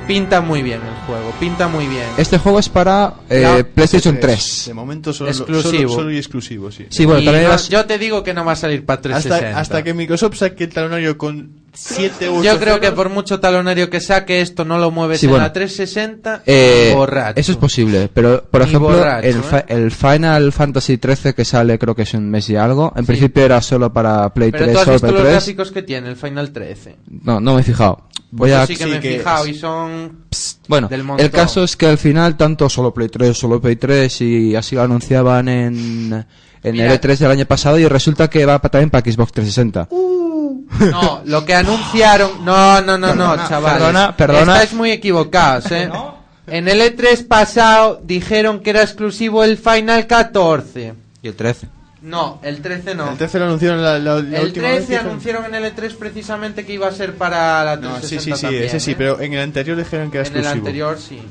Pinta 0.06 0.40
muy 0.40 0.62
bien 0.62 0.80
el 0.82 1.06
juego, 1.06 1.30
pinta 1.40 1.68
muy 1.68 1.86
bien. 1.86 2.04
Este 2.16 2.38
juego 2.38 2.58
es 2.58 2.68
para 2.68 3.14
eh, 3.28 3.42
No, 3.42 3.66
PlayStation 3.74 4.18
3. 4.20 4.64
De 4.66 4.74
momento 4.74 5.12
solo, 5.12 5.30
Exclusivo. 5.30 5.88
solo, 5.88 5.88
solo 6.02 6.10
y 6.12 6.16
exclusivo, 6.18 6.70
sí. 6.70 6.86
Sí, 6.90 7.04
bueno, 7.04 7.32
no- 7.32 7.48
las- 7.48 7.68
yo 7.68 7.84
te 7.86 7.98
digo 7.98 8.22
que 8.22 8.32
no 8.34 8.44
va 8.44 8.52
a 8.52 8.56
salir 8.56 8.84
para 8.84 9.00
360. 9.00 9.48
hasta, 9.48 9.60
hasta 9.60 9.82
que 9.84 9.94
Microsoft 9.94 10.36
saque 10.36 10.64
el 10.64 10.70
talonario 10.72 11.18
con 11.18 11.64
7 11.72 12.30
u 12.30 12.36
8 12.38 12.42
Yo 12.44 12.58
creo 12.58 12.80
que 12.80 12.90
por 12.92 13.10
mucho 13.10 13.38
talonario 13.40 13.90
que 13.90 14.00
saque 14.00 14.40
esto 14.40 14.64
no 14.64 14.78
lo 14.78 14.90
mueves 14.90 15.20
Sí, 15.20 15.26
en 15.26 15.30
bueno. 15.32 15.44
la 15.44 15.52
360 15.52 16.42
Eh, 16.46 16.92
borracho. 16.96 17.38
Eso 17.40 17.52
es 17.52 17.58
posible, 17.58 18.08
pero 18.12 18.42
por 18.50 18.62
ejemplo, 18.62 18.88
borracho, 18.96 19.26
el, 19.28 19.36
¿eh? 19.36 19.64
el 19.68 19.90
Final 19.90 20.52
Fantasy 20.52 20.96
13 20.98 21.34
que 21.34 21.44
sale 21.44 21.78
creo 21.78 21.94
que 21.94 22.02
es 22.02 22.14
un 22.14 22.30
mes 22.30 22.48
y 22.48 22.56
algo, 22.56 22.92
en 22.96 23.04
principio 23.04 23.44
era 23.44 23.60
solo 23.60 23.92
para 23.92 24.32
Play 24.32 24.52
Pero 24.52 24.64
3 24.66 24.74
tú 24.74 24.80
has 24.80 24.88
visto 24.88 25.06
los 25.08 25.20
3. 25.20 25.32
gráficos 25.32 25.70
que 25.72 25.82
tiene 25.82 26.08
el 26.08 26.16
Final 26.16 26.50
13. 26.52 26.96
No, 27.24 27.40
no 27.40 27.54
me 27.54 27.60
he 27.60 27.64
fijado. 27.64 28.06
Voy 28.30 28.50
Yo 28.50 28.60
a 28.60 28.66
sí 28.66 28.76
que 28.76 28.86
me 28.86 28.96
he 28.96 29.00
fijado 29.00 29.46
y 29.46 29.54
son 29.54 30.24
Bueno, 30.68 30.88
del 30.88 31.04
el 31.18 31.30
caso 31.30 31.62
es 31.64 31.76
que 31.76 31.86
al 31.86 31.98
final 31.98 32.36
tanto 32.36 32.68
solo 32.68 32.92
Play 32.92 33.08
3, 33.08 33.36
solo 33.36 33.60
Play 33.60 33.76
3 33.76 34.20
y 34.20 34.56
así 34.56 34.74
lo 34.74 34.82
anunciaban 34.82 35.48
en 35.48 36.26
en 36.62 36.72
Mira. 36.72 36.92
el 36.92 37.00
E3 37.00 37.18
del 37.18 37.30
año 37.30 37.46
pasado 37.46 37.78
y 37.78 37.86
resulta 37.86 38.28
que 38.28 38.44
va 38.44 38.58
también 38.58 38.90
para 38.90 39.08
Xbox 39.08 39.32
360. 39.32 39.88
No, 40.90 41.22
lo 41.24 41.44
que 41.44 41.54
anunciaron. 41.54 42.44
No, 42.44 42.80
no, 42.82 42.98
no, 42.98 43.14
no, 43.14 43.30
Perdona, 43.30 43.48
chavales. 43.48 43.78
perdona, 43.78 44.16
perdona. 44.16 44.52
Estáis 44.54 44.74
muy 44.74 44.90
equivocados, 44.90 45.70
¿eh? 45.70 45.88
En 46.48 46.68
el 46.68 46.80
E3 46.80 47.26
pasado 47.26 48.00
dijeron 48.04 48.60
que 48.60 48.70
era 48.70 48.82
exclusivo 48.82 49.44
el 49.44 49.56
Final 49.58 50.06
14. 50.08 50.94
Y 51.22 51.28
el 51.28 51.34
13. 51.36 51.68
No, 52.02 52.38
el 52.42 52.60
13 52.62 52.94
no. 52.94 53.10
El 53.12 53.16
13 53.18 53.38
lo 53.38 53.44
anunciaron 53.46 53.82
la, 53.82 53.98
la- 53.98 54.20
la 54.22 54.38
El 54.38 54.44
última 54.46 54.68
vez. 54.68 54.76
13 54.86 54.92
dijeron- 54.92 55.06
anunciaron 55.06 55.44
en 55.46 55.54
el 55.54 55.64
E3 55.74 55.96
precisamente 55.96 56.64
que 56.66 56.72
iba 56.74 56.86
a 56.88 56.92
ser 56.92 57.14
para 57.16 57.64
la 57.64 57.76
No, 57.76 57.94
360 57.96 58.06
sí, 58.08 58.18
sí, 58.18 58.36
sí, 58.36 58.42
también, 58.42 58.62
ese 58.64 58.80
sí, 58.80 58.90
¿eh? 58.92 58.94
pero 58.98 59.20
en 59.20 59.32
el 59.32 59.40
anterior 59.40 59.76
dijeron 59.76 60.10
que 60.10 60.18
era 60.18 60.26
En 60.28 60.32
el 60.34 60.38
exclusivo. 60.40 60.66
anterior 60.66 60.98
sí. 60.98 61.22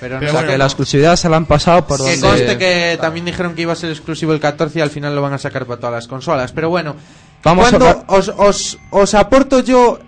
Pero, 0.00 0.18
o 0.18 0.20
no 0.20 0.30
sea, 0.30 0.40
sé. 0.42 0.46
que 0.46 0.58
la 0.58 0.64
exclusividad 0.64 1.16
se 1.16 1.28
la 1.28 1.36
han 1.36 1.46
pasado 1.46 1.84
por 1.86 1.98
Que 1.98 2.16
donde... 2.16 2.20
conste 2.20 2.58
que 2.58 2.98
también 3.00 3.24
dijeron 3.26 3.54
que 3.54 3.62
iba 3.62 3.72
a 3.72 3.76
ser 3.76 3.90
exclusivo 3.90 4.32
el 4.32 4.40
14 4.40 4.78
y 4.78 4.82
al 4.82 4.90
final 4.90 5.14
lo 5.14 5.22
van 5.22 5.32
a 5.32 5.38
sacar 5.38 5.66
para 5.66 5.80
todas 5.80 5.94
las 5.94 6.08
consolas. 6.08 6.52
Pero 6.52 6.70
bueno, 6.70 6.94
Vamos 7.42 7.66
a 7.66 7.70
¿cuándo 7.70 7.88
hablar- 7.88 8.04
os, 8.08 8.28
os, 8.36 8.78
os 8.90 9.14
aporto 9.14 9.58
yo 9.60 9.98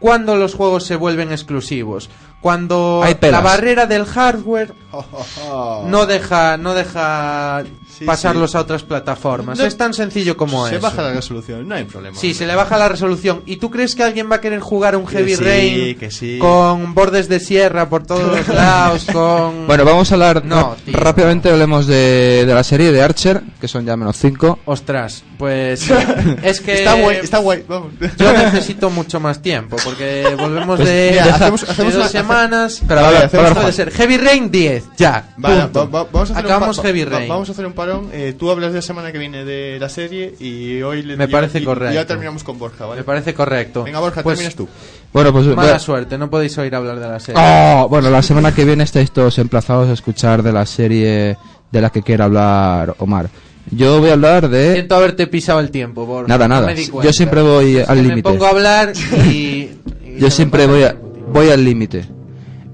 cuando 0.00 0.36
los 0.36 0.54
juegos 0.54 0.84
se 0.84 0.96
vuelven 0.96 1.30
exclusivos. 1.32 2.10
Cuando 2.40 3.02
la 3.20 3.40
barrera 3.40 3.86
del 3.86 4.04
hardware 4.04 4.72
no 5.86 6.06
deja, 6.06 6.56
no 6.56 6.74
deja 6.74 7.64
pasarlos 8.04 8.54
a 8.54 8.60
otras 8.60 8.82
plataformas. 8.82 9.58
No- 9.58 9.64
es 9.64 9.76
tan 9.76 9.94
sencillo 9.94 10.36
como 10.36 10.66
Se 10.66 10.74
eso. 10.76 10.82
baja 10.82 11.02
la 11.02 11.12
resolución, 11.12 11.66
no 11.68 11.74
hay 11.74 11.84
problema. 11.84 12.16
Sí, 12.18 12.34
se 12.34 12.46
le 12.46 12.54
baja 12.54 12.76
la 12.76 12.88
resolución. 12.88 13.42
¿Y 13.46 13.56
tú 13.56 13.70
crees 13.70 13.94
que 13.94 14.02
alguien 14.04 14.30
va 14.30 14.36
a 14.36 14.40
querer 14.40 14.60
jugar 14.60 14.96
un 14.96 15.06
Que 15.06 15.16
Heavy 15.18 15.36
sí, 15.36 15.44
Rain 15.44 15.98
que 15.98 16.10
sí. 16.10 16.38
con 16.40 16.94
bordes 16.94 17.28
de 17.28 17.40
sierra 17.40 17.88
por 17.88 18.06
todos 18.06 18.36
los 18.36 18.48
lados? 18.54 19.06
Con... 19.12 19.66
Bueno, 19.66 19.84
vamos 19.84 20.10
a 20.10 20.14
hablar 20.14 20.44
No, 20.44 20.76
tío. 20.84 20.96
rápidamente 20.98 21.50
hablemos 21.50 21.86
de, 21.86 22.44
de 22.46 22.54
la 22.54 22.64
serie 22.64 22.92
de 22.92 23.02
Archer, 23.02 23.42
que 23.60 23.68
son 23.68 23.84
ya 23.86 23.96
menos 23.96 24.16
5. 24.18 24.58
Ostras, 24.66 25.22
pues 25.38 25.88
es 26.42 26.60
que 26.60 26.74
Está 26.74 26.94
guay, 26.94 27.16
está 27.22 27.38
guay, 27.38 27.64
vamos. 27.68 27.92
yo 28.18 28.32
necesito 28.32 28.90
mucho 28.90 29.20
más 29.20 29.40
tiempo 29.40 29.76
porque 29.84 30.34
volvemos 30.38 30.76
Pues, 30.76 30.88
de, 30.88 31.08
mira, 31.12 31.24
de 31.24 31.30
hacemos- 31.30 31.62
hacemos 31.62 31.92
dos 31.94 32.02
una- 32.02 32.08
semanas. 32.10 32.82
Pero, 32.86 33.00
a 33.00 33.08
A 33.08 33.10
ver, 33.10 33.12
ver, 33.14 33.22
a 33.22 33.26
hacemos 33.26 33.44
ver, 33.46 33.54
puede 33.54 33.72
ser 33.72 33.90
Heavy 33.92 34.16
Rain 34.16 34.50
10, 34.50 34.84
ya. 34.96 35.34
Vale, 35.36 35.66
va- 35.66 35.84
va- 35.84 36.04
vamos 36.04 36.30
a 36.30 36.32
hacer 36.34 36.44
Acabamos 36.44 36.78
un 36.78 36.84
Heavy 36.84 37.04
va- 37.04 37.10
Rain. 37.10 37.28
Vamos 37.28 37.48
a 37.48 37.52
hacer 37.52 37.66
un 37.66 37.72
Eh, 38.12 38.34
tú 38.38 38.50
hablas 38.50 38.72
de 38.72 38.78
la 38.78 38.82
semana 38.82 39.12
que 39.12 39.18
viene 39.18 39.44
de 39.44 39.78
la 39.78 39.88
serie 39.88 40.34
y 40.40 40.82
hoy 40.82 41.02
le 41.02 41.16
Me 41.16 41.28
parece 41.28 41.60
y- 41.60 41.64
correcto. 41.64 41.92
Y 41.92 41.94
ya 41.96 42.06
terminamos 42.06 42.44
con 42.44 42.58
Borja, 42.58 42.86
¿vale? 42.86 43.00
Me 43.00 43.04
parece 43.04 43.34
correcto. 43.34 43.84
Venga, 43.84 44.00
Borja, 44.00 44.22
Pues, 44.22 44.38
terminas 44.38 44.54
tú. 44.56 44.68
Bueno, 45.12 45.32
pues... 45.32 45.46
Mala 45.46 45.76
a- 45.76 45.78
suerte, 45.78 46.18
no 46.18 46.28
podéis 46.30 46.56
oír 46.58 46.74
hablar 46.74 46.98
de 47.00 47.08
la 47.08 47.20
serie. 47.20 47.40
Oh, 47.42 47.88
bueno, 47.88 48.10
la 48.10 48.22
semana 48.22 48.54
que 48.54 48.64
viene 48.64 48.84
estáis 48.84 49.10
todos 49.10 49.38
emplazados 49.38 49.88
a 49.88 49.92
escuchar 49.92 50.42
de 50.42 50.52
la 50.52 50.66
serie 50.66 51.36
de 51.70 51.80
la 51.80 51.90
que 51.90 52.02
quiera 52.02 52.26
hablar 52.26 52.94
Omar. 52.98 53.28
Yo 53.70 53.98
voy 54.00 54.10
a 54.10 54.12
hablar 54.12 54.48
de... 54.48 54.74
Siento 54.74 54.94
haberte 54.94 55.26
pisado 55.26 55.58
el 55.60 55.70
tiempo, 55.70 56.06
Borja. 56.06 56.28
Nada, 56.28 56.46
no 56.46 56.54
nada. 56.60 56.72
di 56.72 56.88
Yo 57.02 57.12
siempre 57.12 57.42
voy 57.42 57.78
al 57.80 57.96
límite. 57.96 58.14
Me 58.16 58.22
pongo 58.22 58.46
a 58.46 58.50
hablar 58.50 58.92
y. 59.32 59.70
y 60.04 60.18
Yo 60.18 60.30
siempre 60.30 60.66
voy, 60.66 60.84
a, 60.84 60.96
voy 61.32 61.50
al 61.50 61.64
límite. 61.64 62.06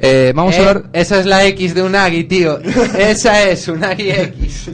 Eh, 0.04 0.32
vamos 0.34 0.54
Eh, 0.54 0.58
a 0.58 0.60
hablar... 0.68 0.84
Esa 0.92 1.20
es 1.20 1.26
la 1.26 1.46
X 1.46 1.74
de 1.74 1.82
Unagi, 1.82 2.24
tío. 2.24 2.58
Esa 2.98 3.48
es 3.48 3.68
Unagi 3.68 4.10
X. 4.10 4.70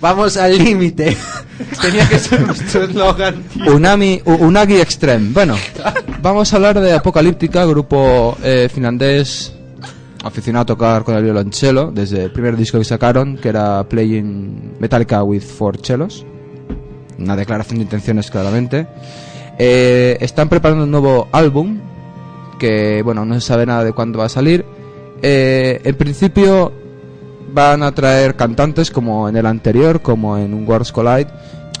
Vamos 0.00 0.36
al 0.36 0.56
límite. 0.56 1.16
Tenía 1.82 2.08
que 2.08 2.18
ser 2.18 2.40
nuestro 2.40 2.84
eslogan. 2.84 3.42
tío. 3.52 3.74
Unami, 3.76 4.22
Unagi 4.24 4.76
Extreme. 4.80 5.30
Bueno, 5.32 5.56
vamos 6.22 6.52
a 6.52 6.56
hablar 6.56 6.80
de 6.80 6.92
Apocalíptica, 6.92 7.64
grupo 7.66 8.36
eh, 8.42 8.68
finlandés 8.72 9.52
aficionado 10.22 10.62
a 10.62 10.66
tocar 10.66 11.02
con 11.02 11.16
el 11.16 11.24
violonchelo 11.24 11.90
desde 11.90 12.24
el 12.24 12.30
primer 12.30 12.56
disco 12.56 12.78
que 12.78 12.84
sacaron, 12.84 13.36
que 13.38 13.48
era 13.48 13.82
Playing 13.88 14.76
Metallica 14.78 15.22
with 15.24 15.42
Four 15.42 15.78
Cellos. 15.82 16.24
Una 17.18 17.34
declaración 17.36 17.78
de 17.78 17.84
intenciones, 17.84 18.30
claramente. 18.30 18.86
Eh, 19.58 20.16
están 20.20 20.48
preparando 20.48 20.84
un 20.84 20.90
nuevo 20.90 21.28
álbum 21.32 21.78
que, 22.60 23.02
bueno, 23.02 23.24
no 23.24 23.34
se 23.34 23.40
sabe 23.40 23.66
nada 23.66 23.82
de 23.82 23.92
cuándo 23.92 24.20
va 24.20 24.26
a 24.26 24.28
salir. 24.28 24.64
Eh, 25.22 25.80
en 25.82 25.94
principio 25.96 26.70
van 27.52 27.82
a 27.82 27.92
traer 27.92 28.36
cantantes 28.36 28.92
como 28.92 29.28
en 29.28 29.34
el 29.36 29.46
anterior, 29.46 30.00
como 30.02 30.38
en 30.38 30.54
un 30.54 30.68
Worlds 30.68 30.92
Collide, 30.92 31.26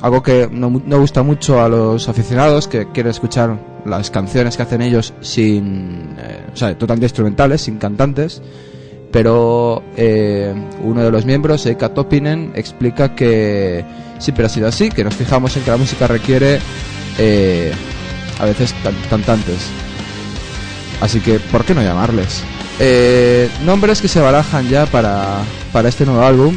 algo 0.02 0.22
que 0.22 0.48
no, 0.50 0.82
no 0.84 0.98
gusta 0.98 1.22
mucho 1.22 1.60
a 1.62 1.68
los 1.68 2.08
aficionados 2.08 2.66
que 2.66 2.88
quieren 2.90 3.10
escuchar 3.10 3.56
las 3.86 4.10
canciones 4.10 4.56
que 4.56 4.62
hacen 4.64 4.82
ellos 4.82 5.14
sin, 5.20 6.16
eh, 6.18 6.46
o 6.52 6.56
sea, 6.56 6.76
totalmente 6.76 7.06
instrumentales, 7.06 7.60
sin 7.60 7.78
cantantes. 7.78 8.42
Pero 9.12 9.82
eh, 9.96 10.54
uno 10.84 11.02
de 11.02 11.10
los 11.10 11.24
miembros, 11.26 11.66
Eika 11.66 11.88
Topinen, 11.92 12.52
explica 12.54 13.14
que 13.14 13.84
siempre 14.18 14.46
ha 14.46 14.48
sido 14.48 14.68
así, 14.68 14.88
que 14.88 15.02
nos 15.04 15.14
fijamos 15.14 15.56
en 15.56 15.64
que 15.64 15.70
la 15.70 15.76
música 15.76 16.06
requiere 16.06 16.58
a 18.40 18.44
veces 18.44 18.74
can- 18.82 18.94
cantantes. 19.10 19.68
Así 21.00 21.20
que, 21.20 21.38
¿por 21.40 21.64
qué 21.64 21.74
no 21.74 21.82
llamarles? 21.82 22.42
Eh, 22.78 23.48
nombres 23.64 24.00
que 24.00 24.08
se 24.08 24.20
barajan 24.20 24.68
ya 24.68 24.86
para, 24.86 25.38
para 25.72 25.88
este 25.88 26.04
nuevo 26.04 26.22
álbum. 26.22 26.56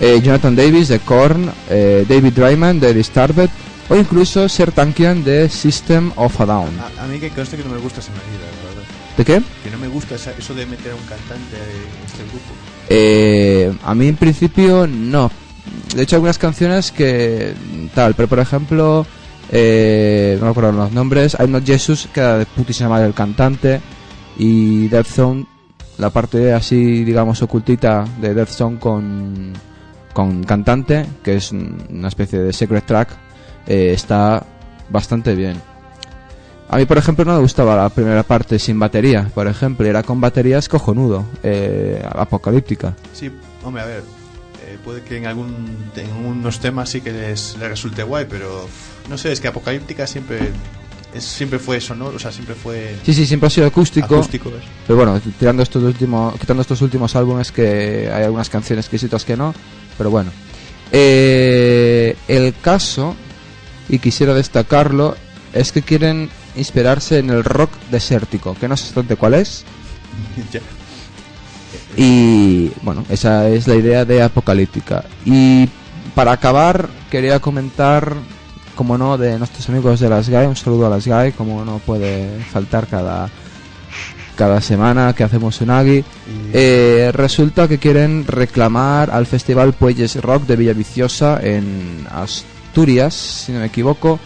eh, 0.00 0.20
Jonathan 0.22 0.56
Davis 0.56 0.88
de 0.88 0.98
Korn, 1.00 1.50
eh, 1.70 2.04
David 2.08 2.32
Dryman 2.32 2.80
de 2.80 2.92
Disturbed 2.94 3.48
o 3.88 3.96
incluso 3.96 4.48
Sertankian 4.48 5.22
de 5.22 5.48
System 5.48 6.10
of 6.16 6.40
a 6.40 6.46
Down. 6.46 6.70
A, 6.98 7.04
a 7.04 7.06
mí 7.06 7.18
que 7.20 7.30
conste 7.30 7.56
que 7.56 7.64
no 7.64 7.70
me 7.70 7.78
gusta 7.78 8.00
esa 8.00 8.10
medida, 8.12 8.46
la 8.62 8.68
verdad. 8.68 8.82
¿De 9.16 9.24
qué? 9.24 9.42
Que 9.62 9.70
no 9.70 9.78
me 9.78 9.88
gusta 9.88 10.14
esa- 10.16 10.32
eso 10.38 10.54
de 10.54 10.64
meter 10.66 10.92
a 10.92 10.94
un 10.96 11.02
cantante 11.02 11.56
en 11.56 12.06
este 12.06 12.22
grupo. 12.24 12.52
Eh, 12.88 13.72
a 13.84 13.94
mí 13.94 14.08
en 14.08 14.16
principio 14.16 14.86
no. 14.86 15.30
De 15.94 16.02
hecho, 16.02 16.16
algunas 16.16 16.38
canciones 16.38 16.90
que 16.90 17.54
tal, 17.94 18.14
pero 18.14 18.26
por 18.28 18.38
ejemplo, 18.40 19.06
eh, 19.52 20.36
no 20.40 20.46
me 20.46 20.50
acuerdo 20.50 20.72
los 20.72 20.90
nombres. 20.92 21.36
I'm 21.38 21.52
Not 21.52 21.64
Jesus, 21.64 22.08
queda 22.12 22.38
de 22.38 22.46
putísima 22.46 22.88
madre 22.88 23.06
el 23.06 23.14
cantante. 23.14 23.80
Y 24.38 24.88
Death 24.88 25.06
Zone, 25.06 25.46
la 25.98 26.10
parte 26.10 26.52
así, 26.54 27.04
digamos, 27.04 27.42
ocultita 27.42 28.04
de 28.20 28.32
Death 28.34 28.48
Zone 28.48 28.78
con, 28.78 29.52
con 30.14 30.42
cantante, 30.44 31.06
que 31.22 31.36
es 31.36 31.52
un- 31.52 31.86
una 31.90 32.08
especie 32.08 32.38
de 32.40 32.52
secret 32.52 32.84
track, 32.86 33.10
eh, 33.66 33.92
está 33.94 34.42
bastante 34.88 35.34
bien. 35.34 35.60
A 36.70 36.78
mí, 36.78 36.86
por 36.86 36.96
ejemplo, 36.96 37.24
no 37.26 37.34
me 37.34 37.40
gustaba 37.40 37.76
la 37.76 37.90
primera 37.90 38.22
parte 38.22 38.58
sin 38.58 38.78
batería, 38.78 39.30
por 39.34 39.46
ejemplo, 39.46 39.86
era 39.86 40.02
con 40.02 40.18
batería 40.22 40.56
es 40.56 40.70
cojonudo, 40.70 41.26
eh, 41.42 42.02
apocalíptica. 42.14 42.94
Sí, 43.12 43.30
hombre, 43.62 43.82
a 43.82 43.86
ver. 43.86 44.02
eh, 44.66 44.78
puede 44.82 45.02
que 45.02 45.18
en 45.18 45.26
algún 45.26 45.54
en 45.96 46.26
unos 46.26 46.60
temas 46.60 46.88
sí 46.88 47.02
que 47.02 47.12
les, 47.12 47.58
les 47.58 47.68
resulte 47.68 48.02
guay, 48.02 48.24
pero 48.30 48.66
no 49.08 49.18
sé, 49.18 49.32
es 49.32 49.40
que 49.40 49.48
Apocalíptica 49.48 50.06
siempre 50.06 50.52
es, 51.14 51.24
siempre 51.24 51.58
fue 51.58 51.80
sonoro, 51.80 52.16
o 52.16 52.18
sea, 52.18 52.32
siempre 52.32 52.54
fue 52.54 52.96
Sí, 53.04 53.12
sí, 53.12 53.26
siempre 53.26 53.48
ha 53.48 53.50
sido 53.50 53.66
acústico. 53.66 54.14
Acústico. 54.14 54.50
Pero 54.86 54.96
bueno, 54.96 55.20
tirando 55.38 55.62
estos 55.62 55.82
últimos, 55.82 56.38
quitando 56.38 56.62
estos 56.62 56.80
últimos 56.82 57.14
álbumes 57.16 57.52
que 57.52 58.10
hay 58.12 58.24
algunas 58.24 58.48
canciones 58.48 58.88
otras 59.04 59.24
que 59.24 59.36
no. 59.36 59.54
Pero 59.98 60.10
bueno. 60.10 60.30
Eh, 60.90 62.16
el 62.28 62.54
caso, 62.60 63.14
y 63.88 63.98
quisiera 63.98 64.34
destacarlo, 64.34 65.16
es 65.52 65.72
que 65.72 65.82
quieren 65.82 66.30
inspirarse 66.56 67.18
en 67.18 67.30
el 67.30 67.44
rock 67.44 67.70
desértico, 67.90 68.54
que 68.54 68.68
no 68.68 68.76
sé 68.76 68.84
exactamente 68.84 69.16
cuál 69.16 69.34
es. 69.34 69.64
Ya. 70.52 70.60
Y 71.96 72.70
bueno, 72.82 73.04
esa 73.10 73.48
es 73.48 73.66
la 73.66 73.74
idea 73.74 74.04
de 74.04 74.22
Apocalíptica. 74.22 75.04
Y 75.24 75.68
para 76.14 76.32
acabar, 76.32 76.88
quería 77.10 77.40
comentar, 77.40 78.14
como 78.82 78.98
no, 78.98 79.16
de 79.16 79.38
nuestros 79.38 79.68
amigos 79.68 80.00
de 80.00 80.08
Las 80.08 80.28
Guy. 80.28 80.44
Un 80.44 80.56
saludo 80.56 80.88
a 80.88 80.90
Las 80.90 81.06
Guy, 81.06 81.30
como 81.30 81.64
no 81.64 81.78
puede 81.78 82.40
faltar 82.52 82.88
cada, 82.88 83.30
cada 84.34 84.60
semana 84.60 85.12
que 85.12 85.22
hacemos 85.22 85.60
un 85.60 85.70
Agui. 85.70 86.04
Eh, 86.52 87.12
resulta 87.14 87.68
que 87.68 87.78
quieren 87.78 88.26
reclamar 88.26 89.12
al 89.12 89.26
Festival 89.26 89.72
Puelles 89.72 90.20
Rock 90.20 90.46
de 90.46 90.56
Villaviciosa 90.56 91.38
en 91.40 92.08
Asturias, 92.10 93.14
si 93.14 93.52
no 93.52 93.60
me 93.60 93.66
equivoco, 93.66 94.18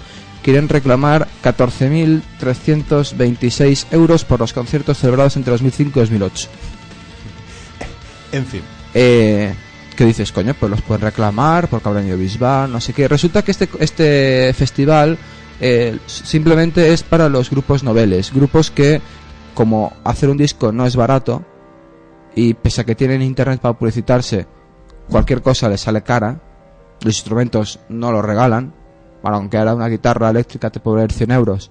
quieren 0.42 0.70
reclamar 0.70 1.28
14.326 1.44 3.88
euros 3.90 4.24
por 4.24 4.40
los 4.40 4.54
conciertos 4.54 4.96
celebrados 4.96 5.36
entre 5.36 5.50
2005 5.50 5.98
y 5.98 6.00
2008. 6.00 6.48
En 8.32 8.46
fin. 8.46 8.62
Eh, 8.94 9.52
¿Qué 9.96 10.04
dices, 10.04 10.30
coño? 10.30 10.52
Pues 10.52 10.70
los 10.70 10.82
pueden 10.82 11.00
reclamar 11.00 11.68
porque 11.68 11.88
habrán 11.88 12.06
ido 12.06 12.18
Bisbal, 12.18 12.70
no 12.70 12.82
sé 12.82 12.92
qué. 12.92 13.08
Resulta 13.08 13.42
que 13.42 13.50
este, 13.50 13.66
este 13.80 14.52
festival 14.52 15.16
eh, 15.58 15.98
simplemente 16.04 16.92
es 16.92 17.02
para 17.02 17.30
los 17.30 17.48
grupos 17.48 17.82
noveles. 17.82 18.30
Grupos 18.30 18.70
que, 18.70 19.00
como 19.54 19.94
hacer 20.04 20.28
un 20.28 20.36
disco 20.36 20.70
no 20.70 20.84
es 20.84 20.96
barato, 20.96 21.46
y 22.34 22.52
pese 22.52 22.82
a 22.82 22.84
que 22.84 22.94
tienen 22.94 23.22
internet 23.22 23.58
para 23.58 23.78
publicitarse, 23.78 24.46
cualquier 25.08 25.40
cosa 25.40 25.70
les 25.70 25.80
sale 25.80 26.02
cara, 26.02 26.42
los 27.00 27.16
instrumentos 27.16 27.80
no 27.88 28.12
los 28.12 28.22
regalan, 28.22 28.74
bueno, 29.22 29.38
aunque 29.38 29.56
ahora 29.56 29.74
una 29.74 29.88
guitarra 29.88 30.28
eléctrica 30.28 30.68
te 30.68 30.78
puede 30.78 30.96
valer 30.96 31.12
100 31.12 31.30
euros, 31.30 31.70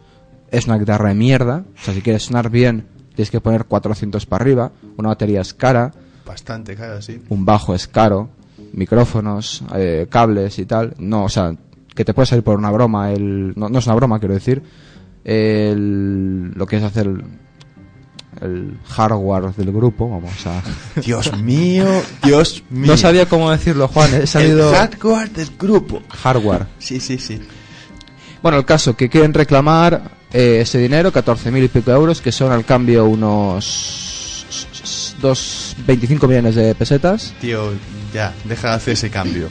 es 0.49 0.65
una 0.65 0.79
guitarra 0.79 1.09
de 1.09 1.15
mierda, 1.15 1.63
o 1.79 1.83
sea, 1.83 1.93
si 1.93 2.01
quieres 2.01 2.23
sonar 2.23 2.49
bien, 2.49 2.87
tienes 3.13 3.29
que 3.29 3.39
poner 3.39 3.65
400 3.65 4.25
para 4.25 4.41
arriba, 4.41 4.71
una 4.97 5.09
batería 5.09 5.41
es 5.41 5.53
cara, 5.53 5.91
Bastante 6.25 6.75
cara, 6.75 7.01
sí. 7.01 7.21
un 7.29 7.45
bajo 7.45 7.75
es 7.75 7.87
caro, 7.87 8.29
micrófonos, 8.73 9.63
eh, 9.75 10.07
cables 10.09 10.57
y 10.59 10.65
tal. 10.65 10.93
No, 10.97 11.25
o 11.25 11.29
sea, 11.29 11.55
que 11.93 12.03
te 12.03 12.13
puede 12.13 12.25
salir 12.25 12.43
por 12.43 12.57
una 12.57 12.71
broma. 12.71 13.11
El, 13.11 13.53
no, 13.55 13.69
no 13.69 13.79
es 13.79 13.85
una 13.85 13.95
broma, 13.95 14.19
quiero 14.19 14.33
decir. 14.33 14.61
El, 15.23 16.51
lo 16.51 16.67
que 16.67 16.77
es 16.77 16.83
hacer 16.83 17.07
el, 17.07 17.23
el 18.41 18.77
hardware 18.85 19.53
del 19.55 19.71
grupo, 19.71 20.09
vamos 20.09 20.45
a... 20.45 20.61
Dios 21.01 21.35
mío, 21.37 21.85
Dios 22.23 22.63
mío. 22.69 22.91
No 22.91 22.97
sabía 22.97 23.27
cómo 23.27 23.49
decirlo, 23.51 23.87
Juan. 23.87 24.13
He 24.13 24.27
salido... 24.27 24.69
El 24.69 24.75
hardware 24.75 25.31
del 25.31 25.49
grupo. 25.57 26.01
Hardware. 26.09 26.67
Sí, 26.79 26.99
sí, 26.99 27.17
sí. 27.17 27.39
Bueno, 28.41 28.57
el 28.59 28.65
caso, 28.65 28.95
que 28.95 29.09
quieren 29.09 29.33
reclamar 29.33 30.11
eh, 30.31 30.59
ese 30.61 30.77
dinero, 30.77 31.11
14.000 31.11 31.63
y 31.63 31.67
pico 31.67 31.91
euros, 31.91 32.21
que 32.21 32.31
son 32.31 32.51
al 32.51 32.65
cambio 32.65 33.05
unos... 33.05 34.04
Dos, 35.25 35.75
25 35.87 36.27
millones 36.27 36.53
de 36.53 36.75
pesetas. 36.75 37.33
Tío, 37.41 37.71
ya, 38.13 38.31
deja 38.43 38.69
de 38.69 38.73
hacer 38.75 38.93
ese 38.93 39.09
cambio. 39.09 39.49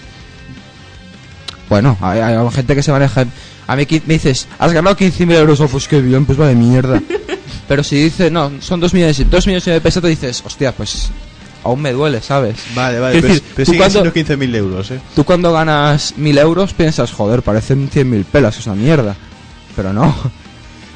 Bueno, 1.69 1.97
hay, 2.01 2.21
hay 2.21 2.37
gente 2.53 2.75
que 2.77 2.83
se 2.83 2.93
maneja. 2.93 3.25
A 3.67 3.75
mí 3.77 3.87
me 4.07 4.15
dices, 4.15 4.47
has 4.59 4.73
ganado 4.73 4.97
15.000 4.97 5.33
euros, 5.33 5.59
oh, 5.61 5.67
pues 5.69 5.89
qué 5.89 6.01
bien, 6.01 6.27
pues 6.27 6.39
va 6.41 6.47
de 6.47 6.55
mierda. 6.55 7.03
Pero 7.69 7.83
si 7.83 7.97
dice, 7.97 8.31
no, 8.31 8.53
son 8.61 8.79
2 8.79 8.95
millones, 8.95 9.19
y- 9.19 9.25
dos 9.25 9.47
millones 9.47 9.65
de 9.65 9.81
pesetas, 9.81 10.11
dices, 10.11 10.43
hostia, 10.45 10.71
pues 10.73 11.09
aún 11.65 11.81
me 11.81 11.93
duele, 11.93 12.21
¿sabes? 12.21 12.57
Vale, 12.75 13.01
vale, 13.01 13.15
pero, 13.21 13.29
decir, 13.35 13.43
pero 13.57 13.65
tú 13.67 13.73
siguen 13.73 13.79
cuando- 13.91 14.13
siendo 14.13 14.45
15.000 14.45 14.55
euros, 14.55 14.91
¿eh? 14.93 15.01
Tú 15.17 15.25
cuando 15.25 15.51
ganas 15.53 16.15
1.000 16.19 16.39
euros 16.39 16.75
piensas, 16.75 17.11
joder, 17.11 17.41
parecen 17.43 17.91
100.000 17.91 18.25
pelas, 18.27 18.59
es 18.59 18.67
una 18.67 18.77
mierda. 18.77 19.17
Pero 19.75 19.93
no. 19.93 20.15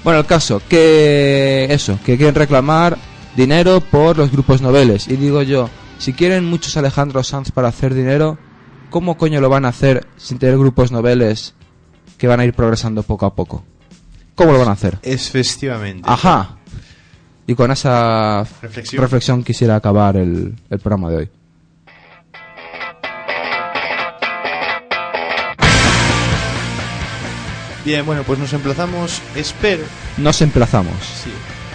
Bueno, 0.04 0.20
el 0.20 0.26
caso, 0.26 0.62
que 0.68 1.66
eso, 1.70 1.98
que 2.06 2.16
quieren 2.16 2.34
reclamar 2.36 2.96
dinero 3.38 3.80
por 3.80 4.18
los 4.18 4.32
grupos 4.32 4.60
noveles. 4.60 5.06
Y 5.08 5.16
digo 5.16 5.42
yo, 5.42 5.70
si 5.98 6.12
quieren 6.12 6.44
muchos 6.44 6.76
Alejandro 6.76 7.22
Sanz 7.22 7.52
para 7.52 7.68
hacer 7.68 7.94
dinero, 7.94 8.36
¿cómo 8.90 9.16
coño 9.16 9.40
lo 9.40 9.48
van 9.48 9.64
a 9.64 9.68
hacer 9.68 10.06
sin 10.16 10.38
tener 10.38 10.58
grupos 10.58 10.90
noveles 10.90 11.54
que 12.18 12.26
van 12.26 12.40
a 12.40 12.44
ir 12.44 12.52
progresando 12.52 13.02
poco 13.04 13.26
a 13.26 13.34
poco? 13.34 13.64
¿Cómo 14.34 14.52
lo 14.52 14.58
van 14.58 14.68
a 14.68 14.72
hacer? 14.72 14.98
Es 15.02 15.30
festivamente. 15.30 16.02
Ajá. 16.10 16.56
Y 17.46 17.54
con 17.54 17.70
esa 17.70 18.44
Reflexión. 18.60 19.00
reflexión 19.02 19.42
quisiera 19.44 19.76
acabar 19.76 20.16
el, 20.16 20.54
el 20.68 20.78
programa 20.80 21.08
de 21.10 21.16
hoy. 21.16 21.30
Bien, 27.84 28.04
bueno, 28.04 28.22
pues 28.24 28.38
nos 28.38 28.52
emplazamos, 28.52 29.22
espero, 29.34 29.84
Nos 30.18 30.42
emplazamos. 30.42 30.92
sí, 31.02 31.30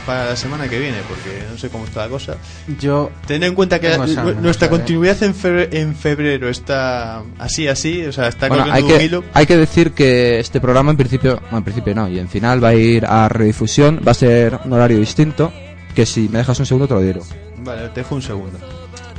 para 0.05 0.25
la 0.25 0.35
semana 0.35 0.67
que 0.67 0.79
viene, 0.79 0.97
porque 1.07 1.43
no 1.51 1.57
sé 1.57 1.69
cómo 1.69 1.85
está 1.85 2.01
la 2.01 2.09
cosa. 2.09 2.37
Yo. 2.79 3.11
Teniendo 3.25 3.47
en 3.47 3.55
cuenta 3.55 3.79
que 3.79 3.97
nuestra 3.97 4.67
¿sabes? 4.67 4.67
continuidad 4.69 5.21
en 5.23 5.33
febrero, 5.35 5.69
en 5.71 5.95
febrero 5.95 6.49
está 6.49 7.23
así, 7.39 7.67
así, 7.67 8.05
o 8.05 8.11
sea, 8.11 8.27
está 8.27 8.47
Bueno, 8.47 8.63
hay 8.63 8.81
corriendo 8.81 8.93
un 8.93 8.99
que, 8.99 9.05
hilo. 9.05 9.23
hay 9.33 9.45
que 9.45 9.57
decir 9.57 9.91
que 9.91 10.39
este 10.39 10.59
programa 10.59 10.91
en 10.91 10.97
principio, 10.97 11.39
bueno, 11.41 11.57
en 11.59 11.63
principio 11.63 11.95
no, 11.95 12.07
y 12.09 12.19
en 12.19 12.29
final 12.29 12.63
va 12.63 12.69
a 12.69 12.75
ir 12.75 13.05
a 13.05 13.27
redifusión, 13.29 14.01
va 14.05 14.11
a 14.11 14.15
ser 14.15 14.59
un 14.65 14.73
horario 14.73 14.99
distinto, 14.99 15.51
que 15.95 16.05
si 16.05 16.29
me 16.29 16.39
dejas 16.39 16.59
un 16.59 16.65
segundo 16.65 16.87
te 16.87 16.93
lo 16.93 17.01
diré. 17.01 17.19
Vale, 17.59 17.89
te 17.89 18.01
dejo 18.01 18.15
un 18.15 18.21
segundo. 18.21 18.59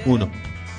Uno. 0.06 0.28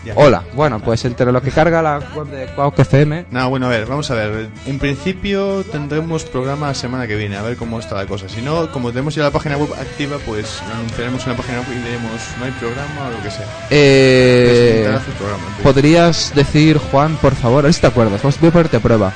Ya. 0.06 0.14
Hola, 0.16 0.44
bueno, 0.54 0.80
pues 0.80 1.04
entre 1.06 1.32
lo 1.32 1.42
que 1.42 1.50
carga 1.50 1.82
la 1.82 2.00
web 2.16 2.28
de 2.28 2.46
Quack 2.54 2.78
FM, 2.80 3.26
No, 3.32 3.50
bueno, 3.50 3.66
a 3.66 3.70
ver, 3.70 3.88
vamos 3.88 4.10
a 4.12 4.14
ver. 4.14 4.50
En 4.68 4.78
principio 4.78 5.64
tendremos 5.72 6.24
programa 6.26 6.68
la 6.68 6.74
semana 6.76 7.08
que 7.08 7.16
viene, 7.16 7.36
a 7.38 7.42
ver 7.42 7.58
cómo 7.58 7.80
está 7.80 7.96
la 7.96 8.06
cosa. 8.06 8.30
Si 8.30 8.40
no, 8.42 8.72
como 8.72 8.92
tenemos 8.92 9.16
ya 9.16 9.24
la 9.24 9.32
página 9.32 9.58
web 9.58 9.70
activa, 9.74 10.18
pues 10.24 10.62
anunciaremos 10.74 11.24
en 11.26 11.32
la 11.32 11.38
página 11.38 11.58
web 11.60 11.68
y 11.72 11.80
diremos 11.84 12.12
no 12.38 12.46
hay 12.46 12.52
programa 12.52 13.08
o 13.08 13.12
lo 13.18 13.24
que 13.24 13.32
sea. 13.32 13.46
eh, 13.72 14.96
programa, 15.18 15.44
podrías 15.64 16.34
decir, 16.36 16.78
Juan, 16.78 17.16
por 17.18 17.34
favor, 17.34 17.60
a 17.60 17.68
ver 17.68 17.74
si 17.74 17.82
te 17.82 17.88
acuerdas, 17.88 18.22
vamos 18.22 18.40
voy 18.40 18.50
a 18.50 18.52
ponerte 18.54 18.78
a 18.78 18.82
prueba. 18.82 19.12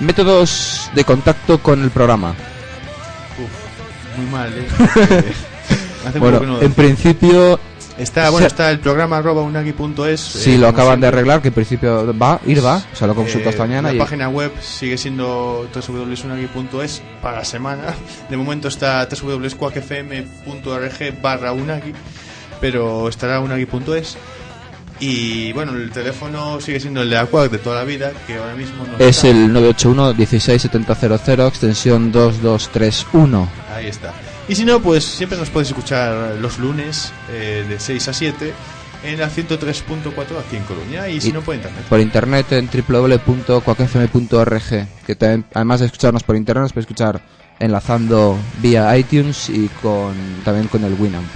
Métodos 0.00 0.90
de 0.94 1.04
contacto 1.04 1.58
con 1.62 1.82
el 1.84 1.90
programa. 1.90 2.30
Uf, 3.38 4.18
muy 4.18 4.26
mal, 4.26 4.52
¿eh? 4.58 4.66
Hace 6.06 6.18
Bueno, 6.18 6.38
poco 6.38 6.50
que 6.50 6.58
no- 6.58 6.62
en 6.62 6.72
principio, 6.72 7.60
Está, 7.98 8.28
bueno, 8.30 8.46
está 8.46 8.70
el 8.70 8.78
programa 8.78 9.18
arroba 9.18 9.42
unagi.es. 9.42 10.20
si 10.20 10.54
eh, 10.54 10.58
lo 10.58 10.68
acaban 10.68 11.00
de 11.00 11.06
arreglar, 11.06 11.40
que 11.40 11.48
en 11.48 11.54
principio 11.54 12.14
va, 12.16 12.40
ir 12.46 12.64
va, 12.64 12.82
o 12.92 12.96
sea, 12.96 13.06
lo 13.06 13.14
consulto 13.14 13.48
Eh, 13.48 13.56
mañana 13.58 13.88
La 13.88 13.94
y... 13.94 13.98
página 13.98 14.28
web 14.28 14.52
sigue 14.60 14.98
siendo 14.98 15.66
www.unagi.es 15.74 17.02
para 17.22 17.38
la 17.38 17.44
semana. 17.44 17.94
De 18.28 18.36
momento 18.36 18.68
está 18.68 19.08
www.quakfm.org 19.08 21.22
barra 21.22 21.52
unagi, 21.52 21.92
pero 22.60 23.08
estará 23.08 23.40
unagi.es. 23.40 24.18
Y 24.98 25.52
bueno, 25.52 25.72
el 25.72 25.90
teléfono 25.90 26.58
sigue 26.60 26.80
siendo 26.80 27.02
el 27.02 27.10
de 27.10 27.18
Aquac 27.18 27.50
de 27.50 27.58
toda 27.58 27.76
la 27.76 27.84
vida, 27.84 28.12
que 28.26 28.36
ahora 28.36 28.54
mismo 28.54 28.86
no 28.86 28.96
Es 28.98 29.16
está. 29.18 29.28
el 29.28 29.52
981 29.52 30.14
167000 30.14 31.40
extensión 31.46 32.10
2231. 32.12 33.48
Ahí 33.74 33.88
está. 33.88 34.14
Y 34.48 34.54
si 34.54 34.64
no, 34.64 34.80
pues 34.80 35.04
siempre 35.04 35.36
nos 35.38 35.50
podéis 35.50 35.68
escuchar 35.70 36.36
los 36.40 36.58
lunes 36.58 37.12
eh, 37.30 37.64
de 37.68 37.80
6 37.80 38.08
a 38.08 38.12
7 38.12 38.52
en 39.04 39.18
la 39.20 39.28
103.4 39.28 40.38
aquí 40.38 40.56
en 40.56 40.62
Coruña 40.64 41.08
y 41.08 41.20
si 41.20 41.28
Y- 41.28 41.32
no 41.32 41.40
por 41.42 41.54
internet. 41.54 41.84
Por 41.88 42.00
internet 42.00 42.52
en 42.52 42.68
www.cuacfm.org. 43.66 44.86
Que 45.06 45.14
también, 45.16 45.44
además 45.54 45.80
de 45.80 45.86
escucharnos 45.86 46.22
por 46.22 46.36
internet, 46.36 46.62
nos 46.62 46.72
podéis 46.72 46.84
escuchar 46.86 47.20
enlazando 47.58 48.36
vía 48.60 48.96
iTunes 48.96 49.48
y 49.48 49.68
con 49.82 50.14
también 50.44 50.68
con 50.68 50.84
el 50.84 50.94
Winamp. 50.94 51.26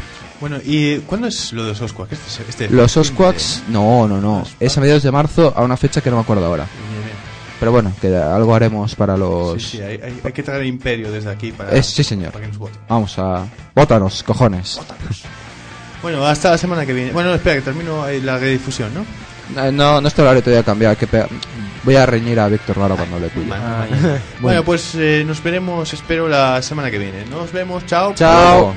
Bueno, 0.40 0.56
¿y 0.64 0.98
cuándo 1.00 1.26
es 1.26 1.52
lo 1.52 1.64
de 1.64 1.70
los 1.70 1.80
Osquak? 1.82 2.12
Este, 2.12 2.42
este 2.48 2.70
Los 2.70 2.96
Osquaks, 2.96 3.64
no, 3.68 4.08
no, 4.08 4.20
no. 4.20 4.44
Es 4.58 4.76
a 4.78 4.80
mediados 4.80 5.02
de 5.02 5.10
marzo 5.10 5.52
a 5.54 5.62
una 5.62 5.76
fecha 5.76 6.00
que 6.00 6.08
no 6.10 6.16
me 6.16 6.22
acuerdo 6.22 6.46
ahora. 6.46 6.66
Pero 7.60 7.70
bueno, 7.72 7.92
que 8.00 8.16
algo 8.16 8.54
haremos 8.54 8.94
para 8.96 9.16
los. 9.16 9.62
Sí, 9.62 9.76
sí, 9.76 9.82
hay, 9.82 10.00
hay- 10.02 10.20
hay 10.24 10.32
que 10.32 10.42
traer 10.42 10.62
el 10.62 10.66
imperio 10.66 11.12
desde 11.12 11.30
aquí 11.30 11.52
para, 11.52 11.70
Es- 11.72 11.86
sí, 11.86 12.02
señor. 12.02 12.32
para 12.32 12.42
que 12.46 12.48
nos 12.48 12.58
voten. 12.58 12.80
Vamos 12.88 13.16
a. 13.18 13.44
Bótanos, 13.74 14.22
cojones. 14.22 14.80
Bueno, 16.02 16.26
hasta 16.26 16.50
la 16.50 16.58
semana 16.58 16.86
que 16.86 16.94
viene. 16.94 17.12
Bueno, 17.12 17.34
espera, 17.34 17.56
que 17.56 17.62
termino 17.62 18.06
la 18.22 18.38
redifusión, 18.38 18.90
¿no? 18.94 19.00
Eh, 19.62 19.70
No, 19.70 20.00
no 20.00 20.08
este 20.08 20.22
horario 20.22 20.40
todavía 20.42 20.60
ha 20.60 20.64
cambiado. 20.64 20.90
hay 20.92 20.96
que 20.96 21.06
pe- 21.06 21.26
Voy 21.82 21.96
a 21.96 22.04
reñir 22.06 22.38
a 22.40 22.46
Víctor 22.48 22.76
Raro 22.78 22.96
cuando 22.96 23.18
le. 23.18 23.30
Mañana, 23.44 23.86
mañana. 23.90 24.18
Bueno, 24.40 24.64
pues 24.64 24.94
eh, 24.94 25.22
nos 25.26 25.42
veremos, 25.42 25.92
espero, 25.92 26.28
la 26.28 26.60
semana 26.62 26.90
que 26.90 26.98
viene. 26.98 27.24
Nos 27.30 27.52
vemos, 27.52 27.84
chao. 27.86 28.14
Chao. 28.14 28.74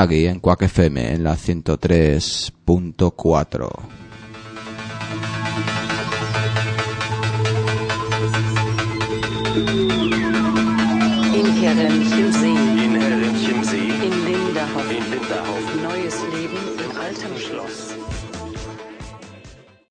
Unagi 0.00 0.24
en 0.24 0.40
Quack 0.40 0.62
FM 0.62 1.12
en 1.12 1.24
la 1.24 1.36
103.4. 1.36 3.99